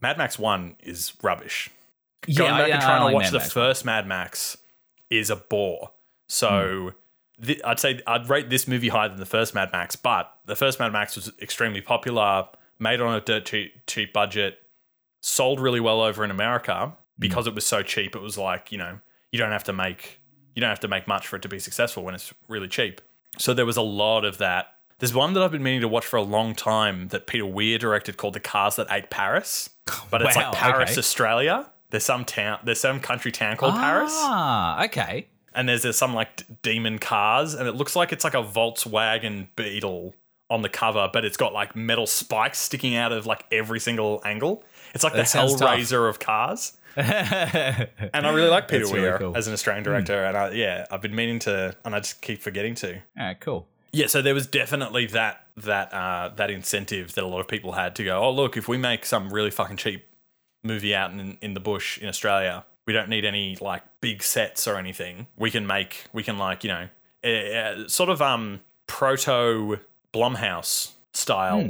Mad 0.00 0.18
Max 0.18 0.38
One 0.38 0.76
is 0.80 1.12
rubbish. 1.22 1.70
Going 2.34 2.50
back 2.50 2.62
I- 2.62 2.68
and 2.70 2.82
trying 2.82 3.02
like 3.02 3.10
to 3.10 3.14
watch 3.14 3.24
Mad 3.24 3.32
the 3.32 3.38
Max. 3.38 3.52
first 3.52 3.84
Mad 3.84 4.06
Max 4.06 4.56
is 5.10 5.30
a 5.30 5.36
bore. 5.36 5.92
So. 6.28 6.92
Hmm. 7.38 7.44
thi- 7.44 7.62
I'd 7.62 7.78
say 7.78 8.00
I'd 8.06 8.28
rate 8.28 8.50
this 8.50 8.66
movie 8.66 8.88
higher 8.88 9.08
than 9.08 9.18
the 9.18 9.26
first 9.26 9.54
Mad 9.54 9.70
Max, 9.72 9.96
but 9.96 10.32
the 10.46 10.56
first 10.56 10.78
Mad 10.78 10.92
Max 10.92 11.16
was 11.16 11.32
extremely 11.40 11.80
popular, 11.80 12.48
made 12.78 13.00
on 13.00 13.14
a 13.14 13.20
dirt 13.20 13.44
cheap, 13.44 13.86
cheap 13.86 14.12
budget, 14.12 14.58
sold 15.20 15.60
really 15.60 15.80
well 15.80 16.00
over 16.00 16.24
in 16.24 16.30
America 16.30 16.92
because 17.18 17.44
hmm. 17.44 17.50
it 17.50 17.54
was 17.54 17.66
so 17.66 17.82
cheap. 17.82 18.14
It 18.16 18.22
was 18.22 18.38
like 18.38 18.72
you 18.72 18.78
know 18.78 18.98
you 19.32 19.38
don't 19.38 19.52
have 19.52 19.64
to 19.64 19.72
make 19.72 20.19
you 20.54 20.60
don't 20.60 20.68
have 20.70 20.80
to 20.80 20.88
make 20.88 21.06
much 21.08 21.26
for 21.26 21.36
it 21.36 21.42
to 21.42 21.48
be 21.48 21.58
successful 21.58 22.02
when 22.02 22.14
it's 22.14 22.32
really 22.48 22.68
cheap. 22.68 23.00
So 23.38 23.54
there 23.54 23.66
was 23.66 23.76
a 23.76 23.82
lot 23.82 24.24
of 24.24 24.38
that. 24.38 24.74
There's 24.98 25.14
one 25.14 25.32
that 25.34 25.42
I've 25.42 25.52
been 25.52 25.62
meaning 25.62 25.80
to 25.80 25.88
watch 25.88 26.04
for 26.04 26.16
a 26.18 26.22
long 26.22 26.54
time 26.54 27.08
that 27.08 27.26
Peter 27.26 27.46
Weir 27.46 27.78
directed 27.78 28.16
called 28.18 28.34
The 28.34 28.40
Cars 28.40 28.76
That 28.76 28.88
Ate 28.90 29.08
Paris, 29.10 29.70
but 30.10 30.20
it's 30.22 30.36
Wow, 30.36 30.50
like 30.50 30.54
Paris, 30.58 30.90
okay. 30.90 30.98
Australia. 30.98 31.70
There's 31.90 32.04
some 32.04 32.24
town, 32.24 32.58
there's 32.64 32.80
some 32.80 33.00
country 33.00 33.32
town 33.32 33.56
called 33.56 33.74
Paris, 33.74 34.12
Ah, 34.14 34.84
okay. 34.84 35.26
and 35.54 35.68
there's, 35.68 35.82
there's 35.82 35.96
some 35.98 36.14
like 36.14 36.36
d- 36.36 36.44
demon 36.62 36.98
cars, 37.00 37.54
and 37.54 37.66
it 37.66 37.74
looks 37.74 37.96
like 37.96 38.12
it's 38.12 38.22
like 38.24 38.34
a 38.34 38.42
Volkswagen 38.44 39.48
Beetle 39.56 40.14
on 40.50 40.62
the 40.62 40.68
cover, 40.68 41.08
but 41.12 41.24
it's 41.24 41.36
got 41.36 41.52
like 41.52 41.74
metal 41.74 42.06
spikes 42.06 42.58
sticking 42.58 42.94
out 42.96 43.10
of 43.12 43.26
like 43.26 43.44
every 43.50 43.80
single 43.80 44.20
angle. 44.24 44.62
It's 44.94 45.02
like 45.04 45.14
That 45.14 45.20
the 45.22 45.26
sounds 45.26 45.56
tough. 45.56 45.70
Hellraiser 45.78 46.08
of 46.08 46.18
cars. 46.20 46.76
and 46.96 48.26
I 48.26 48.32
really 48.32 48.48
like 48.50 48.68
Peter 48.68 48.80
That's 48.84 48.92
really 48.92 49.08
Weir 49.08 49.18
cool. 49.18 49.36
as 49.36 49.46
an 49.46 49.52
Australian 49.52 49.84
director, 49.84 50.24
and 50.24 50.36
I, 50.36 50.50
yeah, 50.50 50.86
I've 50.90 51.00
been 51.02 51.14
meaning 51.14 51.38
to, 51.40 51.74
and 51.84 51.94
I 51.94 52.00
just 52.00 52.20
keep 52.20 52.40
forgetting 52.42 52.74
to. 52.76 53.00
Ah, 53.18 53.34
cool. 53.40 53.66
Yeah, 53.92 54.06
so 54.06 54.22
there 54.22 54.34
was 54.34 54.46
definitely 54.46 55.06
that 55.06 55.46
that 55.56 55.92
uh, 55.92 56.30
that 56.36 56.50
incentive 56.50 57.14
that 57.14 57.24
a 57.24 57.26
lot 57.26 57.40
of 57.40 57.48
people 57.48 57.72
had 57.72 57.94
to 57.96 58.04
go. 58.04 58.20
Oh, 58.22 58.30
look, 58.30 58.56
if 58.56 58.68
we 58.68 58.76
make 58.78 59.04
some 59.04 59.30
really 59.32 59.50
fucking 59.50 59.76
cheap 59.78 60.06
movie 60.62 60.94
out 60.94 61.10
in 61.12 61.38
in 61.40 61.54
the 61.54 61.60
bush 61.60 61.98
in 61.98 62.08
Australia, 62.08 62.64
we 62.86 62.92
don't 62.92 63.08
need 63.08 63.24
any 63.24 63.56
like 63.60 63.82
big 64.00 64.22
sets 64.22 64.66
or 64.68 64.76
anything. 64.76 65.26
We 65.36 65.50
can 65.50 65.66
make 65.66 66.04
we 66.12 66.22
can 66.22 66.38
like 66.38 66.62
you 66.64 66.70
know 66.70 66.88
uh, 67.28 67.88
sort 67.88 68.10
of 68.10 68.22
um 68.22 68.60
proto 68.86 69.78
Blumhouse 70.12 70.92
style. 71.12 71.62
Hmm. 71.62 71.68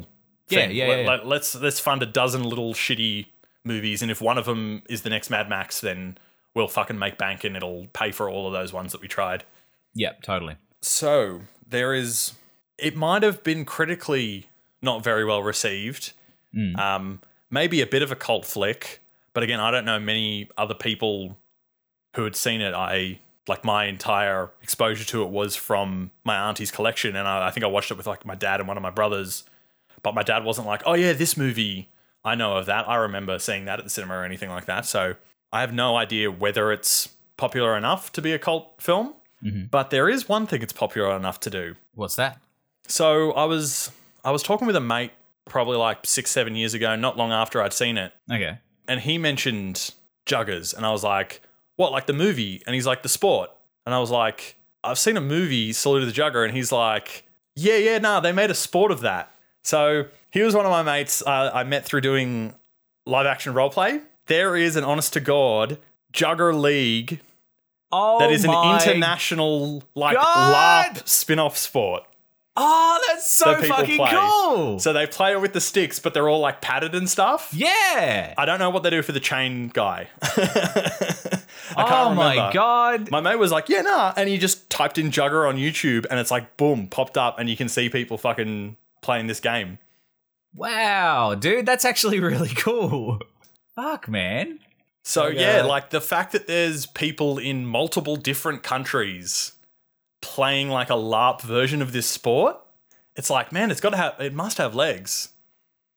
Yeah, 0.49 0.59
thing. 0.67 0.71
yeah, 0.77 0.87
Let- 0.89 0.97
yeah, 0.99 1.03
yeah. 1.05 1.09
let- 1.11 1.27
let's 1.27 1.55
let's 1.55 1.81
fund 1.81 2.03
a 2.03 2.07
dozen 2.07 2.43
little 2.43 2.75
shitty 2.75 3.27
movies, 3.65 4.03
and 4.03 4.11
if 4.11 4.21
one 4.21 4.39
of 4.39 4.45
them 4.45 4.83
is 4.89 5.03
the 5.03 5.11
next 5.11 5.31
Mad 5.31 5.49
Max, 5.49 5.81
then 5.81 6.19
we'll 6.55 6.69
fucking 6.69 6.99
make 6.99 7.19
bank, 7.19 7.45
and 7.45 7.57
it'll 7.57 7.87
pay 7.93 8.11
for 8.11 8.29
all 8.29 8.47
of 8.47 8.53
those 8.53 8.73
ones 8.73 8.93
that 8.93 9.01
we 9.01 9.09
tried. 9.09 9.45
Yep, 9.95 10.23
totally. 10.23 10.57
So 10.81 11.41
there 11.69 11.95
is. 11.95 12.35
It 12.79 12.97
might 12.97 13.23
have 13.23 13.43
been 13.43 13.65
critically 13.65 14.49
not 14.83 15.05
very 15.05 15.25
well 15.25 15.43
received. 15.43 16.13
Um, 16.79 17.21
maybe 17.51 17.81
a 17.81 17.87
bit 17.87 18.03
of 18.03 18.11
a 18.11 18.17
cult 18.17 18.45
flick, 18.45 19.03
but 19.35 19.43
again, 19.43 19.61
I 19.61 19.71
don't 19.71 19.85
know 19.85 20.01
many 20.01 20.49
other 20.57 20.75
people 20.75 21.37
who 22.17 22.25
had 22.25 22.35
seen 22.35 22.61
it. 22.61 22.75
I 22.75 23.21
like 23.47 23.65
my 23.65 23.85
entire 23.87 24.51
exposure 24.63 25.05
to 25.05 25.23
it 25.23 25.31
was 25.31 25.57
from 25.57 26.11
my 26.25 26.37
auntie's 26.37 26.71
collection, 26.71 27.17
and 27.17 27.29
I, 27.29 27.49
I 27.49 27.51
think 27.51 27.65
I 27.65 27.67
watched 27.67 27.91
it 27.91 27.97
with 27.97 28.07
like 28.07 28.25
my 28.25 28.35
dad 28.35 28.61
and 28.61 28.69
one 28.69 28.77
of 28.77 28.83
my 28.83 28.91
brothers. 28.91 29.45
But 30.03 30.15
my 30.15 30.23
dad 30.23 30.45
wasn't 30.45 30.67
like, 30.67 30.83
"Oh 30.87 30.95
yeah, 30.95 31.13
this 31.13 31.37
movie, 31.37 31.89
I 32.25 32.35
know 32.35 32.57
of 32.57 32.67
that. 32.67 32.89
I 32.89 32.97
remember 32.97 33.39
seeing 33.39 33.65
that 33.67 33.79
at 33.79 33.85
the 33.85 33.91
cinema 33.91 34.15
or 34.15 34.25
anything 34.25 34.51
like 34.51 34.67
that." 34.67 34.87
So 34.87 35.15
I 35.53 35.61
have 35.61 35.73
no 35.73 35.97
idea 35.97 36.31
whether 36.31 36.73
it's 36.73 37.09
popular 37.37 37.77
enough 37.77 38.13
to 38.13 38.23
be 38.23 38.33
a 38.33 38.39
cult 38.39 38.81
film. 38.81 39.15
Mm-hmm. 39.43 39.65
But 39.71 39.89
there 39.91 40.09
is 40.09 40.29
one 40.29 40.47
thing 40.47 40.63
it's 40.63 40.73
popular 40.73 41.17
enough 41.17 41.41
to 41.41 41.51
do. 41.51 41.75
What's 41.95 42.17
that? 42.17 42.39
So 42.89 43.33
I 43.33 43.45
was 43.45 43.91
I 44.25 44.31
was 44.31 44.43
talking 44.43 44.67
with 44.67 44.77
a 44.77 44.81
mate 44.81 45.13
probably 45.47 45.77
like 45.79 46.01
six 46.05 46.31
seven 46.31 46.55
years 46.55 46.75
ago, 46.75 46.95
not 46.97 47.17
long 47.17 47.33
after 47.33 47.63
I'd 47.63 47.73
seen 47.73 47.97
it, 47.97 48.13
Okay. 48.31 48.59
and 48.87 49.01
he 49.01 49.17
mentioned 49.19 49.93
Juggers, 50.27 50.75
and 50.77 50.85
I 50.85 50.91
was 50.93 51.03
like, 51.03 51.41
"What? 51.77 51.91
Like 51.93 52.07
the 52.07 52.13
movie?" 52.13 52.63
And 52.67 52.75
he's 52.75 52.87
like, 52.87 53.03
"The 53.03 53.09
sport," 53.09 53.51
and 53.87 53.95
I 53.95 53.99
was 53.99 54.11
like, 54.11 54.57
"I've 54.85 54.99
seen 54.99 55.17
a 55.17 55.21
movie, 55.23 55.73
Salute 55.73 56.03
of 56.03 56.15
the 56.15 56.21
Jugger," 56.21 56.45
and 56.45 56.55
he's 56.55 56.71
like, 56.71 57.25
"Yeah, 57.57 57.77
yeah, 57.77 57.99
nah, 57.99 58.21
they 58.21 58.33
made 58.33 58.51
a 58.51 58.55
sport 58.55 58.93
of 58.93 59.01
that." 59.01 59.35
So 59.65 60.07
he 60.31 60.43
was 60.43 60.55
one 60.55 60.65
of 60.65 60.71
my 60.71 60.83
mates 60.83 61.23
uh, 61.27 61.51
I 61.53 61.65
met 61.65 61.85
through 61.85 62.03
doing 62.03 62.55
live 63.07 63.27
action 63.27 63.55
roleplay. 63.55 64.03
There 64.27 64.57
is 64.57 64.77
an 64.77 64.85
honest 64.85 65.13
to 65.15 65.21
god 65.21 65.79
Jugger 66.13 66.59
League 66.59 67.21
Oh, 67.93 68.21
that 68.21 68.31
is 68.31 68.45
an 68.45 68.51
international 68.51 69.83
like 69.95 70.17
God! 70.17 70.95
LARP 70.95 71.09
spin-off 71.09 71.57
sport. 71.57 72.05
Oh, 72.57 73.03
that's 73.09 73.29
so 73.29 73.55
that 73.55 73.65
fucking 73.65 73.97
play. 73.97 74.11
cool. 74.11 74.79
So 74.79 74.93
they 74.93 75.07
play 75.07 75.33
it 75.33 75.41
with 75.41 75.53
the 75.53 75.61
sticks, 75.61 75.99
but 75.99 76.15
they're 76.15 76.29
all 76.29 76.41
like 76.41 76.61
padded 76.61 76.95
and 76.95 77.09
stuff. 77.09 77.51
yeah. 77.53 78.35
I 78.37 78.45
don't 78.45 78.59
know 78.59 78.71
what 78.71 78.83
they 78.83 78.91
do 78.91 79.03
for 79.03 79.13
the 79.13 79.21
chain 79.21 79.69
guy. 79.69 80.09
I 80.23 81.41
oh 81.79 82.15
my 82.15 82.51
god. 82.53 83.11
My 83.11 83.21
mate 83.21 83.37
was 83.37 83.51
like, 83.53 83.69
"Yeah, 83.69 83.83
nah," 83.83 84.13
and 84.17 84.29
he 84.29 84.39
just 84.39 84.69
typed 84.69 84.99
in 84.99 85.11
Jugger 85.11 85.49
on 85.49 85.57
YouTube, 85.57 86.07
and 86.11 86.19
it's 86.19 86.31
like, 86.31 86.57
boom, 86.57 86.87
popped 86.89 87.17
up, 87.17 87.39
and 87.39 87.49
you 87.49 87.57
can 87.57 87.69
see 87.69 87.89
people 87.89 88.19
fucking 88.19 88.77
playing 89.03 89.27
this 89.29 89.41
game. 89.41 89.79
Wow, 90.55 91.35
dude, 91.35 91.67
that's 91.67 91.85
actually 91.85 92.21
really 92.31 92.49
cool. 92.49 93.21
Fuck, 93.75 94.09
man. 94.09 94.61
So 95.03 95.27
Like, 95.27 95.39
yeah, 95.39 95.61
uh, 95.61 95.67
like 95.67 95.91
the 95.91 96.01
fact 96.01 96.33
that 96.33 96.47
there's 96.47 96.87
people 96.87 97.39
in 97.39 97.67
multiple 97.67 98.17
different 98.17 98.63
countries 98.63 99.53
playing 100.21 100.69
like 100.69 100.91
a 100.91 100.95
LARP 100.95 101.41
version 101.43 101.81
of 101.81 101.93
this 101.93 102.07
sport, 102.07 102.59
it's 103.17 103.31
like, 103.31 103.53
man, 103.53 103.71
it's 103.71 103.81
got 103.81 103.91
to 103.91 103.97
have, 103.97 104.21
it 104.21 104.35
must 104.35 104.59
have 104.59 104.75
legs. 104.75 105.31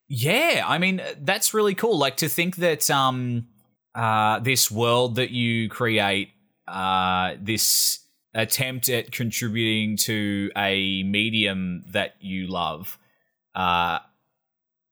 Yeah, 0.07 0.63
I 0.65 0.77
mean 0.77 1.01
that's 1.21 1.53
really 1.53 1.73
cool. 1.75 1.97
Like 1.97 2.17
to 2.17 2.29
think 2.29 2.57
that 2.57 2.89
um 2.91 3.47
uh 3.95 4.39
this 4.39 4.69
world 4.69 5.15
that 5.15 5.31
you 5.31 5.69
create 5.69 6.29
uh 6.67 7.35
this 7.41 7.99
attempt 8.33 8.89
at 8.89 9.11
contributing 9.11 9.95
to 9.97 10.51
a 10.55 11.03
medium 11.03 11.83
that 11.87 12.15
you 12.19 12.47
love 12.47 12.99
uh 13.55 13.99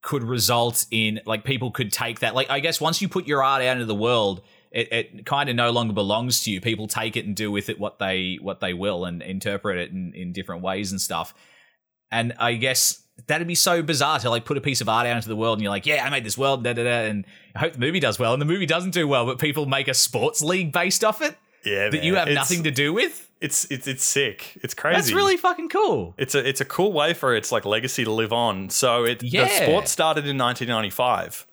could 0.02 0.24
result 0.24 0.84
in 0.90 1.20
like 1.24 1.44
people 1.44 1.70
could 1.70 1.92
take 1.92 2.20
that. 2.20 2.34
Like 2.34 2.50
I 2.50 2.60
guess 2.60 2.80
once 2.80 3.00
you 3.00 3.08
put 3.08 3.26
your 3.26 3.42
art 3.42 3.62
out 3.62 3.76
into 3.76 3.86
the 3.86 3.94
world 3.94 4.42
it, 4.72 4.92
it 4.92 5.26
kind 5.26 5.48
of 5.48 5.56
no 5.56 5.70
longer 5.70 5.92
belongs 5.92 6.42
to 6.44 6.50
you. 6.50 6.60
People 6.60 6.86
take 6.86 7.16
it 7.16 7.26
and 7.26 7.36
do 7.36 7.50
with 7.52 7.68
it 7.68 7.78
what 7.78 7.98
they 7.98 8.38
what 8.40 8.60
they 8.60 8.72
will 8.72 9.04
and 9.04 9.22
interpret 9.22 9.78
it 9.78 9.90
in, 9.90 10.12
in 10.14 10.32
different 10.32 10.62
ways 10.62 10.90
and 10.92 11.00
stuff. 11.00 11.34
And 12.10 12.32
I 12.38 12.54
guess 12.54 13.02
that'd 13.26 13.46
be 13.46 13.54
so 13.54 13.82
bizarre 13.82 14.18
to 14.20 14.30
like 14.30 14.44
put 14.44 14.56
a 14.56 14.60
piece 14.60 14.80
of 14.80 14.88
art 14.88 15.06
out 15.06 15.16
into 15.16 15.28
the 15.28 15.36
world 15.36 15.58
and 15.58 15.62
you're 15.62 15.70
like, 15.70 15.86
yeah, 15.86 16.04
I 16.04 16.10
made 16.10 16.24
this 16.24 16.38
world, 16.38 16.64
da 16.64 16.72
da 16.72 16.84
da, 16.84 17.08
and 17.08 17.26
I 17.54 17.60
hope 17.60 17.74
the 17.74 17.78
movie 17.78 18.00
does 18.00 18.18
well. 18.18 18.32
And 18.32 18.40
the 18.40 18.46
movie 18.46 18.66
doesn't 18.66 18.92
do 18.92 19.06
well, 19.06 19.26
but 19.26 19.38
people 19.38 19.66
make 19.66 19.88
a 19.88 19.94
sports 19.94 20.42
league 20.42 20.72
based 20.72 21.04
off 21.04 21.20
it 21.20 21.36
Yeah, 21.64 21.90
that 21.90 22.02
you 22.02 22.14
have 22.16 22.28
It's- 22.28 22.36
nothing 22.50 22.64
to 22.64 22.70
do 22.70 22.92
with. 22.92 23.28
It's 23.40 23.64
it's 23.70 23.88
it's 23.88 24.04
sick. 24.04 24.56
It's 24.62 24.72
crazy. 24.72 24.94
That's 24.96 25.12
really 25.12 25.36
fucking 25.36 25.68
cool. 25.68 26.14
It's 26.16 26.34
a 26.36 26.48
it's 26.48 26.60
a 26.60 26.64
cool 26.64 26.92
way 26.92 27.12
for 27.12 27.34
its 27.34 27.50
like 27.50 27.64
legacy 27.64 28.04
to 28.04 28.12
live 28.12 28.32
on. 28.32 28.70
So 28.70 29.04
it 29.04 29.20
Yeah. 29.22 29.44
the 29.46 29.64
sport 29.64 29.88
started 29.88 30.26
in 30.28 30.36
1995, 30.38 31.46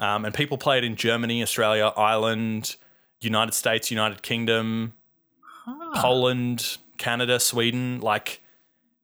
um, 0.00 0.24
and 0.24 0.34
people 0.34 0.58
played 0.58 0.82
in 0.82 0.96
Germany, 0.96 1.40
Australia, 1.42 1.92
Ireland, 1.96 2.74
United 3.20 3.54
States, 3.54 3.88
United 3.90 4.22
Kingdom, 4.22 4.94
Poland, 5.94 6.78
Canada, 6.96 7.38
Sweden. 7.38 8.00
Like 8.00 8.40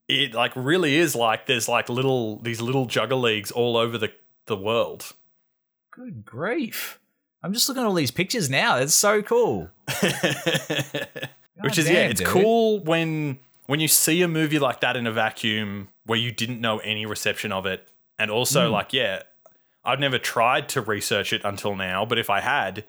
it 0.09 0.33
like 0.33 0.51
really 0.55 0.95
is 0.97 1.15
like 1.15 1.45
there's 1.47 1.67
like 1.69 1.89
little 1.89 2.37
these 2.39 2.61
little 2.61 2.85
jugger 2.85 3.19
leagues 3.19 3.51
all 3.51 3.77
over 3.77 3.97
the 3.97 4.11
the 4.47 4.57
world. 4.57 5.13
Good 5.91 6.25
grief. 6.25 6.99
I'm 7.45 7.53
just 7.53 7.69
looking 7.69 7.83
at 7.83 7.85
all 7.85 7.93
these 7.93 8.09
pictures 8.09 8.49
now. 8.49 8.77
It's 8.77 8.95
so 8.95 9.21
cool. 9.21 9.69
Which 11.61 11.77
is 11.77 11.85
damn, 11.85 11.93
yeah, 11.93 12.07
it's 12.09 12.19
dude. 12.19 12.27
cool 12.27 12.79
when 12.79 13.37
when 13.67 13.79
you 13.79 13.87
see 13.87 14.23
a 14.23 14.27
movie 14.27 14.57
like 14.57 14.79
that 14.81 14.97
in 14.97 15.05
a 15.05 15.11
vacuum 15.11 15.89
where 16.07 16.17
you 16.17 16.31
didn't 16.31 16.59
know 16.59 16.79
any 16.79 17.05
reception 17.05 17.51
of 17.51 17.67
it, 17.67 17.87
and 18.17 18.31
also 18.31 18.65
hmm. 18.65 18.73
like 18.73 18.93
yeah, 18.93 19.21
I've 19.83 19.99
never 19.99 20.17
tried 20.17 20.69
to 20.69 20.81
research 20.81 21.33
it 21.33 21.43
until 21.45 21.75
now, 21.75 22.03
but 22.03 22.17
if 22.17 22.31
I 22.31 22.41
had, 22.41 22.83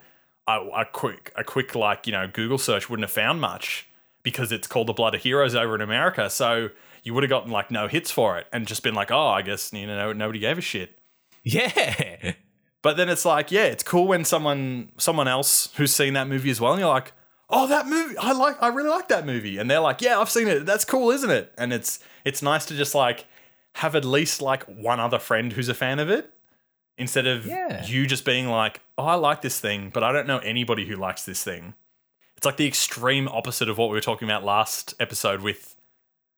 I, 0.47 0.67
a 0.75 0.87
quick 0.87 1.35
a 1.37 1.45
quick 1.45 1.75
like 1.75 2.07
you 2.07 2.15
know 2.15 2.27
Google 2.27 2.57
search 2.57 2.89
wouldn't 2.89 3.07
have 3.07 3.15
found 3.15 3.43
much 3.43 3.87
because 4.23 4.53
it's 4.53 4.67
called 4.67 4.87
the 4.87 4.95
Blood 4.95 5.15
of 5.15 5.23
Heroes 5.23 5.55
over 5.55 5.75
in 5.75 5.83
America, 5.83 6.31
so 6.31 6.71
you 7.03 7.13
would 7.13 7.25
have 7.25 7.31
gotten 7.31 7.53
like 7.53 7.71
no 7.71 7.89
hits 7.89 8.11
for 8.11 8.39
it 8.39 8.47
and 8.55 8.67
just 8.67 8.83
been 8.83 8.95
like 8.95 9.11
oh 9.11 9.29
I 9.29 9.43
guess 9.43 9.71
you 9.75 9.87
know 9.87 10.15
nobody 10.15 10.39
gave 10.39 10.57
a 10.57 10.63
shit. 10.63 10.99
Yeah. 11.49 12.33
But 12.87 12.97
then 12.97 13.09
it's 13.09 13.25
like, 13.25 13.51
yeah, 13.51 13.65
it's 13.65 13.83
cool 13.83 14.07
when 14.07 14.25
someone 14.25 14.93
someone 14.97 15.27
else 15.27 15.71
who's 15.75 15.93
seen 15.93 16.13
that 16.15 16.29
movie 16.29 16.51
as 16.51 16.61
well, 16.61 16.73
and 16.73 16.79
you're 16.81 16.89
like, 16.89 17.15
"Oh, 17.51 17.67
that 17.67 17.89
movie! 17.89 18.17
I 18.17 18.31
like. 18.31 18.63
I 18.63 18.69
really 18.69 18.91
like 18.91 19.09
that 19.09 19.27
movie." 19.27 19.59
And 19.59 19.69
they're 19.69 19.81
like, 19.81 20.01
"Yeah, 20.01 20.21
I've 20.21 20.31
seen 20.31 20.47
it. 20.47 20.65
That's 20.67 20.85
cool, 20.85 21.11
isn't 21.11 21.29
it?" 21.31 21.53
And 21.59 21.73
it's 21.73 21.99
it's 22.25 22.43
nice 22.43 22.65
to 22.67 22.77
just 22.77 22.95
like 22.95 23.25
have 23.75 23.97
at 23.97 24.05
least 24.05 24.41
like 24.41 24.63
one 24.67 25.01
other 25.01 25.19
friend 25.19 25.53
who's 25.53 25.69
a 25.69 25.75
fan 25.75 25.99
of 25.99 26.09
it 26.11 26.33
instead 26.97 27.27
of 27.27 27.45
Yeah. 27.45 27.85
you 27.85 28.07
just 28.07 28.25
being 28.25 28.47
like, 28.49 28.81
"Oh, 28.97 29.05
I 29.07 29.15
like 29.17 29.43
this 29.43 29.59
thing, 29.59 29.91
but 29.93 30.05
I 30.05 30.13
don't 30.13 30.29
know 30.29 30.39
anybody 30.39 30.87
who 30.87 30.95
likes 30.95 31.25
this 31.25 31.43
thing." 31.43 31.75
It's 32.37 32.47
like 32.47 32.57
the 32.57 32.69
extreme 32.69 33.27
opposite 33.27 33.69
of 33.69 33.79
what 33.79 33.89
we 33.91 33.95
were 33.97 34.01
talking 34.01 34.29
about 34.29 34.45
last 34.45 34.95
episode 35.01 35.41
with 35.41 35.75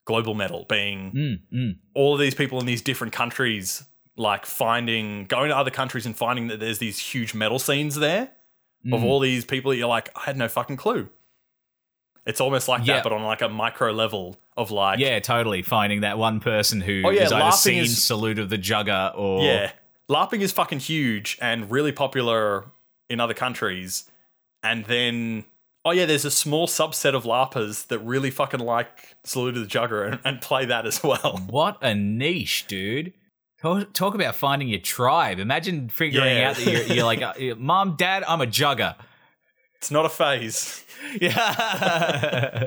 global 0.07 0.33
metal 0.33 0.65
being 0.67 1.13
Mm, 1.13 1.41
mm. 1.53 1.77
all 1.93 2.15
of 2.15 2.21
these 2.21 2.35
people 2.35 2.59
in 2.59 2.65
these 2.65 2.81
different 2.81 3.13
countries 3.13 3.85
like 4.19 4.45
finding 4.45 5.25
going 5.27 5.49
to 5.49 5.57
other 5.57 5.71
countries 5.71 6.05
and 6.05 6.15
finding 6.17 6.49
that 6.49 6.61
there's 6.61 6.79
these 6.79 6.99
huge 6.99 7.33
metal 7.35 7.59
scenes 7.59 7.95
there 7.97 8.31
Mm. 8.87 8.95
of 8.95 9.03
all 9.05 9.19
these 9.19 9.45
people 9.45 9.71
that 9.73 9.77
you're 9.77 9.89
like 9.89 10.11
I 10.17 10.21
had 10.21 10.37
no 10.37 10.47
fucking 10.49 10.77
clue. 10.77 11.09
It's 12.27 12.41
almost 12.41 12.69
like 12.69 12.87
Yeah. 12.87 12.95
that, 12.97 13.03
but 13.05 13.13
on 13.13 13.23
like 13.25 13.43
a 13.43 13.49
micro 13.49 13.91
level 13.93 14.37
of 14.57 14.71
like 14.71 14.99
Yeah, 14.99 15.19
totally. 15.21 15.63
Finding 15.63 16.03
that 16.03 16.19
one 16.19 16.39
person 16.41 16.81
who 16.81 17.03
Oh, 17.05 17.11
yeah, 17.11 17.23
has 17.23 17.33
either 17.33 17.53
seen 17.57 17.83
is- 17.85 18.05
Salute 18.05 18.39
of 18.39 18.51
the 18.51 18.59
Jugger 18.59 19.13
or 19.17 19.43
yeah, 19.43 19.73
LARPing 20.09 20.41
is 20.43 20.53
fucking 20.53 20.81
huge 20.81 21.39
and 21.41 21.71
really 21.71 21.91
popular 21.93 22.67
in 23.11 23.19
other 23.21 23.35
countries, 23.35 24.09
and 24.63 24.85
then 24.85 25.45
oh 25.85 25.91
yeah, 25.93 26.05
there's 26.07 26.25
a 26.25 26.31
small 26.31 26.67
subset 26.67 27.15
of 27.15 27.25
LARPers 27.25 27.87
that 27.89 27.99
really 28.01 28.31
fucking 28.31 28.61
like 28.61 29.17
Salute 29.25 29.57
of 29.57 29.63
the 29.69 29.79
Jugger 29.79 30.07
and, 30.07 30.21
and 30.25 30.41
play 30.41 30.65
that 30.67 30.87
as 30.87 31.03
well. 31.03 31.41
What 31.49 31.79
a 31.83 31.95
niche, 31.95 32.67
dude. 32.69 33.13
Talk, 33.61 33.93
talk 33.93 34.15
about 34.15 34.37
finding 34.37 34.69
your 34.69 34.79
tribe. 34.81 35.39
Imagine 35.41 35.89
figuring 35.89 36.37
Yeah. 36.37 36.51
out 36.51 36.57
that 36.57 36.67
you're, 36.67 36.83
you're 36.97 37.05
like, 37.05 37.23
uh, 37.23 37.35
Mom, 37.57 37.97
Dad, 37.97 38.23
I'm 38.27 38.41
a 38.41 38.47
jugger. 38.47 38.95
It's 39.77 39.91
not 39.91 40.07
a 40.07 40.09
phase. 40.09 40.85
Yeah. 41.21 42.67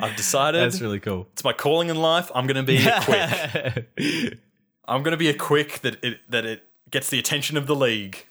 I've 0.00 0.16
decided 0.16 0.62
That's 0.62 0.80
really 0.80 1.00
cool. 1.00 1.26
it's 1.32 1.44
my 1.44 1.52
calling 1.52 1.88
in 1.90 1.96
life. 1.96 2.30
I'm 2.34 2.46
going 2.46 2.56
to 2.56 2.62
be 2.62 2.78
a 2.78 3.00
quick. 3.02 4.38
I'm 4.86 5.02
going 5.02 5.10
to 5.10 5.18
be 5.18 5.28
a 5.28 5.34
quick 5.34 5.80
that 5.80 6.02
it 6.02 6.20
that 6.30 6.46
it 6.46 6.62
gets 6.90 7.10
the 7.10 7.18
attention 7.18 7.56
of 7.58 7.66
the 7.66 7.74
league. 7.76 8.24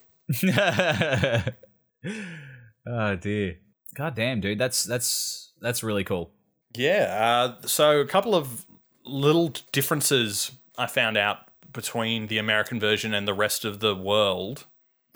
oh 2.88 3.16
dear. 3.16 3.58
God 3.94 4.16
damn, 4.16 4.40
dude. 4.42 4.58
That's 4.58 4.84
that's 4.84 5.52
that's 5.62 5.84
really 5.84 6.04
cool. 6.04 6.32
Yeah. 6.76 7.54
Uh, 7.62 7.68
so 7.68 8.00
a 8.00 8.06
couple 8.06 8.34
of 8.36 8.66
little 9.06 9.54
differences 9.72 10.52
I 10.80 10.88
found 10.88 11.18
out 11.18 11.40
between 11.72 12.28
the 12.28 12.38
American 12.38 12.80
version 12.80 13.14
and 13.14 13.28
the 13.28 13.34
rest 13.34 13.66
of 13.66 13.80
the 13.80 13.96
world. 13.96 14.66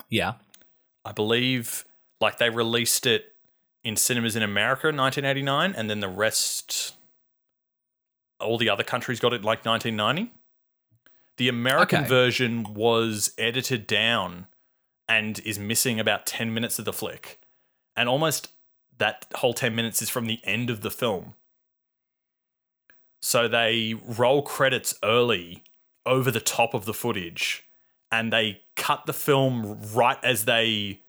Yeah. 0.08 0.34
I 1.04 1.12
believe 1.12 1.84
like 2.20 2.38
they 2.38 2.50
released 2.50 3.06
it 3.06 3.34
in 3.82 3.96
cinemas 3.96 4.36
in 4.36 4.42
America 4.42 4.88
in 4.88 4.96
1989, 4.96 5.74
and 5.76 5.90
then 5.90 6.00
the 6.00 6.08
rest, 6.08 6.94
all 8.40 8.56
the 8.56 8.68
other 8.70 8.84
countries 8.84 9.20
got 9.20 9.32
it 9.32 9.42
like 9.42 9.64
1990. 9.64 10.32
The 11.36 11.48
American 11.48 12.00
Okay. 12.00 12.08
version 12.08 12.74
was 12.74 13.32
edited 13.36 13.86
down 13.86 14.46
and 15.08 15.38
is 15.40 15.58
missing 15.58 15.98
about 16.00 16.26
10 16.26 16.54
minutes 16.54 16.78
of 16.78 16.84
the 16.84 16.92
flick. 16.92 17.40
And 17.96 18.08
almost 18.08 18.52
that 18.98 19.26
whole 19.34 19.52
10 19.54 19.74
minutes 19.74 20.00
is 20.00 20.08
from 20.08 20.26
the 20.26 20.40
end 20.44 20.70
of 20.70 20.80
the 20.80 20.90
film. 20.90 21.34
So 23.24 23.48
they 23.48 23.94
roll 24.04 24.42
credits 24.42 24.94
early 25.02 25.64
over 26.04 26.30
the 26.30 26.40
top 26.40 26.74
of 26.74 26.84
the 26.84 26.92
footage 26.92 27.64
and 28.12 28.30
they 28.30 28.60
cut 28.76 29.06
the 29.06 29.14
film 29.14 29.78
right 29.94 30.18
as 30.22 30.44
they 30.44 31.00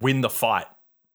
win 0.00 0.20
the 0.20 0.28
fight 0.30 0.66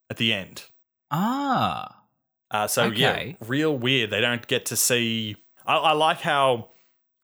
at 0.09 0.15
the 0.15 0.31
end. 0.31 0.63
Ah. 1.11 2.03
Uh, 2.49 2.67
so 2.67 2.85
yeah, 2.85 3.33
real 3.45 3.77
weird. 3.77 4.11
They 4.11 4.21
don't 4.21 4.47
get 4.47 4.65
to 4.67 4.77
see. 4.77 5.35
I, 5.65 5.75
I 5.75 5.91
like 5.91 6.21
how 6.21 6.69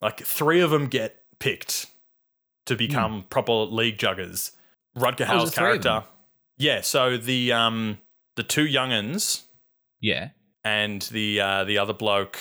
like 0.02 0.20
three 0.26 0.60
of 0.60 0.72
them 0.72 0.88
get 0.88 1.24
picked 1.40 1.86
to 2.66 2.76
become 2.76 3.24
proper 3.30 3.54
league 3.54 3.98
juggers. 3.98 4.52
Rutger. 4.98 5.22
Oh, 5.22 5.26
Hauer's 5.26 5.44
there's 5.44 5.54
three 5.56 5.76
of 5.78 5.82
them? 5.84 5.92
character. 5.94 6.04
Yeah. 6.58 6.82
So 6.82 7.16
the 7.16 7.54
um 7.54 8.00
the 8.36 8.44
two 8.44 8.66
younguns 8.66 9.44
Yeah. 10.02 10.32
and 10.66 11.02
the 11.04 11.40
uh, 11.40 11.64
the 11.64 11.78
other 11.78 11.94
bloke, 11.94 12.38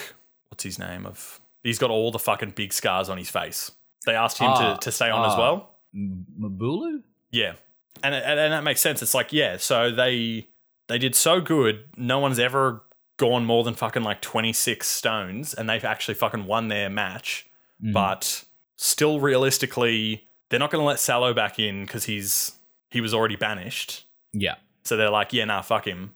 what's 0.51 0.65
his 0.65 0.79
name? 0.79 1.07
Of 1.07 1.41
he's 1.63 1.79
got 1.79 1.91
all 1.91 2.11
the 2.11 2.19
fucking 2.19 2.51
big 2.51 2.73
scars 2.73 3.09
on 3.09 3.19
his 3.19 3.31
face. 3.31 3.71
They 4.07 4.15
asked 4.15 4.39
him 4.39 4.49
Ah, 4.51 4.75
to 4.75 4.81
to 4.81 4.93
stay 4.93 5.11
on 5.11 5.27
as 5.27 5.35
ah. 5.35 5.39
well. 5.39 5.71
Mbulu? 5.95 7.03
Yeah, 7.31 7.55
and, 8.03 8.15
and 8.15 8.41
and 8.41 8.53
that 8.53 8.65
makes 8.65 8.81
sense. 8.81 9.03
It's 9.03 9.15
like 9.15 9.33
yeah, 9.33 9.57
so 9.57 9.91
they 9.91 10.49
they 10.89 10.99
did 10.99 11.15
so 11.15 11.41
good. 11.41 11.85
No 11.97 12.19
one's 12.19 12.39
ever 12.39 12.83
gone 13.17 13.45
more 13.45 13.65
than 13.65 13.75
fucking 13.75 14.03
like 14.03 14.21
twenty 14.21 14.53
six 14.53 14.89
stones, 14.89 15.55
and 15.55 15.69
they've 15.69 15.85
actually 15.85 16.15
fucking 16.15 16.47
won 16.47 16.69
their 16.69 16.89
match. 16.91 17.49
Mm. 17.83 17.93
But 17.93 18.45
still, 18.77 19.21
realistically, 19.21 20.27
they're 20.49 20.59
not 20.59 20.71
going 20.71 20.83
to 20.83 20.87
let 20.87 21.01
Sallow 21.01 21.35
back 21.35 21.59
in 21.59 21.85
because 21.85 22.05
he's 22.05 22.53
he 22.91 23.01
was 23.01 23.15
already 23.15 23.37
banished. 23.37 24.07
Yeah. 24.33 24.57
So 24.85 24.97
they're 24.97 25.11
like, 25.11 25.33
yeah, 25.33 25.45
nah, 25.45 25.63
fuck 25.63 25.87
him. 25.87 26.15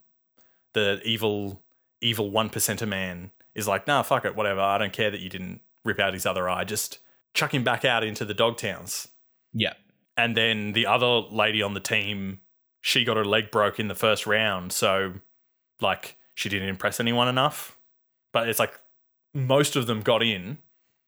The 0.72 1.00
evil 1.04 1.62
evil 2.00 2.30
one 2.30 2.50
percenter 2.50 2.88
man 2.88 3.30
is 3.54 3.68
like, 3.68 3.86
nah, 3.86 4.02
fuck 4.02 4.24
it, 4.24 4.36
whatever. 4.36 4.60
I 4.60 4.78
don't 4.78 4.92
care 4.92 5.10
that 5.10 5.20
you 5.20 5.28
didn't 5.28 5.60
rip 5.84 6.00
out 6.00 6.14
his 6.14 6.26
other 6.26 6.48
eye. 6.48 6.64
Just 6.64 6.98
chuck 7.34 7.52
him 7.52 7.64
back 7.64 7.84
out 7.84 8.04
into 8.04 8.24
the 8.24 8.34
dog 8.34 8.56
towns. 8.56 9.08
Yeah. 9.52 9.74
And 10.16 10.36
then 10.36 10.72
the 10.72 10.86
other 10.86 11.06
lady 11.06 11.62
on 11.62 11.74
the 11.74 11.80
team, 11.80 12.40
she 12.80 13.04
got 13.04 13.16
her 13.16 13.24
leg 13.24 13.50
broke 13.50 13.80
in 13.80 13.88
the 13.88 13.94
first 13.94 14.26
round. 14.26 14.72
So, 14.72 15.14
like, 15.80 16.16
she 16.34 16.48
didn't 16.48 16.68
impress 16.68 17.00
anyone 17.00 17.28
enough. 17.28 17.78
But 18.32 18.48
it's 18.48 18.58
like 18.58 18.78
most 19.32 19.76
of 19.76 19.86
them 19.86 20.02
got 20.02 20.22
in 20.22 20.58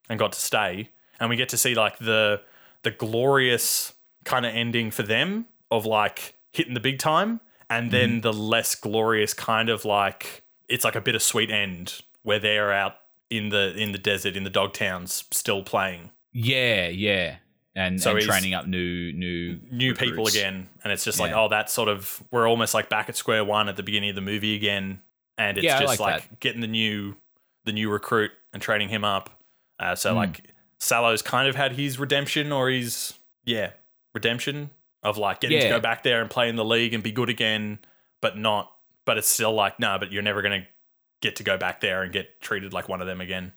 and 0.09 0.19
got 0.19 0.33
to 0.33 0.41
stay. 0.41 0.91
And 1.19 1.31
we 1.31 1.37
get 1.37 1.49
to 1.51 1.59
see, 1.59 1.75
like, 1.75 1.99
the 1.99 2.43
the 2.83 2.91
glorious 2.93 3.95
kind 4.25 4.47
of 4.47 4.55
ending 4.55 4.93
for 4.93 5.03
them 5.03 5.47
of 5.73 5.87
like 5.87 6.35
hitting 6.53 6.75
the 6.75 6.81
big 6.81 6.99
time. 6.99 7.41
And 7.69 7.91
then 7.91 8.11
mm-hmm. 8.11 8.21
the 8.21 8.33
less 8.33 8.77
glorious 8.77 9.35
kind 9.35 9.69
of 9.69 9.85
like 9.85 10.45
it's 10.69 10.85
like 10.85 10.95
a 10.95 11.01
bittersweet 11.01 11.51
end 11.51 12.01
where 12.27 12.41
they're 12.41 12.73
out 12.73 12.95
in 13.31 13.51
the 13.51 13.73
in 13.77 13.93
the 13.93 13.99
desert 13.99 14.37
in 14.37 14.43
the 14.43 14.51
dog 14.51 14.73
towns 14.73 15.23
still 15.31 15.63
playing. 15.63 16.11
Yeah, 16.33 16.89
yeah. 16.89 17.37
And, 17.77 18.03
So 18.03 18.17
and 18.17 18.21
training 18.25 18.53
up 18.53 18.67
new 18.67 19.13
new 19.13 19.61
new 19.71 19.95
people 19.95 20.27
again. 20.27 20.69
And 20.83 20.93
it's 20.93 21.05
just 21.05 21.21
like 21.21 21.31
Yeah. 21.31 21.43
oh 21.43 21.49
that's 21.49 21.73
sort 21.73 21.89
of 21.89 22.21
we're 22.33 22.49
almost 22.49 22.75
like 22.75 22.89
back 22.89 23.09
at 23.09 23.15
square 23.17 23.45
one 23.45 23.69
at 23.69 23.77
the 23.77 23.85
beginning 23.85 24.11
of 24.11 24.17
the 24.17 24.23
movie 24.23 24.57
again. 24.57 25.03
And 25.39 25.57
it's 25.57 25.65
Yeah, 25.65 25.79
just 25.79 26.01
like 26.01 26.01
like, 26.01 26.41
getting 26.41 26.61
the 26.61 26.67
new 26.67 27.15
the 27.65 27.73
new 27.73 27.91
recruit 27.91 28.33
and 28.53 28.61
training 28.61 28.89
him 28.89 29.05
up. 29.05 29.41
Uh, 29.79 29.95
so 29.95 30.11
Hmm. 30.11 30.17
like 30.17 30.41
Sallow's 30.81 31.23
kind 31.23 31.49
of 31.49 31.55
had 31.55 31.73
his 31.73 31.99
redemption 32.01 32.51
or 32.51 32.71
his 32.71 33.15
yeah 33.45 33.71
redemption 34.15 34.71
of 35.05 35.17
like 35.17 35.41
getting 35.41 35.61
to 35.61 35.69
go 35.69 35.79
back 35.81 36.03
there 36.03 36.21
and 36.21 36.29
play 36.29 36.49
in 36.49 36.57
the 36.57 36.65
league 36.65 36.93
and 36.93 37.03
be 37.05 37.13
good 37.13 37.29
again 37.29 37.79
but 38.21 38.37
not 38.37 38.73
but 39.05 39.17
it's 39.19 39.29
still 39.29 39.53
like 39.53 39.79
no 39.79 39.99
but 40.01 40.11
you're 40.11 40.23
never 40.23 40.43
gonna 40.43 40.67
get 41.21 41.37
to 41.37 41.43
go 41.43 41.57
back 41.57 41.81
there 41.81 42.03
and 42.03 42.13
get 42.13 42.41
treated 42.41 42.73
like 42.73 42.89
one 42.89 43.01
of 43.01 43.07
them 43.07 43.21
again 43.21 43.53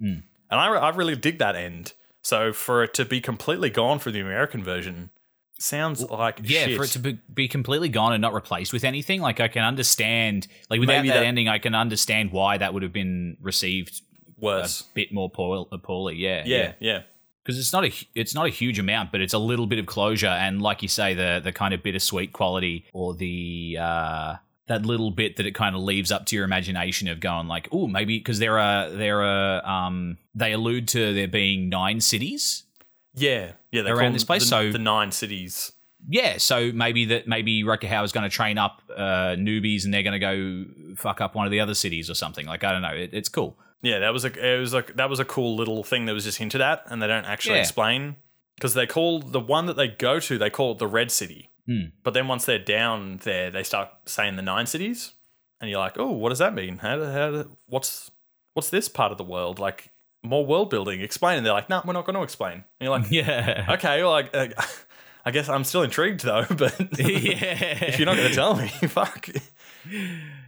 Hmm. 0.00 0.20
and 0.50 0.60
I, 0.60 0.66
I 0.68 0.88
really 0.90 1.14
dig 1.16 1.38
that 1.38 1.54
end 1.56 1.92
so 2.22 2.52
for 2.52 2.82
it 2.84 2.94
to 2.94 3.04
be 3.04 3.20
completely 3.20 3.70
gone 3.70 3.98
for 3.98 4.10
the 4.10 4.20
American 4.20 4.62
version 4.64 5.10
sounds 5.58 6.02
like 6.02 6.40
Yeah, 6.42 6.64
shit. 6.66 6.76
for 6.76 6.84
it 6.84 6.88
to 6.90 6.98
be, 6.98 7.18
be 7.32 7.46
completely 7.48 7.88
gone 7.88 8.12
and 8.12 8.20
not 8.20 8.34
replaced 8.34 8.72
with 8.72 8.82
anything, 8.84 9.20
like 9.20 9.38
I 9.38 9.46
can 9.46 9.62
understand, 9.62 10.48
like 10.68 10.80
without 10.80 10.94
Maybe 10.96 11.08
that, 11.10 11.20
that- 11.20 11.24
ending, 11.24 11.46
I 11.48 11.58
can 11.58 11.74
understand 11.74 12.32
why 12.32 12.58
that 12.58 12.74
would 12.74 12.82
have 12.82 12.92
been 12.92 13.36
received 13.40 14.02
worse 14.38 14.80
a 14.80 14.84
bit 14.94 15.12
more 15.12 15.30
poor, 15.30 15.64
poorly. 15.84 16.16
Yeah, 16.16 16.42
yeah, 16.44 16.72
yeah, 16.80 17.02
because 17.44 17.60
it's 17.60 17.72
not 17.72 17.84
a 17.84 17.92
it's 18.16 18.34
not 18.34 18.46
a 18.46 18.50
huge 18.50 18.80
amount, 18.80 19.12
but 19.12 19.20
it's 19.20 19.34
a 19.34 19.38
little 19.38 19.66
bit 19.66 19.78
of 19.78 19.86
closure, 19.86 20.26
and 20.26 20.60
like 20.60 20.82
you 20.82 20.88
say, 20.88 21.14
the 21.14 21.40
the 21.44 21.52
kind 21.52 21.72
of 21.74 21.82
bittersweet 21.84 22.32
quality 22.32 22.86
or 22.92 23.14
the 23.14 23.78
uh, 23.80 24.34
that 24.72 24.86
little 24.86 25.10
bit 25.10 25.36
that 25.36 25.46
it 25.46 25.54
kind 25.54 25.74
of 25.76 25.82
leaves 25.82 26.10
up 26.10 26.26
to 26.26 26.36
your 26.36 26.44
imagination 26.44 27.08
of 27.08 27.20
going 27.20 27.46
like, 27.48 27.68
oh, 27.72 27.86
maybe 27.86 28.18
because 28.18 28.38
there 28.38 28.58
are 28.58 28.88
there 28.90 29.22
are 29.22 29.66
um 29.66 30.18
they 30.34 30.52
allude 30.52 30.88
to 30.88 31.12
there 31.14 31.28
being 31.28 31.68
nine 31.68 32.00
cities. 32.00 32.64
yeah, 33.14 33.52
yeah. 33.70 33.82
Around 33.82 34.12
this 34.14 34.24
place, 34.24 34.42
the, 34.42 34.48
so- 34.48 34.72
the 34.72 34.78
nine 34.78 35.12
cities. 35.12 35.72
Yeah, 36.08 36.38
so 36.38 36.72
maybe 36.72 37.04
that 37.06 37.28
maybe 37.28 37.62
Hauer 37.62 38.02
is 38.04 38.10
going 38.10 38.28
to 38.28 38.34
train 38.34 38.58
up 38.58 38.82
uh, 38.96 39.36
newbies 39.38 39.84
and 39.84 39.94
they're 39.94 40.02
going 40.02 40.20
to 40.20 40.26
go 40.30 40.94
fuck 40.96 41.20
up 41.20 41.36
one 41.36 41.46
of 41.46 41.52
the 41.52 41.60
other 41.60 41.74
cities 41.74 42.10
or 42.10 42.14
something. 42.14 42.44
Like 42.44 42.64
I 42.64 42.72
don't 42.72 42.82
know, 42.82 42.88
it, 42.94 43.10
it's 43.12 43.28
cool. 43.28 43.56
Yeah, 43.82 44.00
that 44.00 44.12
was 44.12 44.24
a 44.24 44.54
it 44.54 44.58
was 44.58 44.74
like 44.74 44.96
that 44.96 45.08
was 45.08 45.20
a 45.20 45.24
cool 45.24 45.54
little 45.54 45.84
thing 45.84 46.06
that 46.06 46.12
was 46.12 46.24
just 46.24 46.38
hinted 46.38 46.60
at, 46.60 46.82
and 46.86 47.00
they 47.00 47.06
don't 47.06 47.24
actually 47.24 47.54
Yeah. 47.54 47.60
explain 47.60 48.16
because 48.56 48.74
they 48.74 48.84
call 48.86 49.20
the 49.20 49.38
one 49.38 49.66
that 49.66 49.76
they 49.76 49.86
go 49.86 50.18
to 50.18 50.38
they 50.38 50.50
call 50.50 50.72
it 50.72 50.78
the 50.78 50.88
Red 50.88 51.12
City, 51.12 51.50
Hmm. 51.66 51.90
but 52.02 52.12
then 52.12 52.26
once 52.26 52.44
they're 52.44 52.58
down 52.58 53.20
there, 53.22 53.50
they 53.50 53.62
start 53.62 53.88
saying 54.06 54.36
the 54.36 54.42
nine 54.42 54.66
cities, 54.66 55.12
and 55.60 55.70
you're 55.70 55.78
like, 55.78 55.96
oh, 55.98 56.10
what 56.10 56.30
does 56.30 56.38
that 56.40 56.54
mean? 56.54 56.78
How, 56.78 57.02
how 57.04 57.44
what's 57.66 58.10
what's 58.54 58.70
this 58.70 58.88
part 58.88 59.12
of 59.12 59.18
the 59.18 59.24
world 59.24 59.58
like? 59.58 59.90
More 60.24 60.46
world 60.46 60.70
building. 60.70 61.00
Explain, 61.00 61.38
and 61.38 61.44
they're 61.44 61.52
like, 61.52 61.68
no, 61.68 61.82
we're 61.84 61.94
not 61.94 62.04
going 62.06 62.14
to 62.14 62.22
explain. 62.22 62.52
And 62.52 62.64
you're 62.80 62.90
like, 62.90 63.06
Yeah, 63.10 63.66
okay, 63.70 64.00
well, 64.04 64.12
like, 64.12 64.30
uh, 64.32 64.46
I 65.24 65.32
guess 65.32 65.48
I'm 65.48 65.64
still 65.64 65.82
intrigued 65.82 66.20
though, 66.22 66.46
but 66.50 66.78
yeah. 66.98 67.84
if 67.86 67.98
you're 67.98 68.06
not 68.06 68.16
going 68.16 68.28
to 68.28 68.34
tell 68.34 68.54
me, 68.54 68.68
fuck. 68.68 69.28
Yeah, 69.84 69.98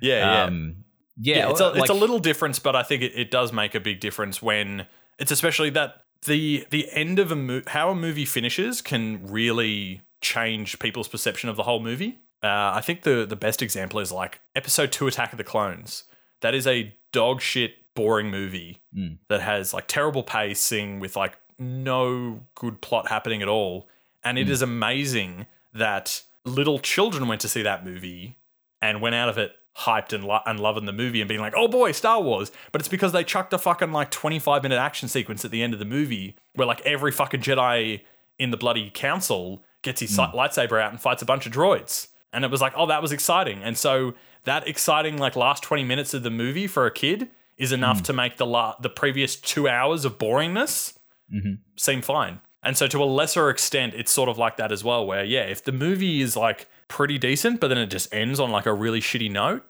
yeah. 0.00 0.44
Um, 0.44 0.76
yeah, 1.16 1.36
yeah, 1.38 1.50
it's 1.50 1.60
a, 1.60 1.70
like- 1.70 1.78
it's 1.80 1.90
a 1.90 1.94
little 1.94 2.18
difference, 2.18 2.58
but 2.58 2.76
I 2.76 2.82
think 2.82 3.02
it, 3.02 3.12
it 3.16 3.30
does 3.30 3.52
make 3.52 3.74
a 3.74 3.80
big 3.80 4.00
difference 4.00 4.42
when 4.42 4.86
it's 5.18 5.30
especially 5.32 5.70
that 5.70 6.04
the 6.26 6.66
the 6.70 6.88
end 6.92 7.18
of 7.18 7.30
a 7.32 7.36
mo- 7.36 7.62
how 7.66 7.90
a 7.90 7.94
movie 7.94 8.24
finishes 8.24 8.80
can 8.82 9.26
really 9.26 10.02
change 10.24 10.78
people's 10.80 11.06
perception 11.08 11.48
of 11.48 11.56
the 11.56 11.62
whole 11.62 11.80
movie. 11.80 12.18
Uh, 12.42 12.72
I 12.74 12.80
think 12.80 13.02
the 13.02 13.24
the 13.24 13.36
best 13.36 13.62
example 13.62 14.00
is 14.00 14.10
like 14.10 14.40
episode 14.56 14.90
two, 14.90 15.06
Attack 15.06 15.32
of 15.32 15.38
the 15.38 15.44
Clones. 15.44 16.04
That 16.40 16.54
is 16.54 16.66
a 16.66 16.92
dog 17.12 17.40
shit, 17.40 17.94
boring 17.94 18.30
movie 18.30 18.80
that 19.28 19.40
has 19.40 19.72
like 19.72 19.86
terrible 19.86 20.22
pacing 20.22 21.00
with 21.00 21.16
like 21.16 21.38
no 21.58 22.40
good 22.54 22.80
plot 22.80 23.08
happening 23.08 23.40
at 23.42 23.48
all, 23.48 23.88
and 24.24 24.38
it 24.38 24.50
is 24.50 24.60
amazing 24.62 25.46
that 25.72 26.22
little 26.44 26.78
children 26.78 27.28
went 27.28 27.40
to 27.40 27.48
see 27.48 27.62
that 27.62 27.84
movie 27.84 28.36
and 28.82 29.00
went 29.00 29.14
out 29.14 29.28
of 29.28 29.38
it 29.38 29.52
hyped 29.76 30.12
and, 30.12 30.24
lo- 30.24 30.40
and 30.46 30.60
loving 30.60 30.84
the 30.84 30.92
movie 30.92 31.20
and 31.20 31.28
being 31.28 31.40
like, 31.40 31.54
oh 31.56 31.66
boy, 31.66 31.90
Star 31.92 32.20
Wars. 32.20 32.52
But 32.70 32.80
it's 32.80 32.88
because 32.88 33.12
they 33.12 33.24
chucked 33.24 33.52
a 33.52 33.58
fucking 33.58 33.90
like 33.92 34.10
25 34.10 34.62
minute 34.62 34.78
action 34.78 35.08
sequence 35.08 35.44
at 35.44 35.50
the 35.50 35.62
end 35.62 35.72
of 35.72 35.78
the 35.78 35.84
movie 35.84 36.36
where 36.54 36.66
like 36.66 36.80
every 36.82 37.10
fucking 37.10 37.40
Jedi 37.40 38.02
in 38.38 38.50
the 38.50 38.56
bloody 38.56 38.90
council 38.92 39.64
gets 39.84 40.00
his 40.00 40.10
si- 40.10 40.22
hmm. 40.22 40.36
lightsaber 40.36 40.82
out 40.82 40.90
and 40.90 41.00
fights 41.00 41.22
a 41.22 41.26
bunch 41.26 41.46
of 41.46 41.52
droids. 41.52 42.08
And 42.32 42.44
it 42.44 42.50
was 42.50 42.60
like, 42.60 42.72
oh, 42.76 42.86
that 42.86 43.00
was 43.00 43.12
exciting. 43.12 43.62
And 43.62 43.78
so 43.78 44.14
that 44.42 44.66
exciting 44.66 45.18
like 45.18 45.36
last 45.36 45.62
20 45.62 45.84
minutes 45.84 46.12
of 46.14 46.24
the 46.24 46.30
movie 46.30 46.66
for 46.66 46.84
a 46.86 46.90
kid 46.90 47.28
is 47.56 47.70
enough 47.70 47.98
hmm. 47.98 48.04
to 48.04 48.12
make 48.12 48.36
the 48.36 48.46
la- 48.46 48.74
the 48.80 48.90
previous 48.90 49.36
two 49.36 49.68
hours 49.68 50.04
of 50.04 50.18
boringness 50.18 50.98
mm-hmm. 51.32 51.54
seem 51.76 52.02
fine. 52.02 52.40
And 52.64 52.76
so 52.76 52.86
to 52.88 53.02
a 53.02 53.04
lesser 53.04 53.50
extent, 53.50 53.94
it's 53.94 54.10
sort 54.10 54.28
of 54.28 54.38
like 54.38 54.56
that 54.56 54.72
as 54.72 54.82
well, 54.82 55.06
where 55.06 55.22
yeah, 55.22 55.42
if 55.42 55.62
the 55.62 55.72
movie 55.72 56.22
is 56.22 56.36
like 56.36 56.66
pretty 56.88 57.18
decent, 57.18 57.60
but 57.60 57.68
then 57.68 57.78
it 57.78 57.86
just 57.86 58.12
ends 58.12 58.40
on 58.40 58.50
like 58.50 58.66
a 58.66 58.72
really 58.72 59.00
shitty 59.00 59.30
note, 59.30 59.64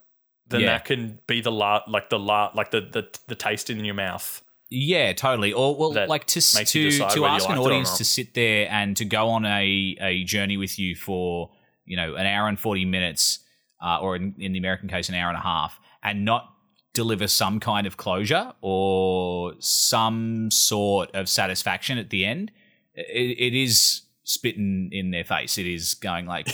then 0.46 0.60
Yeah. 0.60 0.66
that 0.68 0.84
can 0.84 1.18
be 1.26 1.40
the 1.40 1.50
la 1.50 1.82
like 1.88 2.08
the 2.08 2.18
la 2.18 2.52
like 2.54 2.70
the 2.70 2.80
the, 2.80 3.08
the 3.26 3.34
taste 3.34 3.68
in 3.68 3.84
your 3.84 3.94
mouth. 3.96 4.43
Yeah, 4.74 5.12
totally. 5.12 5.52
Or 5.52 5.76
well, 5.76 5.92
That 5.92 6.08
like 6.08 6.26
to 6.26 6.38
s- 6.40 6.54
makes 6.54 6.74
you 6.74 6.90
to 6.90 6.98
to 6.98 7.26
ask 7.26 7.48
an 7.48 7.56
liked 7.56 7.60
it 7.60 7.62
or 7.62 7.66
audience 7.66 7.96
to 7.98 8.04
sit 8.04 8.34
there 8.34 8.68
and 8.70 8.96
to 8.96 9.04
go 9.04 9.28
on 9.28 9.44
a 9.44 9.96
a 10.00 10.24
journey 10.24 10.56
with 10.56 10.78
you 10.78 10.96
for 10.96 11.50
you 11.84 11.96
know 11.96 12.14
an 12.16 12.26
hour 12.26 12.48
and 12.48 12.58
forty 12.58 12.84
minutes, 12.84 13.38
uh, 13.82 13.98
or 14.00 14.16
in, 14.16 14.34
in 14.38 14.52
the 14.52 14.58
American 14.58 14.88
case, 14.88 15.08
an 15.08 15.14
hour 15.14 15.28
and 15.28 15.38
a 15.38 15.42
half, 15.42 15.78
and 16.02 16.24
not 16.24 16.50
deliver 16.92 17.26
some 17.26 17.60
kind 17.60 17.86
of 17.86 17.96
closure 17.96 18.52
or 18.60 19.52
some 19.58 20.50
sort 20.50 21.10
of 21.14 21.28
satisfaction 21.28 21.98
at 21.98 22.10
the 22.10 22.24
end. 22.24 22.50
It, 22.94 23.36
it 23.38 23.54
is 23.54 24.02
spitting 24.22 24.90
in 24.92 25.10
their 25.10 25.24
face. 25.24 25.58
It 25.58 25.66
is 25.66 25.94
going 25.94 26.26
like, 26.26 26.48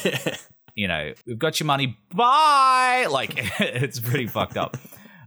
you 0.74 0.88
know, 0.88 1.12
we've 1.26 1.38
got 1.38 1.60
your 1.60 1.66
money. 1.66 1.96
Bye. 2.14 3.06
Like 3.10 3.32
it's 3.60 4.00
pretty 4.00 4.26
fucked 4.26 4.56
up. 4.56 4.76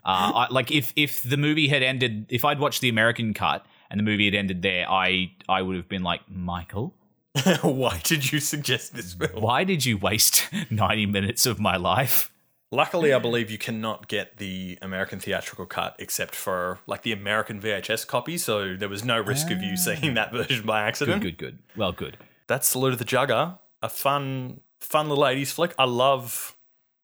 Uh, 0.06 0.32
I, 0.36 0.48
like 0.52 0.72
if 0.72 0.92
if 0.96 1.24
the 1.24 1.38
movie 1.38 1.68
had 1.70 1.82
ended, 1.84 2.26
if 2.30 2.44
I'd 2.46 2.60
watched 2.60 2.82
the 2.82 2.90
American 2.90 3.34
cut 3.34 3.66
and 3.90 4.00
the 4.00 4.04
movie 4.04 4.26
had 4.26 4.36
ended 4.36 4.62
there, 4.62 4.90
I 4.90 5.32
I 5.48 5.62
would 5.62 5.76
have 5.76 5.88
been 5.88 6.04
like, 6.04 6.22
Michael, 6.30 6.94
Why 7.62 8.00
did 8.04 8.32
you 8.32 8.40
suggest 8.40 8.96
this 8.96 9.14
film? 9.14 9.42
why 9.42 9.64
did 9.64 9.86
you 9.86 9.98
waste 9.98 10.44
ninety 10.70 11.06
minutes 11.06 11.46
of 11.46 11.60
my 11.60 11.78
life? 11.78 12.30
Luckily, 12.70 13.14
I 13.14 13.20
believe 13.20 13.52
you 13.52 13.60
cannot 13.60 14.08
get 14.08 14.38
the 14.38 14.80
American 14.82 15.20
theatrical 15.20 15.68
cut 15.68 15.96
except 16.00 16.34
for 16.34 16.80
like 16.88 17.04
the 17.04 17.12
American 17.12 17.62
VHS 17.62 18.08
copy, 18.08 18.36
so 18.38 18.76
there 18.76 18.90
was 18.90 19.06
no 19.06 19.20
risk 19.22 19.52
of 19.52 19.62
you 19.62 19.78
seeing 19.78 20.16
that 20.16 20.32
version 20.32 20.66
by 20.66 20.82
accident. 20.82 21.22
Good, 21.22 21.38
good, 21.38 21.54
good. 21.54 21.60
Well, 21.78 21.92
good. 21.92 22.18
that's 22.48 22.68
Salute 22.68 22.94
of 22.94 23.00
the 23.00 23.06
Jugger, 23.06 23.60
a 23.84 23.90
fun, 23.90 24.62
fun 24.80 25.08
little 25.08 25.24
80s 25.24 25.52
flick. 25.54 25.76
I 25.78 25.84
love 25.86 26.58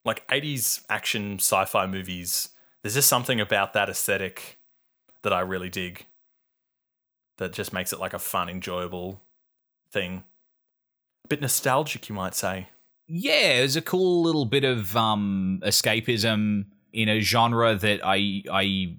like 0.04 0.28
80s 0.28 0.84
action 0.90 1.36
sci 1.36 1.66
fi 1.66 1.86
movies. 1.86 2.50
There's 2.82 2.94
just 2.96 3.10
something 3.10 3.40
about 3.42 3.74
that 3.74 3.90
aesthetic 3.90 4.60
that 5.24 5.34
I 5.34 5.42
really 5.42 5.70
dig 5.70 6.06
that 7.38 7.52
just 7.54 7.74
makes 7.74 7.92
it 7.94 8.00
like 8.00 8.14
a 8.14 8.20
fun, 8.20 8.50
enjoyable 8.50 9.22
thing. 9.92 10.24
A 11.26 11.28
bit 11.28 11.42
nostalgic, 11.42 12.08
you 12.10 12.16
might 12.16 12.36
say. 12.36 12.68
Yeah, 13.08 13.60
it 13.60 13.62
was 13.64 13.76
a 13.76 13.82
cool 13.82 14.22
little 14.24 14.46
bit 14.46 14.64
of 14.64 14.96
um, 14.96 15.60
escapism 15.64 16.66
in 16.94 17.10
a 17.10 17.20
genre 17.20 17.76
that 17.76 18.02
I, 18.04 18.44
I, 18.52 18.96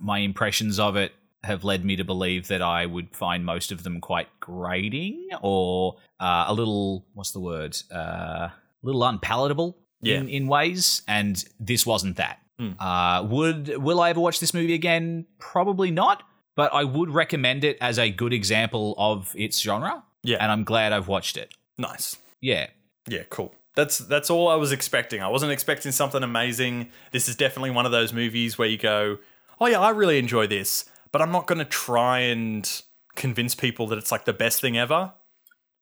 my 0.00 0.18
impressions 0.18 0.78
of 0.78 0.96
it 0.96 1.12
have 1.44 1.62
led 1.62 1.84
me 1.84 1.94
to 1.96 2.04
believe 2.04 2.48
that 2.48 2.62
I 2.62 2.86
would 2.86 3.14
find 3.14 3.44
most 3.44 3.70
of 3.70 3.82
them 3.84 4.00
quite 4.00 4.28
grating 4.40 5.28
or 5.40 5.96
uh, 6.18 6.46
a 6.48 6.54
little, 6.54 7.06
what's 7.14 7.30
the 7.32 7.40
word, 7.40 7.76
uh, 7.94 8.48
a 8.48 8.52
little 8.82 9.04
unpalatable 9.04 9.76
Yeah. 10.02 10.16
in, 10.18 10.28
in 10.28 10.46
ways, 10.48 11.02
and 11.06 11.44
this 11.60 11.86
wasn't 11.86 12.16
that. 12.16 12.40
Hmm. 12.58 12.72
Uh, 12.80 13.22
would 13.22 13.76
will 13.78 14.00
I 14.00 14.10
ever 14.10 14.20
watch 14.20 14.40
this 14.40 14.52
movie 14.52 14.74
again? 14.74 15.26
Probably 15.38 15.90
not, 15.90 16.22
but 16.56 16.72
I 16.74 16.84
would 16.84 17.10
recommend 17.10 17.64
it 17.64 17.78
as 17.80 17.98
a 17.98 18.10
good 18.10 18.32
example 18.32 18.94
of 18.98 19.32
its 19.36 19.60
genre. 19.60 20.02
Yeah. 20.24 20.38
and 20.40 20.50
I'm 20.50 20.64
glad 20.64 20.92
I've 20.92 21.06
watched 21.06 21.36
it. 21.36 21.54
Nice. 21.78 22.16
Yeah, 22.40 22.66
Yeah, 23.06 23.22
cool. 23.30 23.54
That's 23.76 23.98
that's 23.98 24.28
all 24.30 24.48
I 24.48 24.56
was 24.56 24.72
expecting. 24.72 25.22
I 25.22 25.28
wasn't 25.28 25.52
expecting 25.52 25.92
something 25.92 26.24
amazing. 26.24 26.90
This 27.12 27.28
is 27.28 27.36
definitely 27.36 27.70
one 27.70 27.86
of 27.86 27.92
those 27.92 28.12
movies 28.12 28.58
where 28.58 28.66
you 28.66 28.76
go, 28.76 29.18
"Oh 29.60 29.66
yeah, 29.66 29.78
I 29.78 29.90
really 29.90 30.18
enjoy 30.18 30.48
this," 30.48 30.84
but 31.12 31.22
I'm 31.22 31.30
not 31.30 31.46
going 31.46 31.60
to 31.60 31.64
try 31.64 32.18
and 32.18 32.68
convince 33.14 33.54
people 33.54 33.86
that 33.88 33.98
it's 33.98 34.10
like 34.10 34.24
the 34.24 34.32
best 34.32 34.60
thing 34.60 34.76
ever 34.76 35.12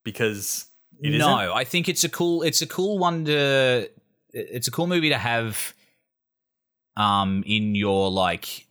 because 0.05 0.67
it 1.01 1.17
no. 1.19 1.53
I 1.55 1.65
think 1.65 1.89
it's 1.89 2.05
a 2.05 2.09
cool 2.09 2.43
it's 2.43 2.61
a 2.63 2.67
cool 2.67 2.99
one 2.99 3.25
to 3.27 3.89
it's 4.33 4.69
a 4.69 4.71
cool 4.71 4.87
movie 4.87 5.09
to 5.09 5.19
have 5.19 5.75
um 6.97 7.43
in 7.47 7.75
your 7.75 8.11
like 8.11 8.67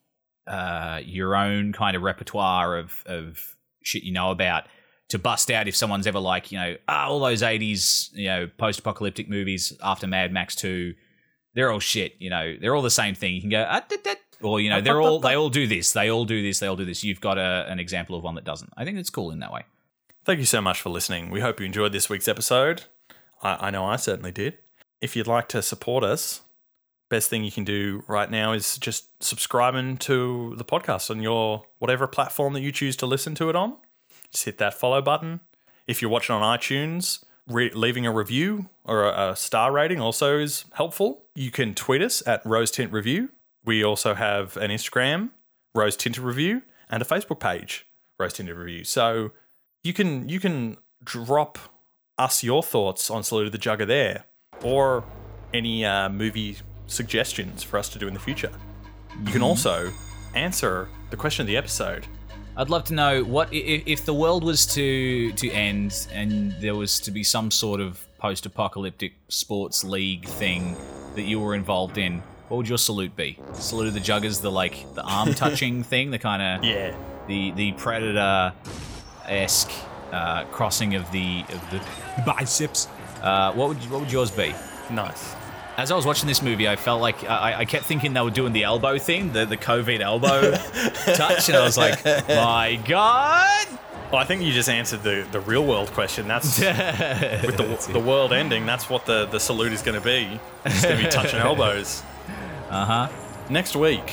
uh 0.48 1.00
your 1.04 1.36
own 1.36 1.74
kind 1.74 1.96
of 1.96 2.04
repertoire 2.04 2.78
of 2.78 3.04
of 3.06 3.56
shit 3.84 4.04
you 4.04 4.12
know 4.12 4.32
about 4.32 4.66
to 5.10 5.20
bust 5.20 5.52
out 5.52 5.68
if 5.68 5.76
someone's 5.76 6.08
ever 6.08 6.20
like, 6.20 6.52
you 6.52 6.58
know, 6.58 6.76
ah, 6.88 7.08
all 7.08 7.20
those 7.20 7.42
80s, 7.42 8.10
you 8.14 8.28
know, 8.28 8.50
post-apocalyptic 8.58 9.30
movies 9.30 9.74
after 9.84 10.08
Mad 10.08 10.32
Max 10.32 10.56
2, 10.56 10.94
they're 11.54 11.72
all 11.72 11.80
shit, 11.80 12.16
you 12.20 12.30
know. 12.30 12.56
They're 12.60 12.76
all 12.76 12.82
the 12.82 12.90
same 12.90 13.16
thing. 13.16 13.36
You 13.36 13.42
can 13.42 13.50
go, 13.50 13.66
ah, 13.70 13.82
dit, 13.88 14.04
dit. 14.04 14.20
or 14.42 14.60
you 14.60 14.70
know, 14.70 14.82
they're 14.82 15.02
all 15.02 15.20
they 15.20 15.36
all 15.36 15.50
do 15.50 15.68
this. 15.68 15.94
They 15.94 16.10
all 16.10 16.26
do 16.26 16.42
this, 16.42 16.60
they 16.60 16.68
all 16.68 16.76
do 16.76 16.86
this. 16.86 17.04
You've 17.04 17.22
got 17.22 17.38
a, 17.38 17.66
an 17.70 17.80
example 17.80 18.18
of 18.18 18.24
one 18.24 18.36
that 18.36 18.44
doesn't. 18.44 18.74
I 18.76 18.84
think 18.84 18.98
it's 18.98 19.10
cool 19.10 19.32
in 19.32 19.40
that 19.40 19.54
way. 19.54 19.64
Thank 20.26 20.40
you 20.40 20.46
so 20.46 20.60
much 20.60 20.82
for 20.82 20.90
listening. 20.90 21.30
We 21.30 21.40
hope 21.40 21.60
you 21.60 21.66
enjoyed 21.66 21.92
this 21.92 22.10
week's 22.10 22.28
episode. 22.28 22.84
I, 23.42 23.68
I 23.68 23.70
know 23.70 23.86
I 23.86 23.96
certainly 23.96 24.32
did. 24.32 24.58
If 25.02 25.16
you'd 25.16 25.28
like 25.28 25.48
to 25.50 25.62
support 25.62 26.04
us, 26.04 26.42
best 27.10 27.30
thing 27.30 27.44
you 27.44 27.52
can 27.52 27.64
do 27.64 28.04
right 28.08 28.30
now 28.30 28.54
is 28.54 28.78
just 28.78 29.24
subscribing 29.24 29.98
to 29.98 30.56
the 30.58 30.66
podcast 30.66 31.10
on 31.10 31.22
your 31.22 31.66
whatever 31.80 32.08
platform 32.08 32.54
that 32.54 32.62
you 32.62 32.72
choose 32.72 32.96
to 32.98 33.06
listen 33.06 33.36
to 33.36 33.50
it 33.50 33.56
on. 33.56 33.76
Just 34.32 34.46
hit 34.46 34.58
that 34.58 34.74
follow 34.74 35.02
button. 35.02 35.40
If 35.88 36.02
you're 36.02 36.12
watching 36.12 36.36
on 36.36 36.58
iTunes, 36.58 37.24
re- 37.48 37.72
leaving 37.72 38.06
a 38.06 38.12
review 38.12 38.70
or 38.84 39.04
a, 39.04 39.32
a 39.32 39.36
star 39.36 39.72
rating 39.72 40.00
also 40.00 40.40
is 40.40 40.66
helpful. 40.74 41.24
You 41.36 41.52
can 41.52 41.76
tweet 41.76 42.02
us 42.02 42.26
at 42.28 42.46
Rose 42.46 42.72
Tint 42.72 42.92
Review. 42.92 43.30
We 43.64 43.84
also 43.84 44.14
have 44.14 44.58
an 44.58 44.72
Instagram, 44.72 45.30
Rose 45.74 45.96
Tinted 45.96 46.24
Review, 46.24 46.64
and 46.90 47.02
a 47.02 47.06
Facebook 47.06 47.40
page, 47.40 47.88
Rose 48.20 48.34
Tinted 48.34 48.56
Review. 48.56 48.84
So 48.84 49.32
you 49.84 49.94
can 49.94 50.28
you 50.30 50.40
can 50.40 50.78
drop 51.04 51.58
us 52.18 52.44
your 52.44 52.64
thoughts 52.64 53.10
on 53.10 53.24
Salute 53.24 53.48
of 53.48 53.52
the 53.52 53.58
Jugger 53.58 53.86
there, 53.86 54.26
or 54.64 55.04
any 55.54 55.86
uh, 55.86 56.10
movie 56.10 56.58
suggestions 56.88 57.64
for 57.64 57.78
us 57.78 57.90
to 57.90 58.00
do 58.00 58.08
in 58.08 58.14
the 58.14 58.20
future. 58.20 58.52
You 59.26 59.32
can 59.32 59.42
also 59.42 59.92
answer 60.34 60.88
the 61.10 61.18
question 61.18 61.42
of 61.44 61.48
the 61.48 61.58
episode. 61.58 62.08
I'd 62.58 62.70
love 62.70 62.86
to 62.86 62.94
know 62.94 63.24
what 63.24 63.50
i- 63.50 63.56
i- 63.58 63.84
if 63.86 64.06
the 64.06 64.14
world 64.14 64.44
was 64.44 64.66
to 64.76 65.32
to 65.34 65.50
end 65.52 66.08
and 66.14 66.56
there 66.62 66.76
was 66.76 67.00
to 67.02 67.12
be 67.12 67.24
some 67.24 67.52
sort 67.52 67.82
of 67.82 68.06
post-apocalyptic 68.18 69.14
sports 69.28 69.84
league 69.84 70.26
thing 70.26 70.76
that 71.16 71.24
you 71.24 71.40
were 71.40 71.54
involved 71.56 71.98
in. 71.98 72.22
What 72.48 72.58
would 72.58 72.70
your 72.70 72.78
salute 72.78 73.16
be? 73.16 73.38
Salute 73.54 73.88
of 73.88 73.94
the 73.94 74.00
Juggers, 74.00 74.42
the 74.42 74.52
like 74.52 74.86
the 74.96 75.04
arm 75.04 75.34
touching 75.44 75.84
thing, 75.84 76.12
the 76.12 76.20
kind 76.20 76.42
of 76.42 76.64
Yeah, 76.64 76.96
the 77.28 77.52
the 77.52 77.72
predator 77.74 78.54
esque 79.28 79.72
uh, 80.14 80.46
crossing 80.46 80.96
of 80.96 81.10
the 81.12 81.44
of 81.50 81.62
the 81.72 81.82
biceps. 82.26 82.88
Uh, 83.22 83.52
what 83.54 83.68
would 83.70 83.78
what 83.92 84.00
would 84.02 84.12
yours 84.12 84.32
be? 84.32 84.54
nice. 84.92 85.36
As 85.78 85.92
I 85.92 85.96
was 85.96 86.06
watching 86.06 86.28
this 86.28 86.42
movie, 86.42 86.70
I 86.70 86.78
felt 86.78 87.02
like 87.02 87.30
I, 87.30 87.60
I 87.60 87.66
kept 87.66 87.84
thinking 87.86 88.14
they 88.14 88.22
were 88.22 88.30
doing 88.30 88.54
the 88.54 88.64
elbow 88.64 88.98
thing, 88.98 89.34
the 89.34 89.46
the 89.46 89.58
COVID 89.58 90.00
elbow 90.00 90.52
touch, 91.16 91.50
and 91.50 91.58
I 91.58 91.66
was 91.66 91.78
like, 91.78 92.04
my 92.06 92.80
god. 92.88 93.68
Well, 94.12 94.22
I 94.22 94.26
think 94.26 94.44
you 94.44 94.54
just 94.54 94.70
answered 94.70 95.04
the, 95.04 95.28
the 95.32 95.42
real 95.42 95.66
world 95.66 95.92
question. 95.92 96.28
That's 96.28 96.60
with 96.60 97.58
the, 97.58 97.90
the 97.92 98.00
world 98.00 98.32
ending. 98.32 98.66
That's 98.66 98.90
what 98.90 99.06
the, 99.06 99.26
the 99.26 99.40
salute 99.40 99.74
is 99.74 99.82
going 99.82 100.00
to 100.00 100.06
be. 100.06 100.40
It's 100.64 100.84
going 100.84 100.98
to 100.98 101.04
be 101.04 101.10
touching 101.10 101.40
elbows. 101.42 102.04
Uh 102.70 102.86
huh. 102.86 103.10
Next 103.50 103.76
week, 103.76 104.10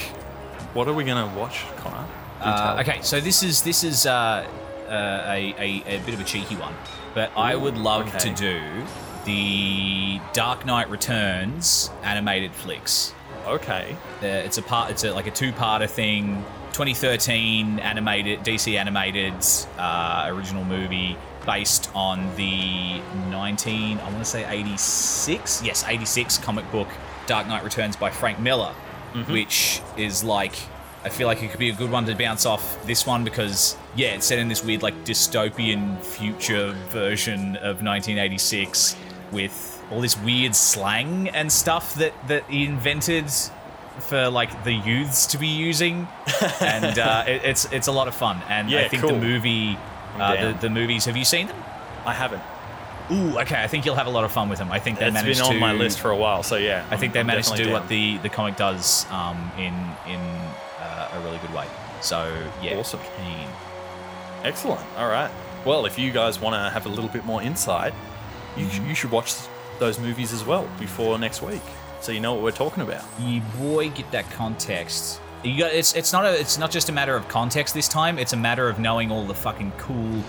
what 0.72 0.88
are 0.88 0.94
we 0.94 1.04
going 1.04 1.30
to 1.30 1.38
watch, 1.38 1.64
Connor? 1.76 2.08
Uh, 2.40 2.78
okay, 2.80 3.00
so 3.02 3.20
this 3.20 3.44
is 3.44 3.62
this 3.62 3.84
is 3.84 4.04
uh, 4.04 4.10
uh, 4.88 5.22
a, 5.26 5.54
a 5.58 5.84
a 5.86 6.00
bit 6.00 6.14
of 6.14 6.20
a 6.20 6.24
cheeky 6.24 6.56
one, 6.56 6.74
but 7.14 7.30
I 7.36 7.54
would 7.54 7.76
love 7.76 8.08
okay. 8.08 8.18
to 8.18 8.34
do 8.34 8.60
the 9.24 10.20
Dark 10.32 10.66
Knight 10.66 10.90
Returns 10.90 11.90
animated 12.02 12.52
flicks. 12.52 13.14
Okay. 13.46 13.96
Uh, 14.22 14.26
it's 14.26 14.58
a 14.58 14.62
part. 14.62 14.90
It's 14.90 15.04
a, 15.04 15.12
like 15.12 15.26
a 15.26 15.30
two-parter 15.30 15.88
thing. 15.88 16.44
2013 16.72 17.80
animated 17.80 18.40
DC 18.40 18.78
animated 18.78 19.34
uh, 19.78 20.24
original 20.28 20.64
movie 20.64 21.18
based 21.44 21.90
on 21.94 22.34
the 22.36 22.98
19 23.28 23.98
I 23.98 24.04
want 24.04 24.18
to 24.18 24.24
say 24.24 24.48
86 24.48 25.62
yes 25.62 25.84
86 25.86 26.38
comic 26.38 26.70
book 26.70 26.88
Dark 27.26 27.46
Knight 27.46 27.62
Returns 27.62 27.94
by 27.96 28.10
Frank 28.10 28.38
Miller, 28.40 28.72
which 29.28 29.82
is 29.96 30.24
like 30.24 30.54
I 31.04 31.08
feel 31.08 31.26
like 31.26 31.42
it 31.42 31.50
could 31.50 31.60
be 31.60 31.70
a 31.70 31.74
good 31.74 31.90
one 31.90 32.06
to 32.06 32.14
bounce 32.14 32.46
off 32.46 32.84
this 32.86 33.06
one 33.06 33.24
because 33.24 33.76
yeah 33.94 34.14
it's 34.14 34.26
set 34.26 34.38
in 34.38 34.48
this 34.48 34.64
weird 34.64 34.82
like 34.82 34.94
dystopian 35.04 36.00
future 36.00 36.72
version 36.88 37.56
of 37.56 37.82
1986 37.82 38.96
with 39.32 39.82
all 39.90 40.00
this 40.00 40.16
weird 40.18 40.54
slang 40.54 41.28
and 41.30 41.50
stuff 41.50 41.94
that 41.96 42.12
that 42.28 42.44
he 42.48 42.64
invented 42.64 43.26
for 43.98 44.28
like 44.30 44.64
the 44.64 44.72
youths 44.72 45.26
to 45.26 45.38
be 45.38 45.48
using, 45.48 46.06
and 46.60 46.98
uh, 46.98 47.24
it, 47.26 47.42
it's 47.44 47.70
it's 47.72 47.88
a 47.88 47.92
lot 47.92 48.08
of 48.08 48.14
fun. 48.14 48.40
And 48.48 48.74
I 48.74 48.88
think 48.88 49.02
cool. 49.02 49.12
the 49.12 49.18
movie, 49.18 49.76
uh, 50.18 50.52
the, 50.52 50.58
the 50.60 50.70
movies. 50.70 51.04
Have 51.06 51.16
you 51.16 51.24
seen 51.24 51.46
them? 51.48 51.56
I 52.06 52.12
haven't. 52.14 52.42
Ooh, 53.10 53.38
okay. 53.40 53.62
I 53.62 53.66
think 53.66 53.84
you'll 53.84 53.96
have 53.96 54.06
a 54.06 54.10
lot 54.10 54.24
of 54.24 54.32
fun 54.32 54.48
with 54.48 54.58
them. 54.58 54.70
I 54.72 54.78
think 54.78 54.98
they 54.98 55.06
It's 55.06 55.12
managed 55.14 55.40
been 55.40 55.46
on 55.48 55.54
to. 55.54 55.60
my 55.60 55.72
list 55.72 56.00
for 56.00 56.10
a 56.10 56.16
while, 56.16 56.42
so 56.42 56.56
yeah. 56.56 56.86
I 56.90 56.96
think 56.96 57.10
I'm- 57.10 57.12
they 57.12 57.20
I'm 57.20 57.26
managed 57.26 57.50
to 57.50 57.56
do 57.56 57.64
definitely 57.64 58.14
what 58.14 58.22
the 58.22 58.28
the 58.28 58.34
comic 58.34 58.56
does 58.56 59.06
um, 59.10 59.50
in 59.58 59.74
in 60.06 60.20
uh, 60.80 61.10
a 61.12 61.20
really 61.24 61.38
good 61.38 61.52
way. 61.52 61.66
So 62.00 62.32
yeah, 62.62 62.76
Awesome. 62.78 63.00
keen. 63.18 63.48
Excellent. 64.44 64.80
All 64.96 65.08
right. 65.08 65.30
Well, 65.64 65.86
if 65.86 65.98
you 65.98 66.10
guys 66.10 66.40
want 66.40 66.54
to 66.54 66.70
have 66.70 66.86
a 66.86 66.88
little 66.88 67.10
bit 67.10 67.24
more 67.24 67.42
insight, 67.42 67.92
you, 68.56 68.66
you 68.86 68.94
should 68.94 69.10
watch 69.10 69.34
those 69.78 69.98
movies 69.98 70.32
as 70.32 70.44
well 70.44 70.68
before 70.78 71.18
next 71.18 71.42
week, 71.42 71.62
so 72.00 72.12
you 72.12 72.20
know 72.20 72.34
what 72.34 72.42
we're 72.42 72.50
talking 72.52 72.82
about. 72.82 73.04
You 73.20 73.40
boy, 73.58 73.90
get 73.90 74.10
that 74.12 74.30
context. 74.30 75.20
You 75.44 75.58
got 75.58 75.72
it's 75.72 75.94
it's 75.94 76.12
not 76.12 76.24
a 76.24 76.38
it's 76.38 76.56
not 76.58 76.70
just 76.70 76.88
a 76.88 76.92
matter 76.92 77.16
of 77.16 77.26
context 77.28 77.74
this 77.74 77.88
time. 77.88 78.18
It's 78.18 78.32
a 78.32 78.36
matter 78.36 78.68
of 78.68 78.78
knowing 78.78 79.10
all 79.10 79.24
the 79.26 79.34
fucking 79.34 79.72
cool 79.78 80.22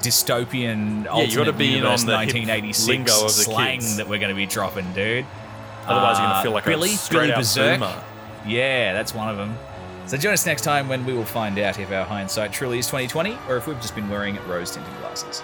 dystopian 0.00 1.04
Yeah, 1.04 1.20
you 1.22 1.36
gotta 1.36 1.50
alternate 1.50 1.58
be 1.58 1.76
in 1.78 1.84
on 1.86 1.96
the 2.06 2.18
hip 2.18 2.34
1986 2.34 2.88
lingo 2.88 3.12
of 3.14 3.22
the 3.22 3.28
slang 3.30 3.80
kids. 3.80 3.96
that 3.96 4.08
we're 4.08 4.18
going 4.18 4.30
to 4.30 4.34
be 4.36 4.46
dropping, 4.46 4.90
dude. 4.92 5.24
Otherwise, 5.86 6.18
you're 6.18 6.26
Uh, 6.26 6.30
gonna 6.32 6.42
feel 6.42 6.52
like 6.52 6.66
a 6.66 6.70
out 7.32 7.36
Berserk. 7.36 7.80
boomer. 7.80 8.02
Yeah, 8.46 8.92
that's 8.92 9.14
one 9.14 9.28
of 9.28 9.36
them. 9.36 9.56
So 10.06 10.16
join 10.18 10.34
us 10.34 10.44
next 10.44 10.62
time 10.62 10.88
when 10.88 11.04
we 11.06 11.14
will 11.14 11.24
find 11.24 11.58
out 11.58 11.78
if 11.78 11.90
our 11.90 12.04
hindsight 12.04 12.52
truly 12.52 12.78
is 12.78 12.86
2020 12.86 13.38
or 13.48 13.56
if 13.56 13.66
we've 13.66 13.80
just 13.80 13.94
been 13.94 14.08
wearing 14.10 14.38
rose 14.46 14.70
tinted 14.72 14.92
glasses. 15.00 15.42